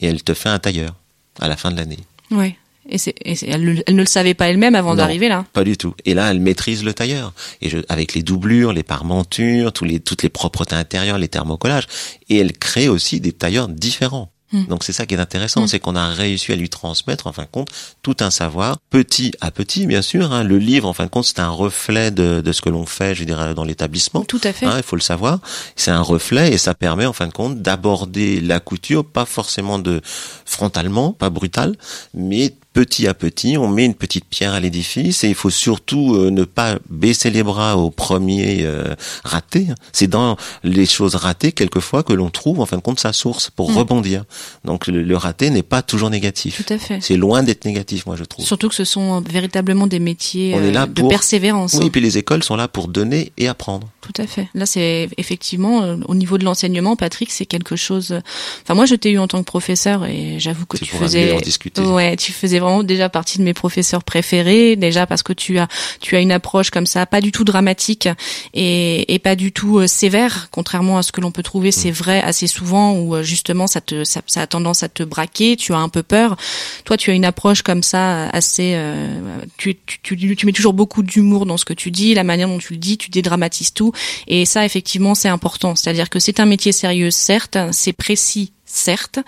et 0.00 0.06
elle 0.06 0.22
te 0.22 0.34
fait 0.34 0.48
un 0.48 0.60
tailleur 0.60 0.94
à 1.40 1.48
la 1.48 1.56
fin 1.56 1.72
de 1.72 1.76
l'année. 1.76 1.98
Ouais. 2.30 2.56
Et, 2.88 2.96
et 3.24 3.36
elle, 3.50 3.64
le- 3.64 3.82
elle 3.86 3.94
ne 3.94 4.00
le 4.00 4.06
savait 4.06 4.34
pas 4.34 4.48
elle-même 4.48 4.74
avant 4.74 4.94
d'arriver 4.94 5.28
là. 5.28 5.44
Pas 5.52 5.64
du 5.64 5.76
tout. 5.76 5.94
Et 6.04 6.14
là, 6.14 6.30
elle 6.30 6.40
maîtrise 6.40 6.82
le 6.84 6.92
tailleur. 6.92 7.32
Et 7.60 7.68
je, 7.68 7.78
avec 7.88 8.14
les 8.14 8.22
doublures, 8.22 8.72
les 8.72 8.82
parmentures, 8.82 9.72
tous 9.72 9.84
les, 9.84 10.00
toutes 10.00 10.22
les 10.22 10.28
propretés 10.28 10.74
intérieures, 10.74 11.18
les 11.18 11.28
thermocollages. 11.28 11.86
Et 12.28 12.38
elle 12.38 12.52
crée 12.52 12.88
aussi 12.88 13.20
des 13.20 13.32
tailleurs 13.32 13.68
différents. 13.68 14.30
Hmm. 14.54 14.66
Donc 14.66 14.84
c'est 14.84 14.92
ça 14.92 15.06
qui 15.06 15.14
est 15.14 15.18
intéressant, 15.18 15.62
Hmm. 15.62 15.66
c'est 15.66 15.78
qu'on 15.80 15.96
a 15.96 16.08
réussi 16.10 16.52
à 16.52 16.56
lui 16.56 16.68
transmettre, 16.68 17.26
en 17.26 17.32
fin 17.32 17.44
de 17.44 17.48
compte, 17.50 17.68
tout 18.02 18.16
un 18.20 18.30
savoir, 18.30 18.76
petit 18.90 19.32
à 19.40 19.50
petit, 19.50 19.86
bien 19.86 20.02
sûr. 20.02 20.30
hein. 20.30 20.44
Le 20.44 20.58
livre, 20.58 20.86
en 20.86 20.92
fin 20.92 21.04
de 21.04 21.08
compte, 21.10 21.24
c'est 21.24 21.40
un 21.40 21.48
reflet 21.48 22.10
de, 22.10 22.42
de 22.42 22.52
ce 22.52 22.60
que 22.60 22.68
l'on 22.68 22.84
fait, 22.84 23.14
je 23.14 23.24
dirais, 23.24 23.54
dans 23.54 23.64
l'établissement. 23.64 24.24
Tout 24.24 24.40
à 24.44 24.52
fait. 24.52 24.66
Hein, 24.66 24.74
il 24.76 24.82
faut 24.82 24.96
le 24.96 25.00
savoir. 25.00 25.38
C'est 25.74 25.90
un 25.90 26.02
reflet 26.02 26.52
et 26.52 26.58
ça 26.58 26.74
permet 26.74 27.06
en 27.06 27.14
fin 27.14 27.28
de 27.28 27.32
compte 27.32 27.62
d'aborder 27.62 28.42
la 28.42 28.60
couture, 28.60 29.06
pas 29.06 29.24
forcément 29.24 29.78
de 29.78 30.02
frontalement, 30.44 31.12
pas 31.12 31.30
brutal, 31.30 31.74
mais 32.12 32.54
petit 32.72 33.06
à 33.06 33.14
petit, 33.14 33.56
on 33.58 33.68
met 33.68 33.84
une 33.84 33.94
petite 33.94 34.24
pierre 34.24 34.52
à 34.54 34.60
l'édifice 34.60 35.24
et 35.24 35.28
il 35.28 35.34
faut 35.34 35.50
surtout 35.50 36.14
euh, 36.14 36.30
ne 36.30 36.44
pas 36.44 36.78
baisser 36.88 37.30
les 37.30 37.42
bras 37.42 37.76
au 37.76 37.90
premier 37.90 38.60
euh, 38.62 38.94
raté. 39.24 39.68
C'est 39.92 40.06
dans 40.08 40.36
les 40.64 40.86
choses 40.86 41.14
ratées 41.14 41.52
quelquefois 41.52 42.02
que 42.02 42.12
l'on 42.12 42.30
trouve 42.30 42.60
en 42.60 42.66
fin 42.66 42.76
de 42.76 42.82
compte 42.82 43.00
sa 43.00 43.12
source 43.12 43.50
pour 43.50 43.70
Mm. 43.72 43.76
rebondir. 43.78 44.24
Donc 44.64 44.86
le, 44.86 45.02
le 45.02 45.16
raté 45.16 45.50
n'est 45.50 45.62
pas 45.62 45.82
toujours 45.82 46.10
négatif. 46.10 46.64
Tout 46.64 46.72
à 46.72 46.78
fait. 46.78 46.98
C'est 47.00 47.16
loin 47.16 47.42
d'être 47.42 47.64
négatif, 47.64 48.06
moi 48.06 48.16
je 48.16 48.24
trouve. 48.24 48.44
Surtout 48.44 48.68
que 48.68 48.74
ce 48.74 48.84
sont 48.84 49.20
véritablement 49.20 49.86
des 49.86 49.98
métiers 50.00 50.54
On 50.56 50.62
est 50.62 50.68
euh, 50.68 50.72
là 50.72 50.86
de 50.86 51.00
pour- 51.00 51.08
persévérance. 51.10 51.74
Oui, 51.74 51.86
et 51.86 51.90
puis 51.90 52.00
les 52.00 52.18
écoles 52.18 52.42
sont 52.42 52.56
là 52.56 52.68
pour 52.68 52.88
donner 52.88 53.32
et 53.38 53.48
apprendre. 53.48 53.88
Tout 54.02 54.20
à 54.20 54.26
fait. 54.26 54.48
Là, 54.54 54.66
c'est 54.66 55.08
effectivement 55.16 55.82
euh, 55.84 55.96
au 56.08 56.14
niveau 56.16 56.36
de 56.36 56.44
l'enseignement, 56.44 56.96
Patrick, 56.96 57.30
c'est 57.30 57.46
quelque 57.46 57.76
chose. 57.76 58.10
euh, 58.10 58.20
Enfin, 58.64 58.74
moi, 58.74 58.84
je 58.84 58.96
t'ai 58.96 59.12
eu 59.12 59.18
en 59.18 59.28
tant 59.28 59.38
que 59.38 59.44
professeur 59.44 60.04
et 60.06 60.40
j'avoue 60.40 60.66
que 60.66 60.76
tu 60.76 60.86
pour 60.90 60.98
faisais. 61.00 61.40
discuter. 61.40 61.82
Ouais, 61.82 62.16
tu 62.16 62.32
faisais 62.32 62.58
vraiment 62.58 62.82
déjà 62.82 63.08
partie 63.08 63.38
de 63.38 63.44
mes 63.44 63.54
professeurs 63.54 64.02
préférés. 64.02 64.74
Déjà 64.74 65.06
parce 65.06 65.22
que 65.22 65.32
tu 65.32 65.58
as 65.58 65.68
tu 66.00 66.16
as 66.16 66.20
une 66.20 66.32
approche 66.32 66.70
comme 66.70 66.84
ça, 66.86 67.06
pas 67.06 67.20
du 67.20 67.30
tout 67.30 67.44
dramatique 67.44 68.08
et, 68.54 69.14
et 69.14 69.18
pas 69.18 69.36
du 69.36 69.52
tout 69.52 69.78
euh, 69.78 69.86
sévère, 69.86 70.48
contrairement 70.50 70.98
à 70.98 71.02
ce 71.02 71.12
que 71.12 71.20
l'on 71.20 71.30
peut 71.30 71.42
trouver. 71.44 71.68
Mm. 71.68 71.72
C'est 71.72 71.90
vrai 71.92 72.20
assez 72.22 72.48
souvent 72.48 72.94
où 72.94 73.14
euh, 73.14 73.22
justement 73.22 73.66
ça 73.68 73.80
te 73.80 74.02
ça, 74.04 74.20
ça 74.26 74.40
a 74.42 74.46
tendance 74.48 74.82
à 74.82 74.88
te 74.88 75.02
braquer. 75.04 75.56
Tu 75.56 75.72
as 75.72 75.78
un 75.78 75.88
peu 75.88 76.02
peur. 76.02 76.36
Toi, 76.84 76.96
tu 76.96 77.10
as 77.10 77.14
une 77.14 77.24
approche 77.24 77.62
comme 77.62 77.82
ça 77.84 78.28
assez. 78.30 78.72
euh, 78.74 79.38
tu, 79.56 79.76
tu, 79.86 80.00
tu, 80.02 80.36
tu 80.36 80.46
mets 80.46 80.52
toujours 80.52 80.72
beaucoup 80.72 81.04
d'humour 81.04 81.46
dans 81.46 81.56
ce 81.56 81.64
que 81.64 81.72
tu 81.74 81.92
dis, 81.92 82.14
la 82.14 82.24
manière 82.24 82.48
dont 82.48 82.58
tu 82.58 82.72
le 82.72 82.78
dis, 82.78 82.98
tu 82.98 83.10
dédramatises 83.10 83.72
tout. 83.72 83.91
Et 84.26 84.44
ça, 84.44 84.64
effectivement, 84.64 85.14
c'est 85.14 85.28
important. 85.28 85.74
C'est-à-dire 85.74 86.10
que 86.10 86.18
c'est 86.18 86.40
un 86.40 86.46
métier 86.46 86.72
sérieux, 86.72 87.10
certes, 87.10 87.56
c'est 87.72 87.92
précis. 87.92 88.52
Certes, 88.74 89.18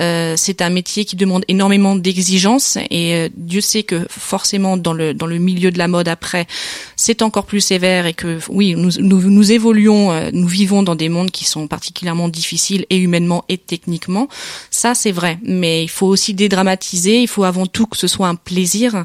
euh, 0.00 0.34
c'est 0.36 0.60
un 0.60 0.70
métier 0.70 1.04
qui 1.04 1.14
demande 1.14 1.44
énormément 1.46 1.94
d'exigences 1.94 2.78
et 2.90 3.14
euh, 3.14 3.28
Dieu 3.36 3.60
sait 3.60 3.84
que 3.84 4.04
forcément 4.10 4.76
dans 4.76 4.92
le 4.92 5.14
dans 5.14 5.26
le 5.26 5.38
milieu 5.38 5.70
de 5.70 5.78
la 5.78 5.86
mode 5.86 6.08
après 6.08 6.48
c'est 6.96 7.22
encore 7.22 7.46
plus 7.46 7.60
sévère 7.60 8.06
et 8.06 8.12
que 8.12 8.40
oui 8.48 8.74
nous 8.74 8.90
nous, 8.98 9.30
nous 9.30 9.52
évoluons, 9.52 10.10
euh, 10.10 10.30
nous 10.32 10.48
vivons 10.48 10.82
dans 10.82 10.96
des 10.96 11.08
mondes 11.08 11.30
qui 11.30 11.44
sont 11.44 11.68
particulièrement 11.68 12.28
difficiles 12.28 12.86
et 12.90 12.96
humainement 12.96 13.44
et 13.48 13.56
techniquement. 13.56 14.26
Ça 14.72 14.96
c'est 14.96 15.12
vrai, 15.12 15.38
mais 15.44 15.84
il 15.84 15.88
faut 15.88 16.08
aussi 16.08 16.34
dédramatiser. 16.34 17.22
Il 17.22 17.28
faut 17.28 17.44
avant 17.44 17.66
tout 17.66 17.86
que 17.86 17.96
ce 17.96 18.08
soit 18.08 18.26
un 18.26 18.34
plaisir 18.34 19.04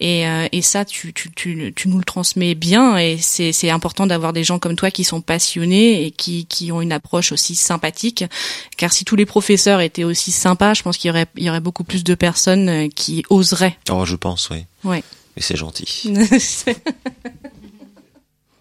et 0.00 0.26
euh, 0.26 0.48
et 0.52 0.62
ça 0.62 0.86
tu 0.86 1.12
tu 1.12 1.30
tu 1.32 1.74
tu 1.76 1.88
nous 1.88 1.98
le 1.98 2.04
transmets 2.04 2.54
bien 2.54 2.96
et 2.96 3.18
c'est 3.20 3.52
c'est 3.52 3.68
important 3.68 4.06
d'avoir 4.06 4.32
des 4.32 4.42
gens 4.42 4.58
comme 4.58 4.74
toi 4.74 4.90
qui 4.90 5.04
sont 5.04 5.20
passionnés 5.20 6.06
et 6.06 6.10
qui 6.10 6.46
qui 6.46 6.72
ont 6.72 6.80
une 6.80 6.92
approche 6.92 7.30
aussi 7.30 7.54
sympathique. 7.54 8.24
Car 8.78 8.90
si 8.90 9.04
tous 9.04 9.16
les 9.16 9.26
professeurs 9.34 9.80
étaient 9.80 10.04
aussi 10.04 10.30
sympas, 10.30 10.74
je 10.74 10.82
pense 10.84 10.96
qu'il 10.96 11.08
y 11.08 11.10
aurait 11.10 11.26
il 11.36 11.42
y 11.42 11.50
aurait 11.50 11.58
beaucoup 11.58 11.82
plus 11.82 12.04
de 12.04 12.14
personnes 12.14 12.68
euh, 12.68 12.88
qui 12.88 13.24
oseraient. 13.30 13.76
Oh, 13.90 14.04
je 14.04 14.14
pense, 14.14 14.48
oui. 14.50 14.64
Ouais. 14.84 15.02
Et 15.36 15.42
c'est 15.42 15.56
gentil. 15.56 16.12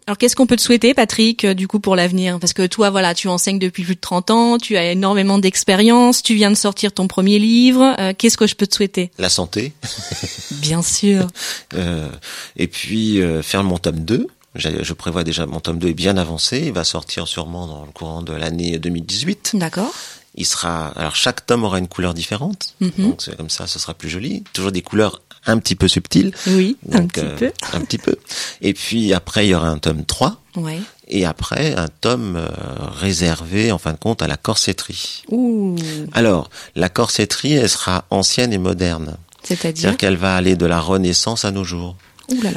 Alors 0.08 0.18
qu'est-ce 0.18 0.36
qu'on 0.36 0.48
peut 0.48 0.56
te 0.58 0.62
souhaiter, 0.64 0.96
Patrick, 0.96 1.46
euh, 1.46 1.54
du 1.54 1.68
coup 1.68 1.80
pour 1.80 1.96
l'avenir? 1.96 2.40
Parce 2.40 2.54
que 2.54 2.66
toi, 2.66 2.90
voilà, 2.90 3.14
tu 3.14 3.28
enseignes 3.28 3.60
depuis 3.60 3.84
plus 3.84 3.94
de 3.96 4.00
30 4.02 4.32
ans, 4.32 4.58
tu 4.58 4.76
as 4.76 4.92
énormément 4.92 5.38
d'expérience, 5.38 6.24
tu 6.24 6.34
viens 6.34 6.50
de 6.50 6.56
sortir 6.58 6.92
ton 6.92 7.08
premier 7.08 7.38
livre. 7.38 7.96
Euh, 8.00 8.14
qu'est-ce 8.18 8.36
que 8.36 8.48
je 8.48 8.56
peux 8.56 8.66
te 8.68 8.74
souhaiter? 8.76 9.12
La 9.20 9.30
santé. 9.30 9.74
Bien 10.52 10.82
sûr. 10.82 11.28
Euh, 11.76 12.08
et 12.58 12.68
puis 12.68 13.20
euh, 13.22 13.42
faire 13.42 13.64
mon 13.64 13.78
tome 13.80 14.00
2. 14.02 14.28
J'ai- 14.56 14.84
Je 14.84 14.94
prévois 14.94 15.24
déjà 15.24 15.46
mon 15.48 15.60
tome 15.60 15.80
2 15.80 15.88
est 15.90 15.94
bien 15.94 16.18
avancé. 16.18 16.62
Il 16.66 16.74
va 16.74 16.84
sortir 16.84 17.28
sûrement 17.28 17.66
dans 17.68 17.86
le 17.86 17.92
courant 17.92 18.22
de 18.22 18.32
l'année 18.34 18.78
2018. 18.78 19.52
D'accord. 19.56 19.92
Il 20.36 20.46
sera, 20.46 20.88
alors 20.96 21.16
chaque 21.16 21.46
tome 21.46 21.64
aura 21.64 21.78
une 21.78 21.88
couleur 21.88 22.14
différente. 22.14 22.76
Donc 22.98 23.22
c'est 23.22 23.38
comme 23.38 23.50
ça, 23.50 23.68
ce 23.68 23.78
sera 23.80 23.94
plus 23.94 24.10
joli. 24.10 24.44
Toujours 24.54 24.72
des 24.72 24.82
couleurs 24.82 25.22
un 25.46 25.58
petit 25.60 25.76
peu 25.76 25.88
subtiles. 25.88 26.32
Oui, 26.48 26.78
un 26.92 27.06
petit 27.06 27.22
euh, 27.22 27.38
peu. 27.38 27.52
Un 27.74 27.82
petit 27.82 27.98
peu. 27.98 28.16
Et 28.62 28.74
puis 28.74 29.14
après, 29.14 29.46
il 29.46 29.50
y 29.50 29.56
aura 29.56 29.68
un 29.68 29.78
tome 29.78 30.06
3. 30.06 30.42
Ouais. 30.56 30.80
Et 31.08 31.26
après, 31.26 31.76
un 31.76 31.88
tome 31.88 32.38
euh, 32.38 32.48
réservé, 32.80 33.72
en 33.72 33.78
fin 33.78 33.94
de 33.94 33.98
compte, 33.98 34.22
à 34.22 34.28
la 34.28 34.38
corsetterie. 34.38 35.24
Ouh. 35.30 35.76
Alors, 36.14 36.50
la 36.76 36.90
corsetterie, 36.90 37.54
elle 37.54 37.70
sera 37.70 38.06
ancienne 38.10 38.54
et 38.54 38.58
moderne. 38.58 39.18
C'est-à-dire 39.44 39.98
qu'elle 39.98 40.16
va 40.16 40.36
aller 40.36 40.56
de 40.56 40.66
la 40.66 40.80
Renaissance 40.80 41.44
à 41.44 41.52
nos 41.52 41.66
jours. 41.66 41.98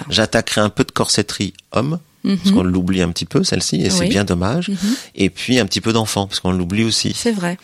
J'attaquerai 0.09 0.61
un 0.61 0.69
peu 0.69 0.85
de 0.85 0.93
corsetterie 0.93 1.53
homme, 1.73 1.99
parce 2.35 2.51
qu'on 2.51 2.63
l'oublie 2.63 3.03
un 3.03 3.11
petit 3.11 3.25
peu, 3.25 3.45
celle-ci, 3.45 3.77
et 3.77 3.91
c'est 3.91 4.09
bien 4.09 4.25
dommage. 4.25 4.69
Mhm. 4.69 4.97
Et 5.15 5.31
puis 5.31 5.59
un 5.59 5.67
petit 5.67 5.81
peu 5.81 5.93
d'enfant, 5.93 6.27
parce 6.27 6.41
qu'on 6.41 6.53
l'oublie 6.53 6.85
aussi. 6.85 7.13
C'est 7.15 7.33
vrai. 7.33 7.59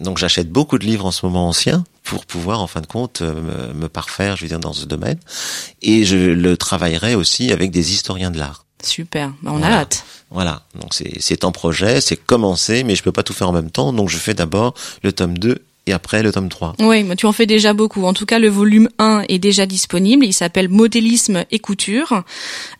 Donc 0.00 0.18
j'achète 0.18 0.50
beaucoup 0.50 0.78
de 0.78 0.84
livres 0.84 1.06
en 1.06 1.10
ce 1.10 1.26
moment 1.26 1.48
anciens 1.48 1.84
pour 2.04 2.24
pouvoir, 2.24 2.60
en 2.60 2.66
fin 2.66 2.80
de 2.80 2.86
compte, 2.86 3.20
euh, 3.22 3.70
me, 3.74 3.80
me 3.80 3.88
parfaire, 3.88 4.36
je 4.36 4.42
veux 4.42 4.48
dire, 4.48 4.60
dans 4.60 4.72
ce 4.72 4.86
domaine. 4.86 5.18
Et 5.82 6.04
je 6.04 6.16
le 6.16 6.56
travaillerai 6.56 7.14
aussi 7.14 7.52
avec 7.52 7.70
des 7.70 7.92
historiens 7.92 8.30
de 8.30 8.38
l'art. 8.38 8.64
Super. 8.82 9.32
Bah, 9.42 9.50
on 9.54 9.62
a 9.62 9.66
hâte. 9.66 10.04
Voilà, 10.30 10.62
donc 10.80 10.94
c'est 10.94 11.20
c'est 11.20 11.44
en 11.44 11.52
projet, 11.52 12.00
c'est 12.00 12.16
commencé, 12.16 12.84
mais 12.84 12.94
je 12.94 13.02
peux 13.02 13.12
pas 13.12 13.22
tout 13.22 13.32
faire 13.32 13.48
en 13.48 13.52
même 13.52 13.70
temps, 13.70 13.92
donc 13.92 14.08
je 14.08 14.18
fais 14.18 14.34
d'abord 14.34 14.74
le 15.02 15.12
tome 15.12 15.38
2 15.38 15.62
et 15.88 15.92
après 15.92 16.22
le 16.22 16.30
tome 16.32 16.48
3. 16.48 16.74
Oui, 16.80 17.02
mais 17.02 17.16
tu 17.16 17.26
en 17.26 17.32
fais 17.32 17.46
déjà 17.46 17.72
beaucoup. 17.72 18.04
En 18.04 18.12
tout 18.12 18.26
cas, 18.26 18.38
le 18.38 18.48
volume 18.48 18.88
1 18.98 19.24
est 19.28 19.38
déjà 19.38 19.66
disponible. 19.66 20.24
Il 20.24 20.32
s'appelle 20.32 20.68
Modélisme 20.68 21.44
et 21.50 21.58
couture. 21.58 22.22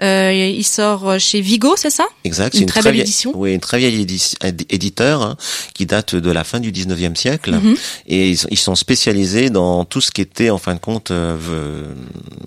Euh, 0.02 0.32
il 0.56 0.64
sort 0.64 1.18
chez 1.18 1.40
Vigo, 1.40 1.74
c'est 1.76 1.90
ça? 1.90 2.04
Exact, 2.24 2.54
Une 2.54 2.58
c'est 2.58 2.62
une 2.64 2.68
très 2.68 2.80
très 2.80 2.92
belle 2.92 3.00
édition. 3.00 3.32
Oui, 3.34 3.54
une 3.54 3.60
très 3.60 3.78
vieille 3.78 4.04
édi- 4.04 4.36
édi- 4.42 4.66
éditeur 4.68 5.22
hein, 5.22 5.36
qui 5.74 5.86
date 5.86 6.14
de 6.14 6.30
la 6.30 6.44
fin 6.44 6.60
du 6.60 6.70
19e 6.72 7.16
siècle 7.16 7.52
Mhm. 7.54 7.76
et 8.06 8.30
ils, 8.30 8.38
ils 8.50 8.58
sont 8.58 8.74
spécialisés 8.74 9.50
dans 9.50 9.84
tout 9.84 10.00
ce 10.00 10.10
qui 10.10 10.20
était 10.20 10.50
en 10.50 10.58
fin 10.58 10.74
de 10.74 10.80
compte 10.80 11.10
euh, 11.10 11.36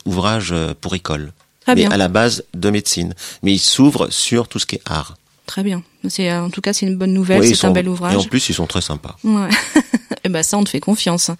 ouvrage 0.06 0.50
euh, 0.52 0.74
pour 0.80 0.96
école. 0.96 1.32
Très 1.62 1.76
mais 1.76 1.82
bien. 1.82 1.92
à 1.92 1.98
la 1.98 2.08
base 2.08 2.44
de 2.56 2.70
médecine, 2.70 3.14
mais 3.44 3.54
ils 3.54 3.60
s'ouvrent 3.60 4.10
sur 4.12 4.48
tout 4.48 4.58
ce 4.60 4.66
qui 4.66 4.76
est 4.76 4.82
art. 4.86 5.16
Très 5.46 5.64
bien. 5.64 5.84
C'est 6.08 6.32
en 6.34 6.50
tout 6.50 6.62
cas 6.62 6.72
c'est 6.74 6.86
une 6.86 6.98
bonne 6.98 7.14
nouvelle. 7.14 7.42
Oui, 7.42 7.56
c'est 7.56 7.68
un 7.68 7.72
bel 7.72 7.88
ouvrage. 7.90 8.14
Et 8.14 8.18
en 8.18 8.24
plus, 8.24 8.50
ils 8.50 8.56
sont 8.56 8.68
très 8.68 8.82
sympas. 8.82 9.18
Ouais. 9.24 9.50
ben 10.32 10.44
ça, 10.44 10.58
on 10.58 10.64
te 10.64 10.70
fait 10.70 10.80
confiance. 10.80 11.32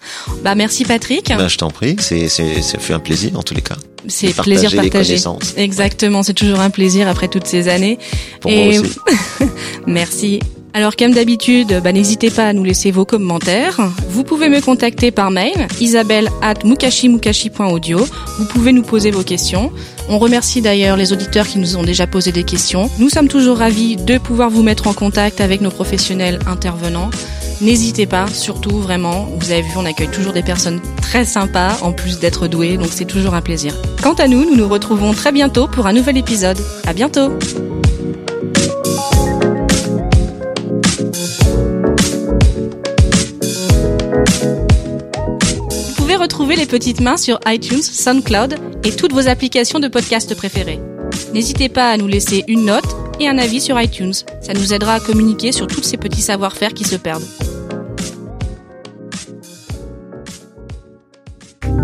Bah 0.44 0.54
merci 0.54 0.84
Patrick. 0.84 1.28
Ben, 1.28 1.48
je 1.48 1.58
t'en 1.58 1.70
prie, 1.70 1.96
c'est 1.98 2.28
c'est 2.28 2.62
ça 2.62 2.78
fait 2.78 2.94
un 2.94 3.00
plaisir 3.00 3.38
en 3.38 3.42
tous 3.42 3.54
les 3.54 3.62
cas. 3.62 3.76
c'est 4.08 4.34
plaisir 4.34 4.70
partagé. 4.74 5.16
Exactement, 5.56 6.22
c'est 6.22 6.34
toujours 6.34 6.60
un 6.60 6.70
plaisir 6.70 7.08
après 7.08 7.28
toutes 7.28 7.46
ces 7.46 7.68
années. 7.68 7.98
Pour 8.40 8.50
Et- 8.50 8.78
moi 8.78 8.80
aussi. 8.82 8.96
Merci. 9.86 10.40
Alors 10.74 10.96
comme 10.96 11.12
d'habitude, 11.12 11.80
bah, 11.84 11.92
n'hésitez 11.92 12.30
pas 12.30 12.46
à 12.48 12.52
nous 12.54 12.64
laisser 12.64 12.90
vos 12.90 13.04
commentaires. 13.04 13.78
Vous 14.08 14.24
pouvez 14.24 14.48
me 14.48 14.60
contacter 14.62 15.10
par 15.10 15.30
mail, 15.30 15.66
isabelle 15.80 16.30
at 16.40 16.54
mukashimukashi.audio. 16.64 17.98
Vous 18.38 18.44
pouvez 18.46 18.72
nous 18.72 18.82
poser 18.82 19.10
vos 19.10 19.22
questions. 19.22 19.70
On 20.08 20.18
remercie 20.18 20.60
d'ailleurs 20.60 20.96
les 20.96 21.12
auditeurs 21.12 21.46
qui 21.46 21.58
nous 21.58 21.76
ont 21.76 21.82
déjà 21.82 22.06
posé 22.06 22.32
des 22.32 22.44
questions. 22.44 22.90
Nous 22.98 23.08
sommes 23.08 23.28
toujours 23.28 23.58
ravis 23.58 23.96
de 23.96 24.18
pouvoir 24.18 24.50
vous 24.50 24.62
mettre 24.62 24.86
en 24.86 24.92
contact 24.92 25.40
avec 25.40 25.60
nos 25.60 25.70
professionnels 25.70 26.38
intervenants. 26.46 27.10
N'hésitez 27.60 28.06
pas, 28.06 28.26
surtout 28.26 28.78
vraiment, 28.80 29.28
vous 29.38 29.52
avez 29.52 29.62
vu, 29.62 29.70
on 29.76 29.84
accueille 29.84 30.10
toujours 30.10 30.32
des 30.32 30.42
personnes 30.42 30.80
très 31.00 31.24
sympas, 31.24 31.78
en 31.82 31.92
plus 31.92 32.18
d'être 32.18 32.48
douées, 32.48 32.76
donc 32.76 32.88
c'est 32.90 33.04
toujours 33.04 33.34
un 33.34 33.40
plaisir. 33.40 33.72
Quant 34.02 34.14
à 34.14 34.26
nous, 34.26 34.44
nous 34.44 34.56
nous 34.56 34.68
retrouvons 34.68 35.12
très 35.12 35.30
bientôt 35.30 35.68
pour 35.68 35.86
un 35.86 35.92
nouvel 35.92 36.16
épisode. 36.16 36.58
À 36.86 36.92
bientôt! 36.92 37.30
Pouvez 46.12 46.24
retrouver 46.24 46.56
les 46.56 46.66
petites 46.66 47.00
mains 47.00 47.16
sur 47.16 47.40
iTunes, 47.46 47.82
SoundCloud 47.82 48.56
et 48.84 48.92
toutes 48.92 49.14
vos 49.14 49.28
applications 49.28 49.80
de 49.80 49.88
podcast 49.88 50.34
préférées. 50.34 50.78
N'hésitez 51.32 51.70
pas 51.70 51.90
à 51.90 51.96
nous 51.96 52.06
laisser 52.06 52.44
une 52.48 52.66
note 52.66 52.84
et 53.18 53.28
un 53.28 53.38
avis 53.38 53.62
sur 53.62 53.80
iTunes. 53.80 54.12
Ça 54.42 54.52
nous 54.52 54.74
aidera 54.74 54.96
à 54.96 55.00
communiquer 55.00 55.52
sur 55.52 55.66
tous 55.66 55.82
ces 55.82 55.96
petits 55.96 56.20
savoir-faire 56.20 56.74
qui 56.74 56.84
se 56.84 56.96
perdent. 56.96 57.24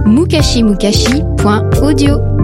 mukashimukashi.audio 0.04 2.37